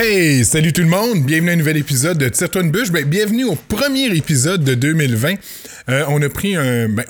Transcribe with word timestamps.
Hey, 0.00 0.44
salut 0.44 0.72
tout 0.72 0.82
le 0.82 0.86
monde, 0.86 1.24
bienvenue 1.24 1.50
à 1.50 1.52
un 1.54 1.56
nouvel 1.56 1.76
épisode 1.76 2.18
de 2.18 2.28
Tire-toi 2.28 2.62
une 2.62 2.70
bûche. 2.70 2.92
Ben, 2.92 3.04
bienvenue 3.04 3.42
au 3.42 3.56
premier 3.56 4.16
épisode 4.16 4.62
de 4.62 4.74
2020. 4.74 5.34
Euh, 5.88 6.04
on 6.06 6.22
a 6.22 6.28
pris 6.28 6.54
un... 6.54 6.88
Ben. 6.88 7.04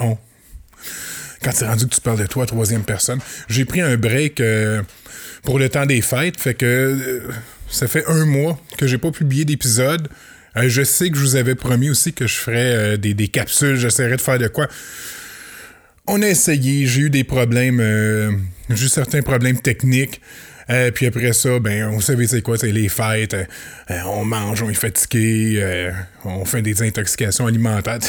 Quand 1.43 1.51
c'est 1.53 1.67
rendu 1.67 1.87
que 1.87 1.95
tu 1.95 2.01
parles 2.01 2.19
de 2.19 2.25
toi, 2.25 2.47
troisième 2.47 2.85
personne, 2.85 3.19
j'ai 3.51 3.67
pris 3.67 3.83
un 3.83 3.99
break 3.99 4.41
euh, 4.41 4.81
pour 5.43 5.59
le 5.59 5.69
temps 5.69 5.85
des 5.85 6.01
fêtes, 6.01 6.41
fait 6.41 6.55
que 6.55 6.65
euh, 6.65 7.21
ça 7.69 7.89
fait 7.89 8.07
un 8.07 8.25
mois 8.25 8.59
que 8.79 8.86
j'ai 8.86 8.96
pas 8.96 9.11
publié 9.11 9.45
d'épisode. 9.45 10.09
Je 10.57 10.82
sais 10.82 11.11
que 11.11 11.18
je 11.18 11.20
vous 11.20 11.36
avais 11.36 11.57
promis 11.57 11.91
aussi 11.91 12.14
que 12.14 12.27
je 12.27 12.36
ferais 12.36 12.96
des, 12.96 13.12
des 13.12 13.29
capsules, 13.29 13.77
j'essaierais 13.77 14.16
de 14.16 14.23
faire 14.23 14.39
de 14.39 14.48
quoi. 14.48 14.66
On 16.07 16.23
a 16.23 16.27
essayé, 16.27 16.86
j'ai 16.86 17.02
eu 17.02 17.11
des 17.11 17.23
problèmes, 17.23 17.82
j'ai 18.70 18.86
eu 18.86 18.89
certains 18.89 19.20
problèmes 19.20 19.61
techniques. 19.61 20.23
Euh, 20.71 20.91
puis 20.91 21.07
après 21.07 21.32
ça, 21.32 21.59
ben, 21.61 21.89
on 21.89 22.00
savait 22.00 22.27
c'est 22.27 22.43
quoi, 22.43 22.59
c'est 22.59 22.71
les 22.73 22.89
fêtes. 22.89 23.35
euh, 23.35 23.45
on 24.07 24.25
mange, 24.25 24.63
on 24.63 24.68
est 24.68 24.75
fatigué, 24.75 25.59
euh, 25.63 25.90
on 26.25 26.45
fait 26.45 26.61
des 26.63 26.82
intoxications 26.82 27.46
alimentaires. 27.46 27.99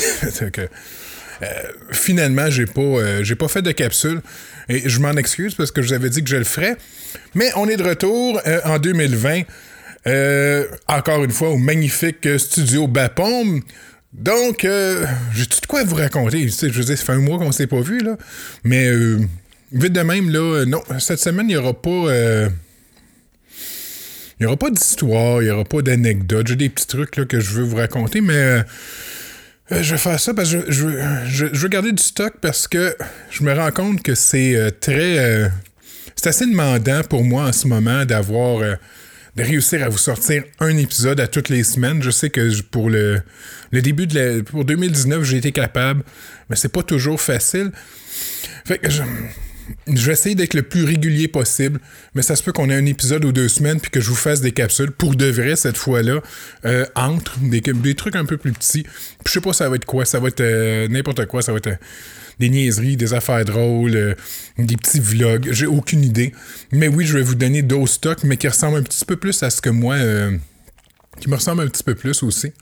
Euh, 1.41 1.45
finalement, 1.93 2.49
j'ai 2.49 2.65
pas, 2.65 3.23
j'ai 3.23 3.35
pas 3.35 3.47
fait 3.47 3.61
de 3.61 3.71
capsule. 3.71 4.21
Et 4.67 4.89
je 4.89 4.99
m'en 4.99 5.13
excuse 5.13 5.55
parce 5.55 5.71
que 5.71 5.81
je 5.81 5.87
vous 5.87 5.93
avais 5.93 6.09
dit 6.09 6.21
que 6.21 6.29
je 6.29 6.35
le 6.35 6.43
ferais. 6.43 6.75
Mais 7.33 7.49
on 7.55 7.69
est 7.69 7.77
de 7.77 7.83
retour 7.83 8.41
en 8.65 8.77
2020. 8.77 9.43
euh, 10.07 10.65
encore 10.87 11.23
une 11.23 11.31
fois, 11.31 11.49
au 11.51 11.57
magnifique 11.57 12.27
studio 12.37 12.87
Bapaume. 12.87 13.61
Donc, 14.11 14.65
euh, 14.65 15.05
j'ai 15.33 15.45
tout 15.45 15.61
de 15.61 15.65
quoi 15.65 15.83
vous 15.85 15.95
raconter? 15.95 16.45
Je 16.49 16.67
veux 16.67 16.83
dire, 16.83 16.97
ça 16.97 17.05
fait 17.05 17.13
un 17.13 17.19
mois 17.19 17.37
qu'on 17.37 17.53
s'est 17.53 17.67
pas 17.67 17.79
vu, 17.81 17.99
là. 17.99 18.17
Mais 18.65 18.87
euh, 18.89 19.19
vite 19.71 19.93
de 19.93 20.01
même, 20.01 20.29
là, 20.29 20.39
euh, 20.39 20.65
non, 20.65 20.81
cette 20.99 21.19
semaine, 21.19 21.45
il 21.49 21.53
n'y 21.53 21.57
aura 21.57 21.73
pas. 21.79 21.89
euh, 21.89 22.49
il 24.39 24.43
n'y 24.43 24.45
aura 24.47 24.57
pas 24.57 24.69
d'histoire, 24.69 25.41
il 25.41 25.45
n'y 25.45 25.51
aura 25.51 25.65
pas 25.65 25.81
d'anecdote. 25.81 26.47
J'ai 26.47 26.55
des 26.55 26.69
petits 26.69 26.87
trucs 26.87 27.17
là, 27.17 27.25
que 27.25 27.39
je 27.41 27.51
veux 27.55 27.63
vous 27.63 27.75
raconter, 27.75 28.21
mais 28.21 28.33
euh, 28.33 28.63
je 29.69 29.91
vais 29.91 29.97
faire 29.97 30.19
ça 30.19 30.33
parce 30.33 30.51
que 30.53 30.61
je, 30.67 30.71
je, 30.71 30.85
veux- 30.87 31.01
je- 31.27 31.45
veux 31.45 31.67
garder 31.67 31.91
du 31.91 32.01
stock 32.01 32.33
parce 32.41 32.67
que 32.67 32.95
je 33.29 33.43
me 33.43 33.53
rends 33.53 33.71
compte 33.71 34.01
que 34.01 34.15
c'est 34.15 34.71
très. 34.79 35.51
c'est 36.15 36.27
assez 36.29 36.45
demandant 36.45 37.01
pour 37.03 37.23
moi 37.25 37.43
en 37.45 37.51
ce 37.53 37.67
moment 37.67 38.05
d'avoir. 38.05 38.59
de 39.35 39.43
réussir 39.43 39.83
à 39.83 39.89
vous 39.89 39.97
sortir 39.97 40.43
un 40.59 40.75
épisode 40.77 41.19
à 41.19 41.27
toutes 41.27 41.49
les 41.49 41.63
semaines. 41.65 42.01
Je 42.01 42.09
sais 42.09 42.29
que 42.29 42.61
pour 42.63 42.89
le, 42.89 43.21
le 43.71 43.81
début 43.81 44.07
de 44.07 44.19
la, 44.37 44.43
pour 44.43 44.63
2019, 44.65 45.21
j'ai 45.23 45.37
été 45.37 45.51
capable, 45.51 46.03
mais 46.49 46.55
c'est 46.55 46.71
pas 46.71 46.83
toujours 46.83 47.19
facile. 47.21 47.71
Fait 48.65 48.77
que 48.79 48.89
je, 48.89 49.01
je 49.87 50.05
vais 50.05 50.13
essayer 50.13 50.35
d'être 50.35 50.53
le 50.53 50.63
plus 50.63 50.83
régulier 50.83 51.27
possible, 51.27 51.79
mais 52.15 52.21
ça 52.21 52.35
se 52.35 52.43
peut 52.43 52.51
qu'on 52.51 52.69
ait 52.69 52.75
un 52.75 52.85
épisode 52.85 53.25
ou 53.25 53.31
deux 53.31 53.49
semaines 53.49 53.79
puis 53.79 53.91
que 53.91 54.01
je 54.01 54.09
vous 54.09 54.15
fasse 54.15 54.41
des 54.41 54.51
capsules 54.51 54.91
pour 54.91 55.15
de 55.15 55.25
vrai 55.25 55.55
cette 55.55 55.77
fois-là, 55.77 56.21
euh, 56.65 56.85
entre 56.95 57.37
des, 57.39 57.95
trucs 57.95 58.15
un 58.15 58.25
peu 58.25 58.37
plus 58.37 58.51
petits. 58.51 58.83
Puis 58.83 59.27
je 59.27 59.31
sais 59.31 59.41
pas 59.41 59.53
ça 59.53 59.69
va 59.69 59.75
être 59.75 59.85
quoi, 59.85 60.05
ça 60.05 60.19
va 60.19 60.29
être 60.29 60.41
euh, 60.41 60.87
n'importe 60.87 61.25
quoi, 61.25 61.41
ça 61.41 61.51
va 61.51 61.57
être 61.57 61.67
euh, 61.67 61.77
des 62.39 62.49
niaiseries, 62.49 62.95
des 62.95 63.13
affaires 63.13 63.43
drôles, 63.43 64.15
des 64.57 64.77
petits 64.77 65.01
vlogs, 65.01 65.49
j'ai 65.51 65.65
aucune 65.65 66.03
idée. 66.03 66.33
Mais 66.71 66.87
oui, 66.87 67.05
je 67.05 67.17
vais 67.17 67.21
vous 67.21 67.35
donner 67.35 67.61
d'autres 67.63 67.91
stocks, 67.91 68.23
mais 68.23 68.37
qui 68.37 68.47
ressemblent 68.47 68.77
un 68.77 68.83
petit 68.83 69.03
peu 69.03 69.17
plus 69.17 69.43
à 69.43 69.49
ce 69.49 69.61
que 69.61 69.69
moi, 69.69 69.97
qui 71.19 71.29
me 71.29 71.35
ressemblent 71.35 71.63
un 71.63 71.67
petit 71.67 71.83
peu 71.83 71.95
plus 71.95 72.23
aussi. 72.23 72.53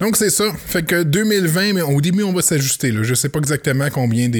Donc 0.00 0.16
c'est 0.16 0.30
ça. 0.30 0.44
Fait 0.66 0.84
que 0.84 1.02
2020, 1.02 1.72
mais 1.72 1.82
au 1.82 2.00
début, 2.00 2.22
on 2.22 2.32
va 2.32 2.42
s'ajuster. 2.42 2.92
Je 3.02 3.14
sais 3.14 3.28
pas 3.28 3.40
exactement 3.40 3.88
combien 3.90 4.30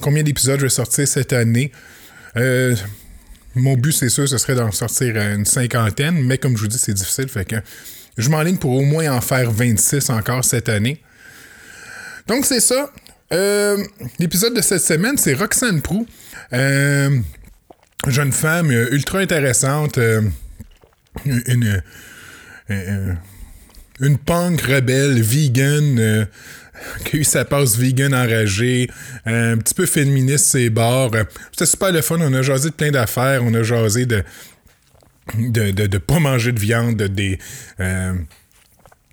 combien 0.00 0.22
d'épisodes 0.22 0.58
je 0.58 0.66
vais 0.66 0.70
sortir 0.70 1.08
cette 1.08 1.32
année. 1.32 1.72
Euh, 2.36 2.76
mon 3.54 3.76
but, 3.76 3.92
c'est 3.92 4.08
sûr, 4.08 4.28
ce 4.28 4.38
serait 4.38 4.54
d'en 4.54 4.70
sortir 4.72 5.16
une 5.16 5.44
cinquantaine, 5.44 6.22
mais 6.22 6.38
comme 6.38 6.56
je 6.56 6.62
vous 6.62 6.68
dis, 6.68 6.78
c'est 6.78 6.94
difficile. 6.94 7.28
Fait 7.28 7.44
que 7.44 7.56
je 8.16 8.28
m'enligne 8.28 8.56
pour 8.56 8.72
au 8.72 8.82
moins 8.82 9.10
en 9.12 9.20
faire 9.20 9.50
26 9.50 10.10
encore 10.10 10.44
cette 10.44 10.68
année. 10.68 11.00
Donc 12.28 12.46
c'est 12.46 12.60
ça. 12.60 12.90
Euh, 13.32 13.82
L'épisode 14.20 14.54
de 14.54 14.60
cette 14.60 14.82
semaine, 14.82 15.16
c'est 15.18 15.34
Roxane 15.34 15.82
Prou. 15.82 16.06
Euh, 16.52 17.18
jeune 18.06 18.32
femme 18.32 18.70
ultra 18.70 19.18
intéressante. 19.18 19.98
une, 21.24 21.82
une 24.04 24.18
punk 24.18 24.60
rebelle, 24.62 25.20
vegan, 25.22 25.98
euh, 25.98 26.24
qui 27.04 27.16
a 27.16 27.20
eu 27.20 27.24
sa 27.24 27.44
passe 27.44 27.76
vegan 27.76 28.14
enragée, 28.14 28.90
euh, 29.26 29.54
un 29.54 29.58
petit 29.58 29.74
peu 29.74 29.86
féministe, 29.86 30.46
ses 30.46 30.70
bords. 30.70 31.12
C'était 31.52 31.66
super 31.66 31.92
le 31.92 32.02
fun. 32.02 32.18
On 32.20 32.32
a 32.34 32.42
jasé 32.42 32.70
de 32.70 32.74
plein 32.74 32.90
d'affaires. 32.90 33.42
On 33.44 33.54
a 33.54 33.62
jasé 33.62 34.06
de 34.06 34.22
de, 35.38 35.70
de, 35.70 35.98
pas 35.98 36.18
manger 36.18 36.52
de 36.52 36.60
viande, 36.60 36.96
de, 36.96 37.06
des, 37.06 37.38
euh, 37.80 38.12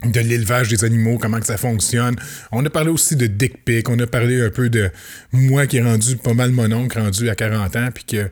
de 0.03 0.19
l'élevage 0.19 0.67
des 0.67 0.83
animaux, 0.83 1.17
comment 1.17 1.39
que 1.39 1.45
ça 1.45 1.57
fonctionne. 1.57 2.15
On 2.51 2.65
a 2.65 2.69
parlé 2.69 2.89
aussi 2.89 3.15
de 3.15 3.27
dick 3.27 3.63
pic. 3.63 3.87
On 3.89 3.97
a 3.99 4.07
parlé 4.07 4.41
un 4.41 4.49
peu 4.49 4.69
de 4.69 4.91
moi 5.31 5.67
qui 5.67 5.77
est 5.77 5.83
rendu 5.83 6.17
pas 6.17 6.33
mal 6.33 6.51
mon 6.51 6.71
oncle, 6.71 6.99
rendu 6.99 7.29
à 7.29 7.35
40 7.35 7.75
ans, 7.75 7.89
puis 7.93 8.03
que 8.03 8.29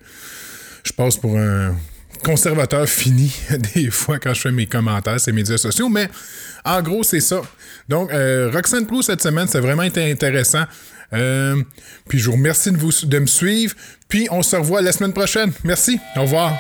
je 0.84 0.92
passe 0.94 1.18
pour 1.18 1.38
un 1.38 1.76
conservateur 2.24 2.88
fini 2.88 3.34
des 3.74 3.90
fois 3.90 4.20
quand 4.20 4.34
je 4.34 4.42
fais 4.42 4.52
mes 4.52 4.66
commentaires 4.66 5.20
sur 5.20 5.32
les 5.32 5.36
médias 5.36 5.58
sociaux, 5.58 5.90
mais 5.90 6.10
en 6.66 6.82
gros, 6.82 7.04
c'est 7.04 7.20
ça. 7.20 7.42
Donc, 7.88 8.12
euh, 8.12 8.52
Roxane 8.54 8.86
cette 9.02 9.22
semaine, 9.22 9.48
c'est 9.48 9.60
vraiment 9.60 9.84
été 9.84 10.12
intéressant. 10.12 10.64
Euh, 11.14 11.62
puis 12.08 12.20
je 12.20 12.26
vous 12.26 12.34
remercie 12.34 12.72
de 12.72 13.20
me 13.20 13.26
suivre. 13.26 13.76
Puis 14.08 14.28
on 14.32 14.42
se 14.42 14.56
revoit 14.56 14.82
la 14.82 14.92
semaine 14.92 15.14
prochaine. 15.14 15.52
Merci. 15.64 16.00
Au 16.16 16.22
revoir. 16.22 16.54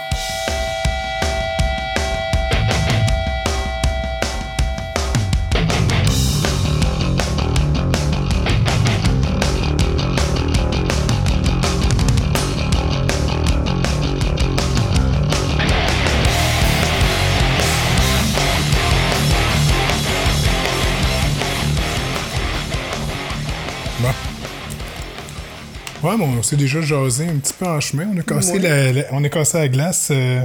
Ouais, 26.10 26.18
bon, 26.18 26.38
on 26.40 26.44
s'est 26.44 26.56
déjà 26.56 26.82
jasé 26.82 27.26
un 27.28 27.38
petit 27.38 27.54
peu 27.54 27.66
en 27.66 27.80
chemin. 27.80 28.08
On 28.14 28.20
a 28.20 28.24
cassé, 28.24 28.54
Ouais. 28.54 28.60
la, 28.60 28.92
la- 28.92 29.06
on 29.12 29.24
a 29.24 29.30
cassé 29.30 29.58
la 29.60 29.68
glace 29.68 30.10
euh, 30.12 30.42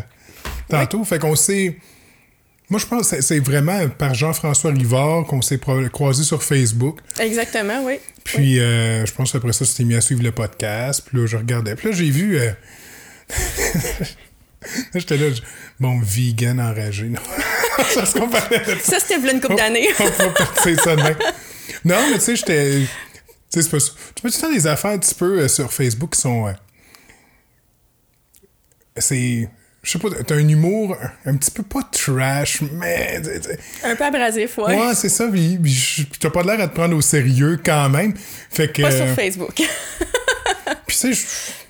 tantôt. 0.69 1.04
Fait 1.04 1.19
qu'on 1.19 1.34
s'est. 1.36 1.76
Moi, 2.70 2.80
je 2.80 2.86
pense 2.86 3.02
que 3.10 3.16
c'est- 3.16 3.22
c'est 3.22 3.41
vraiment 3.41 3.88
par 3.88 4.14
Jean-François 4.14 4.70
Rivard 4.72 5.25
qu'on 5.26 5.42
s'est 5.42 5.60
croisé 5.92 6.25
sur 6.25 6.42
Facebook. 6.42 6.98
Exactement, 7.20 7.82
oui. 7.84 7.94
Puis, 8.25 8.58
euh, 8.58 9.04
je 9.04 9.12
pense 9.12 9.32
qu'après 9.32 9.52
ça, 9.52 9.64
tu 9.66 9.75
t'es 9.75 9.84
mis 9.84 9.94
à 9.94 10.00
suivre 10.00 10.22
le 10.22 10.32
podcast. 10.32 11.02
Puis 11.06 11.19
là, 11.20 11.26
je 11.26 11.36
regardais. 11.36 11.75
Puis 11.76 11.88
là, 11.91 11.94
j'ai 11.94 12.10
vu. 12.10 12.38
euh, 12.38 12.50
J'étais 14.94 15.16
là, 15.19 15.31
je- 15.31 15.42
bon, 15.78 16.00
vegan 16.02 16.58
enragé. 16.60 17.04
Non. 17.04 17.20
Ça, 17.94 18.04
c'était 19.00 19.19
v'là 19.19 19.32
une 19.32 19.41
couple 19.41 19.56
d'années. 19.56 19.88
on 20.00 20.04
va 20.04 20.28
partir 20.31 20.81
ça. 20.81 20.96
Non, 20.96 21.96
mais 22.10 22.14
tu 22.14 22.20
sais, 22.20 22.36
j'étais. 22.36 22.82
Tu 23.54 23.62
sais, 23.62 23.62
c'est 23.62 23.70
pas 23.70 23.81
ça. 23.81 23.92
Tu 24.16 24.22
peux 24.22 24.31
faire 24.31 24.50
des 24.50 24.66
affaires 24.66 24.91
un 24.91 24.98
petit 24.98 25.15
peu 25.15 25.38
euh, 25.41 25.48
sur 25.48 25.72
Facebook 25.72 26.15
qui 26.15 26.20
sont. 26.20 26.48
euh, 26.48 26.53
c'est. 28.97 29.48
Je 29.82 29.91
sais 29.91 29.98
pas, 29.98 30.09
t'as 30.26 30.37
un 30.37 30.48
humour 30.48 30.97
un, 31.26 31.37
petit 31.37 31.50
peu 31.50 31.62
pas 31.62 31.82
trash, 31.93 32.62
mais. 32.72 33.20
Un 33.84 33.94
peu 33.97 34.04
abrasif, 34.04 34.56
ouais. 34.59 34.76
Ouais, 34.81 34.94
c'est 34.94 35.10
ça, 35.10 35.28
puis, 35.31 35.59
t'as 36.19 36.31
pas 36.31 36.43
l'air 36.43 36.59
à 36.60 36.69
te 36.69 36.75
prendre 36.75 36.97
au 36.97 37.03
sérieux 37.03 37.60
quand 37.62 37.91
même. 37.91 38.14
Fait 38.50 38.72
que. 38.72 38.81
Pas 38.82 38.91
sur 38.91 39.04
euh, 39.04 39.14
Facebook. 39.14 39.54
puis, 39.56 39.66
tu 40.87 40.94
sais, 40.94 41.12
je, 41.12 41.26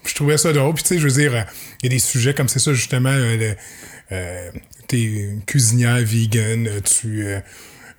je 0.09 0.15
trouvais 0.15 0.39
ça 0.39 0.53
drôle. 0.53 0.75
Puis, 0.75 0.85
tu 0.85 0.89
sais, 0.95 0.99
je 1.01 1.05
veux 1.09 1.13
dire, 1.15 1.45
il 1.83 1.87
y 1.87 1.89
a 1.89 1.91
des 1.91 1.99
sujets 1.99 2.35
comme 2.35 2.49
c'est 2.49 2.61
ça, 2.61 2.73
justement. 2.73 3.11
euh, 3.11 3.37
le- 3.37 4.61
T'es 4.87 5.31
cuisinière 5.47 5.97
vegan, 6.05 6.69
tu. 6.83 7.27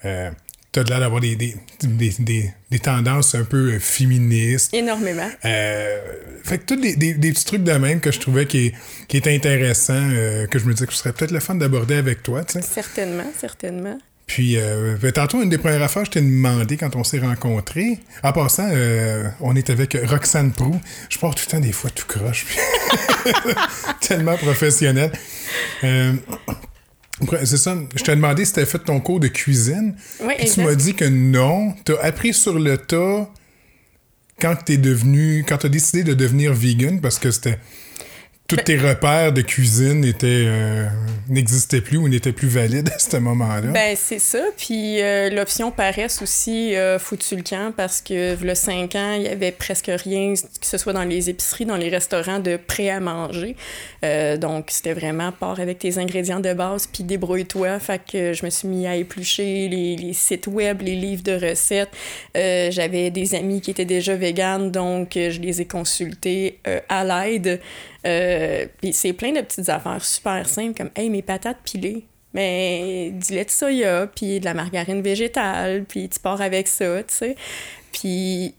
Euh, 0.06 0.32
euh, 0.78 0.84
T'as 0.84 0.90
l'air 0.90 1.00
d'avoir 1.00 1.22
des, 1.22 1.36
des, 1.36 1.56
des, 1.84 2.14
des, 2.20 2.54
des 2.72 2.80
tendances 2.80 3.36
un 3.36 3.44
peu 3.44 3.74
euh, 3.74 3.80
féministes. 3.80 4.74
Énormément. 4.74 5.30
Euh, 5.46 6.00
fait 6.44 6.60
que 6.60 6.66
tous 6.66 6.82
des, 6.82 6.96
des, 6.96 7.14
des 7.14 7.32
petits 7.32 7.46
trucs 7.46 7.64
de 7.64 7.72
même 7.74 8.00
que 8.00 8.12
je 8.12 8.20
trouvais 8.20 8.46
qui, 8.46 8.74
qui 9.08 9.18
étaient 9.18 9.34
intéressants, 9.34 9.94
euh, 10.12 10.48
que 10.48 10.60
je 10.60 10.66
me 10.66 10.74
disais 10.74 10.86
que 10.86 10.94
ce 10.94 11.00
serait 11.00 11.14
peut-être 11.14 11.32
le 11.32 11.40
fun 11.40 11.56
d'aborder 11.56 11.96
avec 11.96 12.24
toi, 12.24 12.44
tu. 12.44 12.60
Certainement, 12.62 13.32
certainement. 13.40 13.98
Puis, 14.28 14.58
euh, 14.58 14.96
ben, 15.00 15.12
tantôt, 15.12 15.42
une 15.42 15.50
des 15.50 15.58
premières 15.58 15.84
affaires, 15.84 16.06
je 16.06 16.12
t'ai 16.12 16.22
demandé 16.22 16.78
quand 16.78 16.96
on 16.96 17.04
s'est 17.04 17.20
rencontrés. 17.20 18.00
En 18.24 18.32
passant, 18.32 18.68
euh, 18.72 19.30
on 19.40 19.56
est 19.56 19.70
avec 19.70 19.96
Roxane 20.06 20.52
Prou. 20.52 20.80
Je 21.10 21.20
pars 21.20 21.36
tout 21.36 21.44
le 21.48 21.52
temps 21.52 21.60
des 21.60 21.72
fois 21.72 21.92
tout 21.92 22.08
croche. 22.08 22.46
Tellement 24.02 24.36
professionnel. 24.38 25.12
Euh, 25.84 26.14
c'est 27.46 27.58
ça. 27.58 27.76
Je 27.96 28.04
t'ai 28.04 28.16
demandé 28.16 28.46
si 28.46 28.54
t'avais 28.54 28.68
fait 28.68 28.80
ton 28.80 29.00
cours 29.00 29.20
de 29.20 29.28
cuisine. 29.28 29.96
Oui, 30.22 30.34
Puis 30.38 30.50
tu 30.52 30.62
m'as 30.62 30.76
dit 30.76 30.94
que 30.94 31.06
non. 31.06 31.74
T'as 31.86 32.02
appris 32.02 32.34
sur 32.34 32.60
le 32.60 32.78
tas 32.78 33.30
quand 34.40 34.56
t'es 34.66 34.78
devenu, 34.78 35.46
quand 35.48 35.58
t'as 35.58 35.70
décidé 35.70 36.04
de 36.04 36.14
devenir 36.14 36.54
vegan 36.54 37.00
parce 37.00 37.20
que 37.20 37.32
c'était 37.32 37.60
tous 38.48 38.58
tes 38.58 38.78
repères 38.78 39.34
de 39.34 39.42
cuisine 39.42 40.06
euh, 40.24 40.88
n'existaient 41.30 41.82
plus 41.82 41.98
ou 41.98 42.08
n'étaient 42.08 42.32
plus 42.32 42.48
valides 42.48 42.90
à 42.94 43.00
ce 43.00 43.18
moment-là. 43.18 43.72
Ben, 43.72 43.96
c'est 43.98 44.20
ça. 44.20 44.44
Puis 44.56 45.02
euh, 45.02 45.32
l'option 45.32 45.72
paresse 45.72 46.22
aussi 46.22 46.76
euh, 46.76 47.00
foutu 47.00 47.36
le 47.36 47.42
camp 47.42 47.74
parce 47.76 48.02
que, 48.02 48.36
le 48.44 48.54
5 48.54 48.96
ans, 48.96 49.14
il 49.14 49.24
y 49.24 49.28
avait 49.28 49.52
presque 49.52 49.90
rien, 49.90 50.34
que 50.36 50.66
ce 50.66 50.78
soit 50.78 50.94
dans 50.94 51.04
les 51.04 51.30
épiceries, 51.30 51.66
dans 51.66 51.76
les 51.76 51.90
restaurants, 51.90 52.40
de 52.40 52.58
prêt 52.58 52.90
à 52.90 53.00
manger. 53.00 53.56
Euh, 54.04 54.38
donc, 54.38 54.66
c'était 54.70 54.94
vraiment 54.94 55.32
part 55.32 55.60
avec 55.60 55.80
tes 55.80 55.98
ingrédients 55.98 56.40
de 56.40 56.54
base, 56.54 56.86
puis 56.86 57.04
débrouille-toi. 57.04 57.80
Fait 57.80 58.00
que 58.00 58.34
je 58.34 58.46
me 58.46 58.52
suis 58.52 58.68
mis 58.68 58.86
à 58.86 58.96
éplucher 58.96 59.68
les, 59.68 59.96
les 59.96 60.14
sites 60.14 60.46
web, 60.46 60.84
les 60.84 60.96
livres 60.96 61.24
de 61.24 61.50
recettes. 61.50 61.90
J'avais 62.36 63.10
des 63.10 63.34
amis 63.34 63.62
qui 63.62 63.72
étaient 63.72 63.86
déjà 63.86 64.16
véganes, 64.16 64.70
donc 64.72 65.12
je 65.16 65.40
les 65.40 65.62
ai 65.62 65.66
consultés 65.66 66.60
à 66.90 67.04
l'aide. 67.04 67.60
Euh, 68.06 68.66
puis 68.80 68.94
c'est 68.94 69.14
plein 69.14 69.32
de 69.32 69.42
petites 69.42 69.70
affaires 69.70 70.04
super 70.04 70.48
simples 70.48 70.78
comme 70.78 70.92
Hey, 70.96 71.10
mes 71.10 71.22
patates 71.22 71.58
pilées. 71.64 72.06
Mais 72.34 73.12
du 73.12 73.34
lait 73.34 73.46
de 73.46 73.50
soya, 73.50 74.08
puis 74.14 74.42
de 74.42 74.46
la 74.46 74.54
margarine 74.54 75.02
végétale, 75.02 75.86
puis 75.86 76.10
tu 76.10 76.20
pars 76.20 76.42
avec 76.42 76.68
ça, 76.68 77.02
tu 77.04 77.14
sais. 77.14 77.36
Puis 77.94 78.54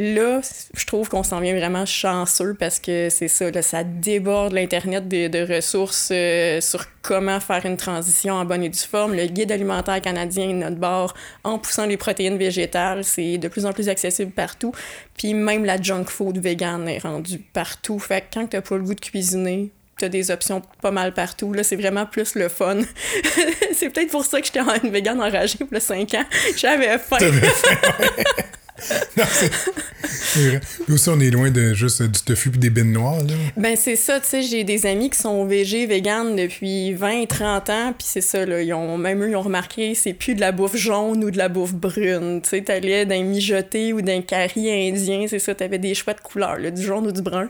là, 0.00 0.40
je 0.74 0.86
trouve 0.86 1.08
qu'on 1.08 1.22
s'en 1.22 1.40
vient 1.40 1.54
vraiment 1.54 1.86
chanceux 1.86 2.54
parce 2.54 2.78
que 2.78 3.08
c'est 3.10 3.28
ça, 3.28 3.50
là, 3.50 3.62
ça 3.62 3.84
déborde 3.84 4.52
l'Internet 4.52 5.08
de, 5.08 5.28
de 5.28 5.54
ressources 5.54 6.10
euh, 6.12 6.60
sur 6.60 6.84
comment 7.02 7.40
faire 7.40 7.64
une 7.66 7.76
transition 7.76 8.34
en 8.34 8.44
bonne 8.44 8.62
et 8.62 8.68
due 8.68 8.78
forme. 8.78 9.14
Le 9.14 9.26
guide 9.26 9.52
alimentaire 9.52 10.00
canadien 10.00 10.50
est 10.50 10.54
notre 10.54 10.76
bord 10.76 11.14
en 11.44 11.58
poussant 11.58 11.86
les 11.86 11.96
protéines 11.96 12.38
végétales. 12.38 13.04
C'est 13.04 13.38
de 13.38 13.48
plus 13.48 13.66
en 13.66 13.72
plus 13.72 13.88
accessible 13.88 14.32
partout. 14.32 14.72
Puis 15.16 15.34
même 15.34 15.64
la 15.64 15.80
junk 15.80 16.04
food 16.06 16.38
vegan 16.38 16.88
est 16.88 16.98
rendue 16.98 17.38
partout. 17.38 17.98
Fait 17.98 18.20
que 18.20 18.26
quand 18.34 18.46
t'as 18.46 18.60
pas 18.60 18.76
le 18.76 18.82
goût 18.82 18.94
de 18.94 19.00
cuisiner, 19.00 19.70
t'as 19.98 20.08
des 20.08 20.30
options 20.30 20.62
pas 20.80 20.90
mal 20.90 21.12
partout. 21.12 21.52
Là, 21.52 21.62
c'est 21.62 21.76
vraiment 21.76 22.06
plus 22.06 22.34
le 22.34 22.48
fun. 22.48 22.78
c'est 23.74 23.90
peut-être 23.90 24.10
pour 24.10 24.24
ça 24.24 24.40
que 24.40 24.46
j'étais 24.46 24.60
une 24.60 24.90
vegan 24.90 25.20
enragée 25.20 25.58
pour 25.58 25.68
le 25.70 25.80
5 25.80 26.14
ans. 26.14 26.24
J'avais 26.56 26.98
faim. 26.98 27.18
Non, 29.16 29.24
c'est 29.28 30.60
aussi, 30.88 31.08
on 31.08 31.20
est 31.20 31.30
loin 31.30 31.50
de 31.50 31.74
juste 31.74 32.02
du 32.02 32.20
tofu 32.20 32.50
et 32.54 32.58
des 32.58 32.70
bines 32.70 32.92
noires, 32.92 33.22
là. 33.22 33.34
Ben 33.56 33.76
c'est 33.76 33.96
ça, 33.96 34.20
tu 34.20 34.28
sais, 34.28 34.42
j'ai 34.42 34.64
des 34.64 34.86
amis 34.86 35.10
qui 35.10 35.18
sont 35.18 35.44
végés, 35.44 35.86
véganes 35.86 36.36
depuis 36.36 36.92
20, 36.94 37.26
30 37.26 37.70
ans, 37.70 37.94
puis 37.96 38.06
c'est 38.08 38.20
ça, 38.20 38.46
là, 38.46 38.62
ils 38.62 38.72
ont, 38.72 38.96
même 38.98 39.22
eux, 39.22 39.30
ils 39.30 39.36
ont 39.36 39.42
remarqué, 39.42 39.94
c'est 39.94 40.12
plus 40.12 40.34
de 40.34 40.40
la 40.40 40.52
bouffe 40.52 40.76
jaune 40.76 41.24
ou 41.24 41.30
de 41.30 41.38
la 41.38 41.48
bouffe 41.48 41.74
brune, 41.74 42.40
tu 42.42 42.50
sais, 42.50 42.62
t'allais 42.62 43.06
d'un 43.06 43.22
mijoté 43.22 43.92
ou 43.92 44.02
d'un 44.02 44.22
curry 44.22 44.88
indien, 44.88 45.26
c'est 45.28 45.38
ça, 45.38 45.54
t'avais 45.54 45.78
des 45.78 45.94
choix 45.94 46.14
de 46.14 46.20
couleurs, 46.20 46.58
là, 46.58 46.70
du 46.70 46.82
jaune 46.82 47.06
ou 47.06 47.12
du 47.12 47.22
brun, 47.22 47.48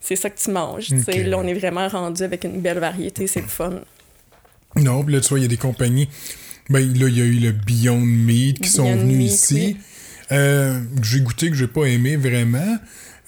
c'est 0.00 0.16
ça 0.16 0.30
que 0.30 0.38
tu 0.38 0.50
manges, 0.50 0.88
tu 0.88 1.02
sais, 1.02 1.22
là, 1.24 1.38
on 1.38 1.46
est 1.46 1.54
vraiment 1.54 1.88
rendu 1.88 2.22
avec 2.22 2.44
une 2.44 2.60
belle 2.60 2.78
variété, 2.78 3.26
c'est 3.26 3.40
le 3.40 3.46
fun. 3.46 3.80
Non, 4.76 5.04
puis 5.04 5.14
là, 5.14 5.20
tu 5.20 5.28
vois, 5.28 5.38
il 5.38 5.42
y 5.42 5.46
a 5.46 5.48
des 5.48 5.56
compagnies. 5.56 6.08
Ben, 6.68 6.80
là, 6.80 7.08
il 7.08 7.16
y 7.16 7.20
a 7.20 7.24
eu 7.24 7.38
le 7.38 7.52
Beyond 7.52 8.00
Meat 8.00 8.60
qui 8.60 8.68
sont 8.68 8.90
venus 8.96 9.18
Meat, 9.18 9.32
ici. 9.32 9.54
oui. 9.54 9.76
Euh, 10.32 10.78
que 11.00 11.06
j'ai 11.06 11.20
goûté, 11.20 11.50
que 11.50 11.56
j'ai 11.56 11.66
pas 11.66 11.84
aimé 11.86 12.16
vraiment. 12.16 12.78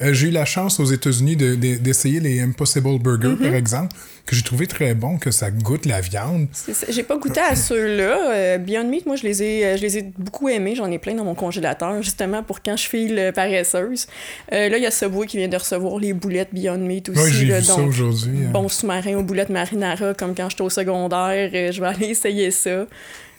Euh, 0.03 0.13
j'ai 0.13 0.29
eu 0.29 0.31
la 0.31 0.45
chance 0.45 0.79
aux 0.79 0.85
États-Unis 0.85 1.37
de- 1.37 1.55
de- 1.55 1.77
d'essayer 1.77 2.21
les 2.21 2.39
Impossible 2.41 2.99
Burger, 2.99 3.29
Mm-hmm. 3.29 3.37
par 3.43 3.55
exemple, 3.55 3.97
que 4.27 4.37
j'ai 4.37 4.43
trouvé 4.43 4.67
très 4.67 4.93
bon, 4.95 5.17
que 5.17 5.31
ça 5.31 5.51
goûte 5.51 5.87
la 5.87 6.03
viande. 6.03 6.49
Ça. 6.53 6.73
J'ai 6.91 7.03
pas 7.03 7.17
goûté 7.17 7.41
à 7.41 7.57
ceux-là. 7.57 8.31
Euh, 8.31 8.59
Beyond 8.59 8.89
Meat, 8.89 9.07
moi, 9.07 9.17
je 9.17 9.23
les 9.23 9.43
ai, 9.43 9.65
euh, 9.65 9.77
je 9.79 9.83
les 9.83 9.97
ai 9.99 10.13
beaucoup 10.19 10.51
aimés. 10.51 10.75
J'en 10.77 10.91
ai 10.91 10.99
plein 10.99 11.15
dans 11.15 11.25
mon 11.25 11.35
congélateur, 11.35 12.03
justement, 12.03 12.43
pour 12.43 12.61
quand 12.63 12.77
je 12.77 12.87
file 12.87 13.19
euh, 13.19 13.33
paresseuse. 13.33 14.07
Euh, 14.53 14.69
là, 14.69 14.77
il 14.77 14.83
y 14.83 14.87
a 14.87 14.91
Subway 14.91 15.27
qui 15.27 15.39
vient 15.39 15.49
de 15.49 15.57
recevoir 15.57 15.99
les 15.99 16.13
boulettes 16.13 16.51
Beyond 16.53 16.77
Meat 16.79 17.09
aussi. 17.09 17.19
Oui, 17.23 17.31
j'ai 17.33 17.45
vu 17.47 17.63
ça 17.63 17.77
donc, 17.77 17.89
aujourd'hui. 17.89 18.37
hein. 18.45 18.51
Bon 18.53 18.69
sous-marin 18.69 19.15
aux 19.15 19.23
boulettes 19.23 19.49
marinara, 19.49 20.13
comme 20.13 20.35
quand 20.35 20.51
j'étais 20.51 20.63
au 20.63 20.69
secondaire. 20.71 21.51
euh, 21.55 21.73
je 21.73 21.81
vais 21.81 21.87
aller 21.95 22.09
essayer 22.09 22.51
ça. 22.51 22.87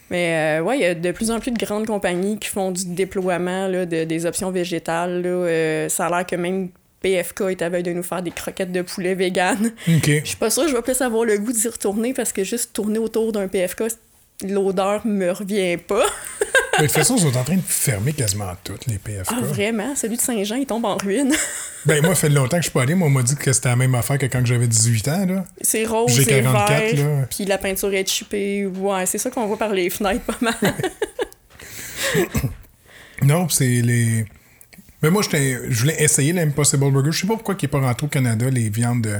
Mais 0.10 0.60
euh, 0.60 0.64
ouais, 0.64 0.78
il 0.78 0.82
y 0.82 0.86
a 0.86 0.96
de 0.96 1.12
plus 1.12 1.32
en 1.32 1.40
plus 1.40 1.52
de 1.52 1.58
grandes 1.58 1.86
compagnies 1.86 2.38
qui 2.40 2.50
font 2.50 2.72
du 2.72 2.86
déploiement 2.86 3.68
là, 3.68 3.86
de, 3.86 4.04
des 4.04 4.26
options 4.26 4.52
végétales. 4.52 5.22
Là. 5.22 5.30
Euh, 5.30 5.90
ça 5.90 6.06
a 6.08 6.10
l'air 6.10 6.26
que 6.26 6.36
même 6.36 6.70
PFK 7.02 7.42
est 7.50 7.62
à 7.62 7.70
veille 7.70 7.84
de 7.84 7.94
nous 7.94 8.04
faire 8.04 8.22
des 8.22 8.32
croquettes 8.32 8.72
de 8.72 8.82
poulet 8.82 9.16
vegan. 9.16 9.72
OK. 9.88 10.08
Je 10.08 10.26
suis 10.26 10.38
pas 10.38 10.50
sûre 10.50 10.64
que 10.64 10.70
je 10.70 10.76
vais 10.76 10.82
plus 10.82 11.02
avoir 11.02 11.26
le 11.26 11.38
goût 11.38 11.52
d'y 11.52 11.68
retourner 11.68 12.14
parce 12.14 12.32
que 12.32 12.44
juste 12.44 12.74
tourner 12.74 13.00
autour 13.00 13.32
d'un 13.32 13.48
PFK, 13.48 13.84
l'odeur 14.44 15.06
me 15.06 15.32
revient 15.32 15.78
pas. 15.78 16.06
Mais 16.80 16.84
de 16.84 16.88
toute 16.90 16.96
façon, 16.98 17.16
ils 17.16 17.22
sont 17.24 17.36
en 17.36 17.44
train 17.44 17.56
de 17.56 17.62
fermer 17.62 18.14
quasiment 18.14 18.54
toutes 18.64 18.86
les 18.86 19.00
PFK. 19.00 19.32
Ah, 19.36 19.42
vraiment? 19.42 19.96
Celui 19.96 20.16
de 20.18 20.22
Saint-Jean, 20.22 20.56
il 20.58 20.66
tombe 20.68 20.86
en 20.86 20.98
ruine. 20.98 21.34
Ben, 21.86 22.02
moi, 22.04 22.16
ça 22.16 22.22
fait 22.22 22.30
longtemps 22.30 22.58
que 22.58 22.64
je 22.64 22.70
suis 22.70 22.72
pas 22.72 22.82
allé. 22.82 22.96
Moi, 22.96 23.08
on 23.08 23.12
m'a 23.12 23.24
dit 23.24 23.36
que 23.38 23.54
c'était 23.54 23.70
la 23.70 23.78
même 23.78 23.96
affaire 23.96 24.18
que 24.18 24.26
quand 24.26 24.46
j'avais 24.46 24.68
18 24.68 25.08
ans, 25.08 25.26
là. 25.26 25.46
C'est 25.62 25.86
rose, 25.86 26.12
J'ai 26.14 26.26
c'est 26.26 26.42
44, 26.42 26.96
vert, 26.96 27.06
là. 27.20 27.26
puis 27.30 27.46
la 27.46 27.58
peinture 27.58 27.94
est 27.94 28.06
chippée. 28.10 28.66
Ouais, 28.66 29.06
c'est 29.06 29.18
ça 29.18 29.30
qu'on 29.30 29.48
voit 29.48 29.58
par 29.58 29.72
les 29.72 29.90
fenêtres 29.90 30.26
pas 30.26 30.36
mal. 30.42 30.56
Non, 33.24 33.48
c'est 33.50 33.82
les. 33.82 34.26
Mais 35.04 35.12
moi, 35.12 35.22
je 35.22 35.80
voulais 35.80 36.02
essayer 36.02 36.34
l'Impossible 36.34 36.90
Burger. 36.92 37.12
Je 37.12 37.22
sais 37.22 37.28
pas 37.28 37.34
pourquoi 37.36 37.56
il 37.60 37.64
n'est 37.64 37.70
pas 37.70 37.80
rentré 37.80 38.06
au 38.06 38.10
Canada, 38.10 38.50
les 38.50 38.70
viandes 38.70 39.02
de 39.04 39.18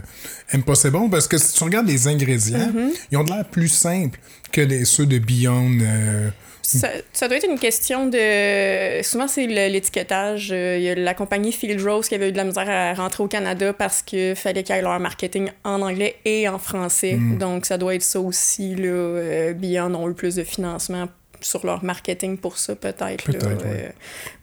Impossible, 0.54 1.10
parce 1.12 1.28
que 1.28 1.38
si 1.38 1.54
tu 1.54 1.64
regardes 1.64 1.88
les 1.88 2.08
ingrédients, 2.08 2.58
Mm-hmm. 2.58 2.90
ils 3.12 3.18
ont 3.18 3.24
de 3.24 3.32
l'air 3.32 3.46
plus 3.46 3.68
simples 3.68 4.20
que 4.52 4.62
les, 4.62 4.86
ceux 4.86 5.06
de 5.06 5.20
Beyond. 5.20 5.78
euh, 5.82 6.30
ça, 6.64 6.90
ça 7.14 7.28
doit 7.30 7.38
être 7.38 7.48
une 7.50 7.60
question 7.60 8.08
de... 8.08 9.02
Souvent, 9.04 9.28
c'est 9.30 9.46
l'étiquetage. 9.48 10.50
Euh, 10.52 10.78
Il 10.78 10.84
y 10.84 10.90
a 10.90 10.96
la 10.96 11.14
compagnie 11.14 11.54
Field 11.54 11.82
Rose 11.82 12.10
qui 12.10 12.16
avait 12.16 12.28
eu 12.30 12.32
de 12.34 12.38
la 12.38 12.44
misère 12.44 12.70
à 12.70 12.94
rentrer 12.94 13.24
au 13.24 13.28
Canada 13.28 13.72
parce 13.72 14.02
qu'il 14.02 14.36
fallait 14.36 14.64
qu'il 14.64 14.76
y 14.76 14.80
ait 14.80 14.82
leur 14.82 15.00
marketing 15.00 15.50
en 15.64 15.82
anglais 15.82 16.16
et 16.26 16.50
en 16.50 16.60
français. 16.60 17.14
Mm. 17.14 17.38
Donc, 17.38 17.66
ça 17.66 17.78
doit 17.78 17.96
être 17.96 18.04
ça 18.04 18.20
aussi. 18.20 18.76
Là. 18.76 18.88
Euh, 18.90 19.54
Beyond 19.54 19.94
ont 19.96 20.10
eu 20.10 20.14
plus 20.14 20.36
de 20.36 20.44
financement 20.44 21.08
sur 21.42 21.66
leur 21.66 21.84
marketing 21.84 22.38
pour 22.38 22.58
ça, 22.58 22.76
peut-être. 22.76 23.30
Euh, 23.30 23.90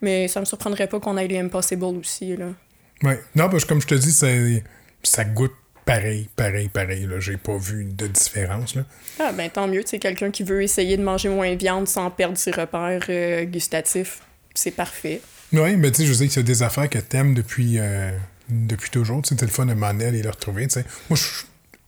Mais 0.01 0.27
ça 0.27 0.39
me 0.39 0.45
surprendrait 0.45 0.87
pas 0.87 0.99
qu'on 0.99 1.17
ait 1.17 1.27
les 1.27 1.39
Impossible 1.39 1.83
aussi. 1.85 2.35
Là. 2.35 2.47
Ouais. 3.03 3.19
Non, 3.35 3.49
parce 3.49 3.63
que 3.63 3.69
comme 3.69 3.81
je 3.81 3.87
te 3.87 3.95
dis, 3.95 4.11
ça, 4.11 4.27
ça 5.03 5.23
goûte 5.25 5.53
pareil, 5.85 6.29
pareil, 6.35 6.69
pareil. 6.69 7.05
Là. 7.05 7.19
J'ai 7.19 7.37
pas 7.37 7.57
vu 7.57 7.85
de 7.85 8.07
différence. 8.07 8.75
Là. 8.75 8.83
Ah, 9.19 9.31
ben 9.31 9.49
tant 9.49 9.67
mieux. 9.67 9.83
C'est 9.85 9.99
quelqu'un 9.99 10.31
qui 10.31 10.43
veut 10.43 10.63
essayer 10.63 10.97
de 10.97 11.03
manger 11.03 11.29
moins 11.29 11.53
de 11.53 11.59
viande 11.59 11.87
sans 11.87 12.09
perdre 12.09 12.37
ses 12.37 12.51
repères 12.51 13.05
euh, 13.09 13.45
gustatifs. 13.45 14.21
C'est 14.53 14.71
parfait. 14.71 15.21
Oui, 15.53 15.75
mais 15.77 15.91
tu 15.91 16.01
sais, 16.01 16.07
je 16.07 16.13
sais 16.13 16.27
que 16.27 16.33
c'est 16.33 16.43
des 16.43 16.63
affaires 16.63 16.89
que 16.89 16.97
t'aimes 16.99 17.33
depuis, 17.33 17.77
euh, 17.77 18.11
depuis 18.49 18.89
toujours. 18.89 19.21
Tu 19.21 19.35
sais, 19.35 19.45
le 19.45 19.51
fun 19.51 19.65
de 19.65 19.73
m'en 19.73 19.87
aller 19.87 20.19
et 20.19 20.23
les 20.23 20.29
retrouver. 20.29 20.67
tu 20.67 20.79
sais. 20.79 20.85
Moi, 21.09 21.17
je, 21.17 21.43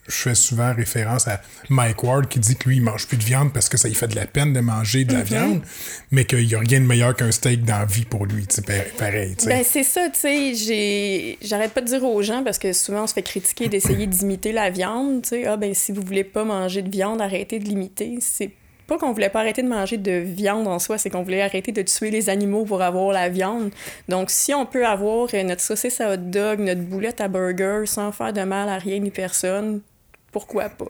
je 0.08 0.14
fais 0.14 0.36
souvent 0.36 0.74
référence 0.74 1.28
à 1.28 1.42
Mike 1.70 2.04
Ward 2.04 2.28
qui 2.28 2.40
dit 2.40 2.56
que 2.56 2.70
lui, 2.70 2.78
il 2.78 2.82
mange 2.82 3.08
plus 3.08 3.18
de 3.18 3.24
viande 3.24 3.54
parce 3.54 3.70
que 3.70 3.78
ça 3.78 3.88
lui 3.88 3.96
fait 3.96 4.08
de 4.08 4.16
la 4.16 4.26
peine 4.26 4.54
de 4.54 4.60
manger 4.60 5.06
de 5.06 5.14
la 5.14 5.24
viande, 5.24 5.62
mais 6.12 6.26
qu'il 6.26 6.48
n'y 6.48 6.56
a 6.56 6.60
rien 6.60 6.80
de 6.80 6.86
meilleur 6.86 7.16
qu'un 7.16 7.32
steak 7.32 7.64
dans 7.64 7.80
la 7.80 7.86
vie 7.86 8.06
pour 8.06 8.26
lui. 8.26 8.46
Pareil. 8.98 9.36
Ben 9.46 9.64
c'est 9.64 9.84
ça, 9.84 10.10
tu 10.10 10.20
sais, 10.20 11.38
j'arrête 11.42 11.74
pas 11.74 11.82
de 11.82 11.88
dire 11.88 12.04
aux 12.04 12.22
gens 12.22 12.44
parce 12.44 12.58
que 12.58 12.74
souvent 12.74 13.04
on 13.04 13.08
se 13.08 13.14
fait 13.14 13.22
critiquer 13.22 13.68
d'essayer 13.68 14.08
d'imiter 14.08 14.52
la 14.52 14.70
viande, 14.70 15.24
tu 15.24 15.30
sais, 15.30 15.46
ah 15.46 15.58
ben 15.58 15.74
si 15.74 15.92
vous 15.92 16.02
voulez 16.02 16.24
pas 16.24 16.44
manger 16.44 16.82
de 16.82 16.90
viande, 16.90 17.22
arrêtez 17.22 17.60
de 17.60 17.66
l'imiter. 17.66 18.18
C'est 18.22 18.52
pas 18.88 18.98
qu'on 18.98 19.12
voulait 19.12 19.30
pas 19.30 19.42
arrêter 19.42 19.62
de 19.62 19.68
manger 19.68 19.98
de 19.98 20.12
viande 20.12 20.66
en 20.68 20.80
soi, 20.80 20.98
c'est 20.98 21.10
qu'on 21.10 21.22
voulait 21.22 21.42
arrêter 21.42 21.72
de 21.74 21.82
tuer 21.82 22.10
les 22.10 22.30
animaux 22.30 22.64
pour 22.64 22.82
avoir 22.82 23.12
la 23.12 23.30
viande. 23.30 23.72
Donc 24.08 24.30
si 24.30 24.54
on 24.54 24.66
peut 24.66 24.88
avoir 24.88 25.28
euh, 25.34 25.44
notre 25.44 25.62
saucisse 25.62 26.00
à 26.00 26.14
hot 26.14 26.18
dog, 26.18 26.60
notre 26.60 26.82
boulette 26.82 27.20
à 27.20 27.28
burger 27.28 27.86
sans 27.86 28.12
faire 28.12 28.32
de 28.32 28.42
mal 28.42 28.70
à 28.70 28.78
rien 28.78 29.00
ni 29.00 29.12
personne, 29.12 29.82
pourquoi 30.32 30.70
pas? 30.70 30.86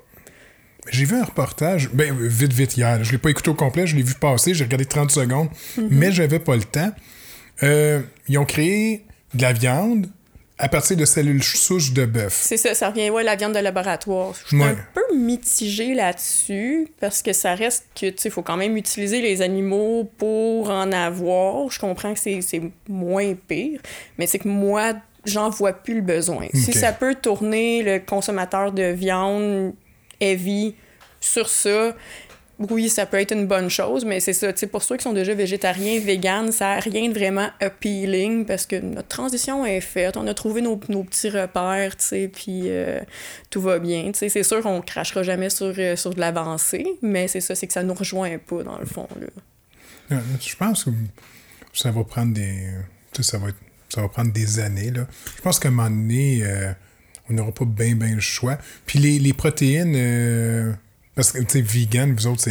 J'ai 0.90 1.06
vu 1.06 1.16
un 1.18 1.24
reportage, 1.26 1.90
ben 1.92 2.16
vite, 2.18 2.54
vite 2.54 2.78
hier. 2.78 3.04
Je 3.04 3.12
l'ai 3.12 3.18
pas 3.18 3.30
écouté 3.30 3.50
au 3.50 3.54
complet, 3.56 3.86
je 3.88 3.96
l'ai 3.96 4.04
vu 4.04 4.14
passer, 4.14 4.54
j'ai 4.54 4.64
regardé 4.64 4.86
30 4.86 5.12
secondes, 5.12 5.50
mais 5.90 6.12
j'avais 6.12 6.40
pas 6.40 6.56
le 6.56 6.64
temps. 6.64 6.92
Euh, 7.64 8.02
ils 8.30 8.38
ont 8.38 8.46
créé 8.46 9.04
de 9.34 9.42
la 9.42 9.52
viande 9.54 10.08
à 10.60 10.70
partir 10.70 10.96
de 10.98 11.06
cellules 11.06 11.44
souches 11.44 11.92
de 11.92 12.06
bœuf. 12.06 12.34
C'est 12.34 12.58
ça, 12.58 12.74
ça 12.74 12.90
revient, 12.90 13.10
ouais, 13.12 13.24
la 13.24 13.36
viande 13.36 13.54
de 13.54 13.60
laboratoire. 13.60 14.34
Je 14.44 14.48
suis 14.48 14.58
Ouais. 14.58 14.70
un 14.70 14.78
peu 14.94 15.16
mitigée 15.16 15.94
là-dessus, 15.94 16.88
parce 17.00 17.22
que 17.22 17.32
ça 17.34 17.54
reste 17.54 17.86
que, 17.94 18.08
tu 18.10 18.16
sais, 18.18 18.30
il 18.30 18.32
faut 18.32 18.42
quand 18.42 18.58
même 18.58 18.76
utiliser 18.78 19.22
les 19.22 19.42
animaux 19.44 20.10
pour 20.18 20.70
en 20.72 20.92
avoir. 20.92 21.70
Je 21.70 21.80
comprends 21.80 22.14
que 22.14 22.20
c'est 22.20 22.42
c'est 22.42 22.62
moins 22.88 23.34
pire, 23.48 23.82
mais 24.18 24.26
c'est 24.26 24.40
que 24.40 24.48
moi, 24.48 24.94
j'en 25.28 25.50
vois 25.50 25.74
plus 25.74 25.96
le 25.96 26.02
besoin. 26.02 26.48
Si 26.54 26.72
ça 26.74 26.92
peut 26.94 27.16
tourner 27.16 27.84
le 27.84 28.00
consommateur 28.00 28.72
de 28.72 28.84
viande 28.92 29.74
heavy 30.20 30.76
sur 31.20 31.50
ça, 31.50 31.96
oui, 32.60 32.90
ça 32.90 33.06
peut 33.06 33.20
être 33.20 33.34
une 33.34 33.46
bonne 33.46 33.70
chose, 33.70 34.04
mais 34.04 34.20
c'est 34.20 34.34
ça, 34.34 34.52
tu 34.52 34.58
sais, 34.62 34.66
pour 34.68 34.82
ceux 34.82 34.98
qui 34.98 35.04
sont 35.04 35.14
déjà 35.14 35.36
végétariens, 35.36 36.00
véganes, 36.00 36.52
ça 36.52 36.74
n'a 36.76 36.80
rien 36.80 37.08
de 37.08 37.14
vraiment 37.14 37.50
appealing 37.62 38.46
parce 38.46 38.66
que 38.66 38.78
notre 38.78 39.10
transition 39.10 39.64
est 39.64 39.80
faite, 39.80 40.18
on 40.18 40.26
a 40.26 40.34
trouvé 40.34 40.62
nos, 40.62 40.80
nos 40.90 41.04
petits 41.04 41.30
repères, 41.30 41.96
tu 41.98 42.06
sais, 42.06 42.32
puis 42.34 42.62
euh, 42.66 43.00
tout 43.52 43.62
va 43.62 43.78
bien, 43.78 44.06
tu 44.12 44.18
sais, 44.18 44.30
c'est 44.30 44.42
sûr 44.42 44.62
qu'on 44.64 44.82
crachera 44.82 45.22
jamais 45.22 45.52
sur, 45.52 45.72
euh, 45.78 45.96
sur 45.96 46.16
de 46.16 46.20
l'avancée, 46.20 46.88
mais 47.04 47.28
c'est 47.28 47.42
ça, 47.42 47.54
c'est 47.54 47.68
que 47.68 47.74
ça 47.74 47.84
nous 47.84 47.94
rejoint 47.94 48.40
pas, 48.40 48.64
dans 48.64 48.80
le 48.80 48.88
fond, 48.88 49.08
là. 49.22 49.28
Euh, 50.14 50.20
Je 50.42 50.56
pense 50.56 50.86
que 50.86 50.90
ça 51.74 51.92
va 51.92 52.04
prendre 52.06 52.34
des. 52.34 52.70
ça 53.20 53.38
va, 53.38 53.50
être- 53.50 53.56
ça 53.90 54.02
va 54.02 54.10
prendre 54.10 54.32
des 54.32 54.60
années. 54.60 54.92
Là. 54.92 55.08
Je 55.38 55.42
pense 55.42 55.60
qu'à 55.60 55.70
un 55.70 55.72
moment 55.72 55.90
donné, 55.90 56.42
euh, 56.44 56.72
on 57.30 57.34
n'aura 57.34 57.52
pas 57.52 57.66
bien, 57.66 57.96
bien 57.96 58.16
le 58.16 58.22
choix. 58.22 58.58
Puis 58.86 59.00
les, 59.00 59.20
les 59.20 59.34
protéines, 59.34 59.96
euh, 59.96 60.72
parce 61.16 61.32
que, 61.32 61.40
tu 61.40 61.46
sais, 61.50 61.62
vegan, 61.62 62.14
vous 62.14 62.28
autres, 62.28 62.48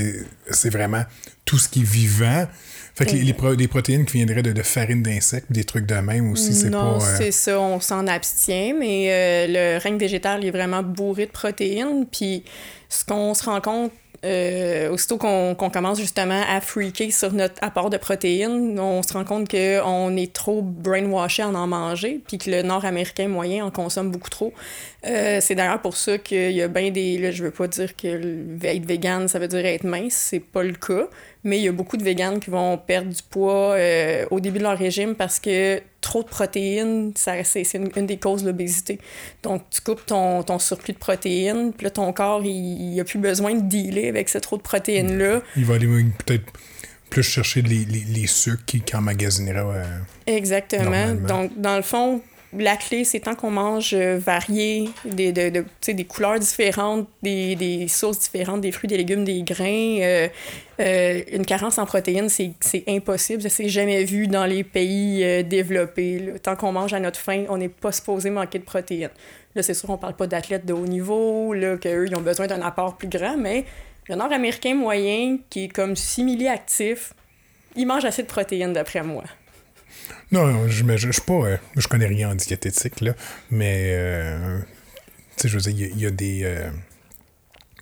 c'est 0.50 0.70
vraiment 0.70 1.04
tout 1.44 1.58
ce 1.58 1.68
qui 1.68 1.80
est 1.80 1.88
vivant. 1.88 2.46
Fait 2.94 3.04
que 3.04 3.12
les, 3.12 3.34
les, 3.56 3.68
protéines 3.68 4.06
qui 4.06 4.14
viendraient 4.14 4.42
de, 4.42 4.52
de 4.52 4.62
farine 4.62 5.02
d'insectes, 5.02 5.52
des 5.52 5.64
trucs 5.64 5.84
de 5.84 5.96
même 5.96 6.32
aussi, 6.32 6.54
c'est 6.54 6.70
pas... 6.70 6.78
Non, 6.78 6.98
c'est 6.98 7.30
ça, 7.30 7.60
on 7.60 7.78
s'en 7.78 8.06
abstient, 8.06 8.74
mais 8.78 9.08
euh, 9.10 9.46
le 9.48 9.78
règne 9.78 9.98
végétal 9.98 10.46
est 10.46 10.50
vraiment 10.50 10.82
bourré 10.82 11.26
de 11.26 11.30
protéines. 11.30 12.06
Puis 12.10 12.42
ce 12.88 13.04
qu'on 13.04 13.34
se 13.34 13.44
rend 13.44 13.60
compte 13.60 13.92
euh, 14.26 14.90
aussitôt 14.90 15.18
qu'on 15.18 15.54
commence 15.54 16.00
justement 16.00 16.42
à 16.48 16.60
freaker 16.60 17.12
sur 17.12 17.32
notre 17.32 17.54
apport 17.62 17.90
de 17.90 17.96
protéines, 17.96 18.78
on 18.80 19.02
se 19.02 19.12
rend 19.12 19.24
compte 19.24 19.48
qu'on 19.48 20.16
est 20.16 20.32
trop 20.32 20.62
brainwashé 20.62 21.44
en 21.44 21.54
en 21.54 21.68
manger, 21.68 22.20
puis 22.26 22.38
que 22.38 22.50
le 22.50 22.62
nord-américain 22.62 23.28
moyen 23.28 23.64
en 23.64 23.70
consomme 23.70 24.10
beaucoup 24.10 24.30
trop. 24.30 24.52
Euh, 25.06 25.38
c'est 25.40 25.54
d'ailleurs 25.54 25.80
pour 25.80 25.96
ça 25.96 26.18
qu'il 26.18 26.50
y 26.50 26.62
a 26.62 26.68
bien 26.68 26.90
des. 26.90 27.18
Là, 27.18 27.30
je 27.30 27.44
veux 27.44 27.52
pas 27.52 27.68
dire 27.68 27.94
que 27.94 28.64
être 28.64 28.84
vegan, 28.84 29.28
ça 29.28 29.38
veut 29.38 29.48
dire 29.48 29.64
être 29.64 29.84
mince, 29.84 30.14
c'est 30.14 30.40
pas 30.40 30.64
le 30.64 30.72
cas 30.72 31.08
mais 31.46 31.58
il 31.58 31.64
y 31.64 31.68
a 31.68 31.72
beaucoup 31.72 31.96
de 31.96 32.02
véganes 32.02 32.40
qui 32.40 32.50
vont 32.50 32.76
perdre 32.76 33.08
du 33.08 33.22
poids 33.22 33.74
euh, 33.74 34.26
au 34.32 34.40
début 34.40 34.58
de 34.58 34.64
leur 34.64 34.76
régime 34.76 35.14
parce 35.14 35.38
que 35.38 35.80
trop 36.00 36.24
de 36.24 36.28
protéines, 36.28 37.12
c'est 37.14 37.64
une, 37.74 38.06
des 38.06 38.16
causes 38.16 38.42
de 38.42 38.48
l'obésité. 38.48 38.98
Donc, 39.44 39.62
tu 39.70 39.80
coupes 39.80 40.04
ton, 40.04 40.42
ton, 40.42 40.58
surplus 40.58 40.94
de 40.94 40.98
protéines, 40.98 41.72
puis 41.72 41.84
là, 41.84 41.90
ton 41.90 42.12
corps, 42.12 42.42
il 42.44 42.96
n'a 42.96 43.04
plus 43.04 43.20
besoin 43.20 43.54
de 43.54 43.60
dealer 43.60 44.08
avec 44.08 44.28
ce 44.28 44.38
trop 44.38 44.56
de 44.56 44.62
protéines-là. 44.62 45.40
Il 45.56 45.64
va 45.64 45.74
aller 45.76 45.86
peut-être 46.26 46.44
plus 47.10 47.22
chercher 47.22 47.62
les, 47.62 47.84
les, 47.84 48.04
les 48.08 48.26
sucres 48.26 48.64
qu'il 48.66 48.82
emmagasinera. 48.94 49.60
Euh, 49.60 49.84
Exactement. 50.26 51.14
Donc, 51.14 51.52
dans 51.60 51.76
le 51.76 51.82
fond, 51.82 52.22
la 52.62 52.76
clé, 52.76 53.04
c'est 53.04 53.20
tant 53.20 53.34
qu'on 53.34 53.50
mange 53.50 53.92
euh, 53.94 54.18
varié, 54.18 54.88
des, 55.04 55.32
de, 55.32 55.50
de 55.50 55.92
des 55.92 56.04
couleurs 56.04 56.38
différentes, 56.38 57.08
des, 57.22 57.54
des, 57.56 57.88
sources 57.88 58.18
différentes, 58.18 58.60
des 58.60 58.72
fruits, 58.72 58.88
des 58.88 58.96
légumes, 58.96 59.24
des 59.24 59.42
grains. 59.42 59.98
Euh, 60.00 60.28
euh, 60.80 61.22
une 61.32 61.46
carence 61.46 61.78
en 61.78 61.86
protéines, 61.86 62.28
c'est 62.28 62.84
impossible. 62.88 63.42
Ça 63.42 63.48
s'est 63.48 63.68
jamais 63.68 64.04
vu 64.04 64.26
dans 64.26 64.44
les 64.44 64.64
pays 64.64 65.44
développés. 65.44 66.34
Tant 66.42 66.56
qu'on 66.56 66.72
mange 66.72 66.92
à 66.92 67.00
notre 67.00 67.18
faim, 67.18 67.44
on 67.48 67.56
n'est 67.56 67.68
pas 67.68 67.92
supposé 67.92 68.30
manquer 68.30 68.58
de 68.58 68.64
protéines. 68.64 69.10
Là, 69.54 69.62
c'est 69.62 69.74
sûr, 69.74 69.88
on 69.88 69.96
parle 69.96 70.14
pas 70.14 70.26
d'athlètes 70.26 70.66
de 70.66 70.74
haut 70.74 70.86
niveau, 70.86 71.54
qu'eux, 71.80 72.06
ils 72.06 72.14
ont 72.14 72.20
besoin 72.20 72.46
d'un 72.46 72.60
apport 72.60 72.96
plus 72.98 73.08
grand, 73.08 73.38
mais 73.38 73.64
le 74.08 74.16
Nord-Américain 74.16 74.74
moyen, 74.74 75.38
qui 75.48 75.64
est 75.64 75.68
comme 75.68 75.96
simili-actif, 75.96 77.14
il 77.74 77.86
mange 77.86 78.04
assez 78.04 78.22
de 78.22 78.28
protéines, 78.28 78.72
d'après 78.74 79.02
moi. 79.02 79.24
Non, 80.32 80.68
je 80.68 80.84
ne 80.84 80.96
je, 80.96 81.20
pas. 81.20 81.32
Euh, 81.34 81.56
je 81.76 81.86
connais 81.88 82.06
rien 82.06 82.30
en 82.30 82.34
diététique, 82.34 83.00
là, 83.00 83.14
mais 83.50 83.92
euh, 83.94 84.60
je 85.42 85.56
veux 85.56 85.72
dire, 85.72 85.88
il 85.94 86.00
y, 86.00 86.06
a 86.06 86.10
des. 86.10 86.42
Euh, 86.44 86.70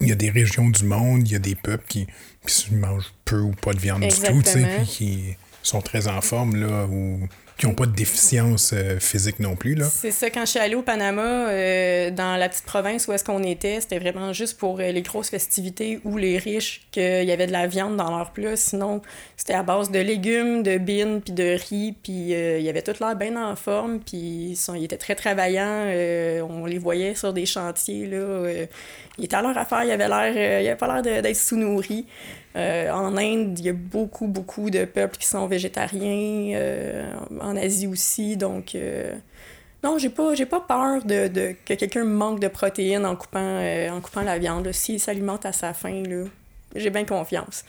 il 0.01 0.09
y 0.09 0.13
a 0.13 0.17
des 0.17 0.31
régions 0.31 0.69
du 0.69 0.85
monde, 0.85 1.27
il 1.27 1.33
y 1.33 1.37
a 1.37 1.41
des 1.41 1.55
peuples 1.55 1.87
qui, 1.89 2.07
qui 2.47 2.75
mangent 2.75 3.15
peu 3.25 3.41
ou 3.41 3.53
pas 3.53 3.73
de 3.73 3.79
viande 3.79 4.03
du 4.03 4.09
tout, 4.09 4.43
puis 4.43 4.87
qui 4.87 5.37
sont 5.63 5.81
très 5.81 6.09
en 6.09 6.21
forme, 6.21 6.57
là, 6.57 6.87
ou 6.87 7.29
qui 7.57 7.67
n'ont 7.67 7.75
pas 7.75 7.87
de 7.87 7.93
déficience 7.93 8.73
euh, 8.73 8.99
physique 8.99 9.39
non 9.39 9.55
plus. 9.55 9.79
C'est 9.91 10.11
ça, 10.11 10.29
quand 10.29 10.41
je 10.41 10.51
suis 10.51 10.59
allée 10.59 10.75
au 10.75 10.83
Panama, 10.83 11.23
euh, 11.23 12.11
dans 12.11 12.37
la 12.37 12.49
petite 12.49 12.65
province 12.65 13.07
où 13.07 13.13
est-ce 13.13 13.23
qu'on 13.23 13.43
était, 13.45 13.81
c'était 13.81 14.01
vraiment 14.01 14.33
juste 14.33 14.59
pour 14.59 14.81
euh, 14.81 14.91
les 14.91 15.03
grosses 15.03 15.31
festivités 15.31 16.01
ou 16.05 16.17
les 16.17 16.39
riches 16.39 16.83
qu'il 16.91 17.25
y 17.25 17.31
avait 17.31 17.47
de 17.47 17.53
la 17.53 17.69
viande 17.69 17.97
dans 17.97 18.17
leur 18.17 18.33
plat. 18.33 18.57
Sinon, 18.57 19.03
c'était 19.37 19.55
à 19.55 19.63
base 19.63 19.91
de 19.93 20.01
légumes, 20.01 20.65
de 20.65 20.79
bines, 20.79 21.21
puis 21.21 21.33
de 21.33 21.57
riz, 21.69 21.95
puis 22.03 22.31
il 22.31 22.63
y 22.63 22.69
avait 22.69 22.83
tout 22.83 22.95
l'air 23.01 23.15
bien 23.15 23.37
en 23.37 23.55
forme, 23.55 24.01
puis 24.01 24.59
ils, 24.75 24.85
étaient 24.85 24.97
très 24.97 25.15
travaillants. 25.15 25.87
on 26.49 26.67
les 26.67 26.79
voyait 26.79 27.15
sur 27.15 27.33
des 27.33 27.47
chantiers, 27.47 28.07
là. 28.07 28.67
ils 29.19 29.25
étaient 29.25 29.37
à 29.37 29.43
leur 29.43 29.57
affaire, 29.57 29.85
ils 29.85 29.93
avaient 29.93 30.09
l'air, 30.09 30.61
ils 30.61 30.69
avaient 30.69 30.77
pas 30.77 31.01
l'air 31.01 31.23
d'être 31.23 31.37
sous-nourris. 31.37 32.07
Euh, 32.57 32.91
en 32.91 33.17
Inde, 33.17 33.59
il 33.59 33.65
y 33.65 33.69
a 33.69 33.73
beaucoup, 33.73 34.29
beaucoup 34.29 34.71
de 34.71 34.85
peuples 34.85 35.17
qui 35.17 35.27
sont 35.27 35.47
végétariens. 35.47 36.57
Euh, 36.57 37.13
en 37.41 37.57
Asie 37.57 37.87
aussi. 37.87 38.37
Donc, 38.37 38.75
euh, 38.75 39.15
non, 39.83 39.99
j'ai 39.99 40.09
pas, 40.09 40.35
j'ai 40.35 40.47
pas 40.47 40.61
peur 40.61 41.05
de, 41.05 41.29
de 41.29 41.55
que 41.65 41.75
quelqu'un 41.75 42.05
manque 42.05 42.41
de 42.41 42.49
protéines 42.49 43.05
en 43.05 43.17
coupant, 43.17 43.61
en 43.91 44.01
coupant 44.01 44.23
la 44.23 44.39
viande. 44.39 44.71
S'il 44.73 45.01
s'alimente 45.01 45.45
à 45.47 45.53
sa 45.53 45.75
faim, 45.75 46.03
j'ai 46.77 46.91
bien 46.91 47.05
confiance. 47.05 47.65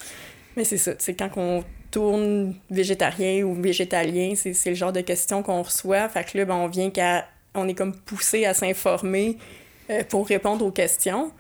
Mais 0.55 0.63
c'est 0.63 0.77
ça, 0.77 0.91
c'est 0.99 1.15
quand 1.15 1.31
on 1.35 1.63
tourne 1.91 2.55
végétarien 2.69 3.43
ou 3.43 3.53
végétalien, 3.55 4.33
c'est, 4.35 4.53
le 4.65 4.75
genre 4.75 4.93
de 4.93 5.01
questions 5.01 5.41
qu'on 5.43 5.63
reçoit. 5.63 6.07
Fait 6.09 6.23
que 6.23 6.37
là, 6.37 6.45
ben, 6.45 6.55
on 6.55 6.67
vient 6.67 6.89
qu'à. 6.89 7.27
On 7.57 7.69
est 7.69 7.73
comme 7.73 7.95
poussé 7.95 8.45
à 8.45 8.53
s'informer 8.53 9.37
pour 10.09 10.27
répondre 10.27 10.65
aux 10.65 10.71
questions. 10.71 11.31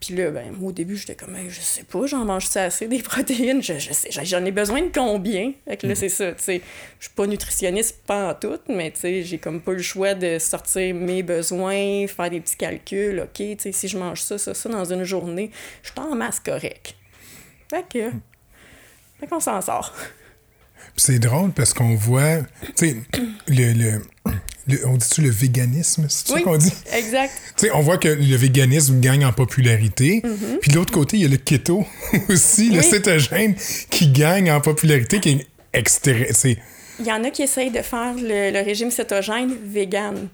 Puis 0.00 0.14
là, 0.14 0.30
ben, 0.30 0.52
moi, 0.52 0.68
au 0.68 0.72
début, 0.72 0.96
j'étais 0.96 1.16
comme, 1.16 1.36
je 1.48 1.60
sais 1.60 1.82
pas, 1.82 2.06
j'en 2.06 2.24
mange 2.24 2.46
ça 2.46 2.64
assez 2.64 2.86
des 2.86 3.02
protéines? 3.02 3.62
Je, 3.62 3.78
je 3.78 3.92
sais, 3.92 4.10
j'en 4.10 4.44
ai 4.44 4.52
besoin 4.52 4.82
de 4.82 4.90
combien? 4.94 5.52
Fait 5.66 5.76
que 5.76 5.86
là, 5.86 5.94
mm. 5.94 5.96
c'est 5.96 6.08
ça, 6.08 6.32
tu 6.32 6.44
sais. 6.44 6.62
Je 7.00 7.06
suis 7.06 7.14
pas 7.14 7.26
nutritionniste, 7.26 8.02
pas 8.06 8.30
en 8.30 8.34
tout, 8.34 8.60
mais 8.68 8.92
tu 8.92 9.00
sais, 9.00 9.22
j'ai 9.24 9.38
comme 9.38 9.60
pas 9.60 9.72
le 9.72 9.82
choix 9.82 10.14
de 10.14 10.38
sortir 10.38 10.94
mes 10.94 11.22
besoins, 11.22 12.06
faire 12.06 12.30
des 12.30 12.40
petits 12.40 12.56
calculs. 12.56 13.20
OK, 13.20 13.34
tu 13.34 13.56
sais, 13.58 13.72
si 13.72 13.88
je 13.88 13.98
mange 13.98 14.22
ça, 14.22 14.38
ça, 14.38 14.54
ça 14.54 14.68
dans 14.68 14.92
une 14.92 15.04
journée, 15.04 15.50
je 15.82 15.90
suis 15.90 16.00
en 16.00 16.14
masse 16.14 16.38
correct. 16.38 16.94
Fait 17.68 17.84
que. 17.88 18.10
Fait 19.18 19.26
qu'on 19.26 19.40
s'en 19.40 19.60
sort. 19.60 19.92
C'est 20.96 21.18
drôle 21.18 21.52
parce 21.52 21.74
qu'on 21.74 21.96
voit, 21.96 22.38
tu 22.76 22.88
sais, 22.88 22.96
le, 23.48 23.72
le 23.72 24.00
on 24.84 24.96
dit-tu 24.96 25.22
le 25.22 25.30
véganisme? 25.30 26.06
C'est 26.08 26.28
ça 26.28 26.40
qu'on 26.40 26.56
dit? 26.56 26.72
Exact. 26.92 27.32
sais, 27.56 27.70
on 27.72 27.80
voit 27.80 27.98
que 27.98 28.08
le 28.08 28.36
véganisme 28.36 29.00
gagne 29.00 29.24
en 29.24 29.32
popularité. 29.32 30.22
Mm-hmm. 30.24 30.58
Puis 30.60 30.70
de 30.70 30.76
l'autre 30.76 30.92
côté, 30.92 31.16
il 31.16 31.22
y 31.22 31.26
a 31.26 31.28
le 31.28 31.36
keto 31.36 31.86
aussi, 32.28 32.70
le 32.70 32.82
cétogène, 32.82 33.54
qui 33.90 34.08
gagne 34.08 34.50
en 34.50 34.60
popularité, 34.60 35.20
qui 35.20 35.30
est 35.30 35.46
extrêmement. 35.72 36.58
Il 37.00 37.06
y 37.06 37.12
en 37.12 37.22
a 37.24 37.30
qui 37.30 37.42
essayent 37.42 37.70
de 37.70 37.82
faire 37.82 38.14
le, 38.14 38.64
régime 38.64 38.90
cétogène 38.90 39.54
vegan. 39.64 40.28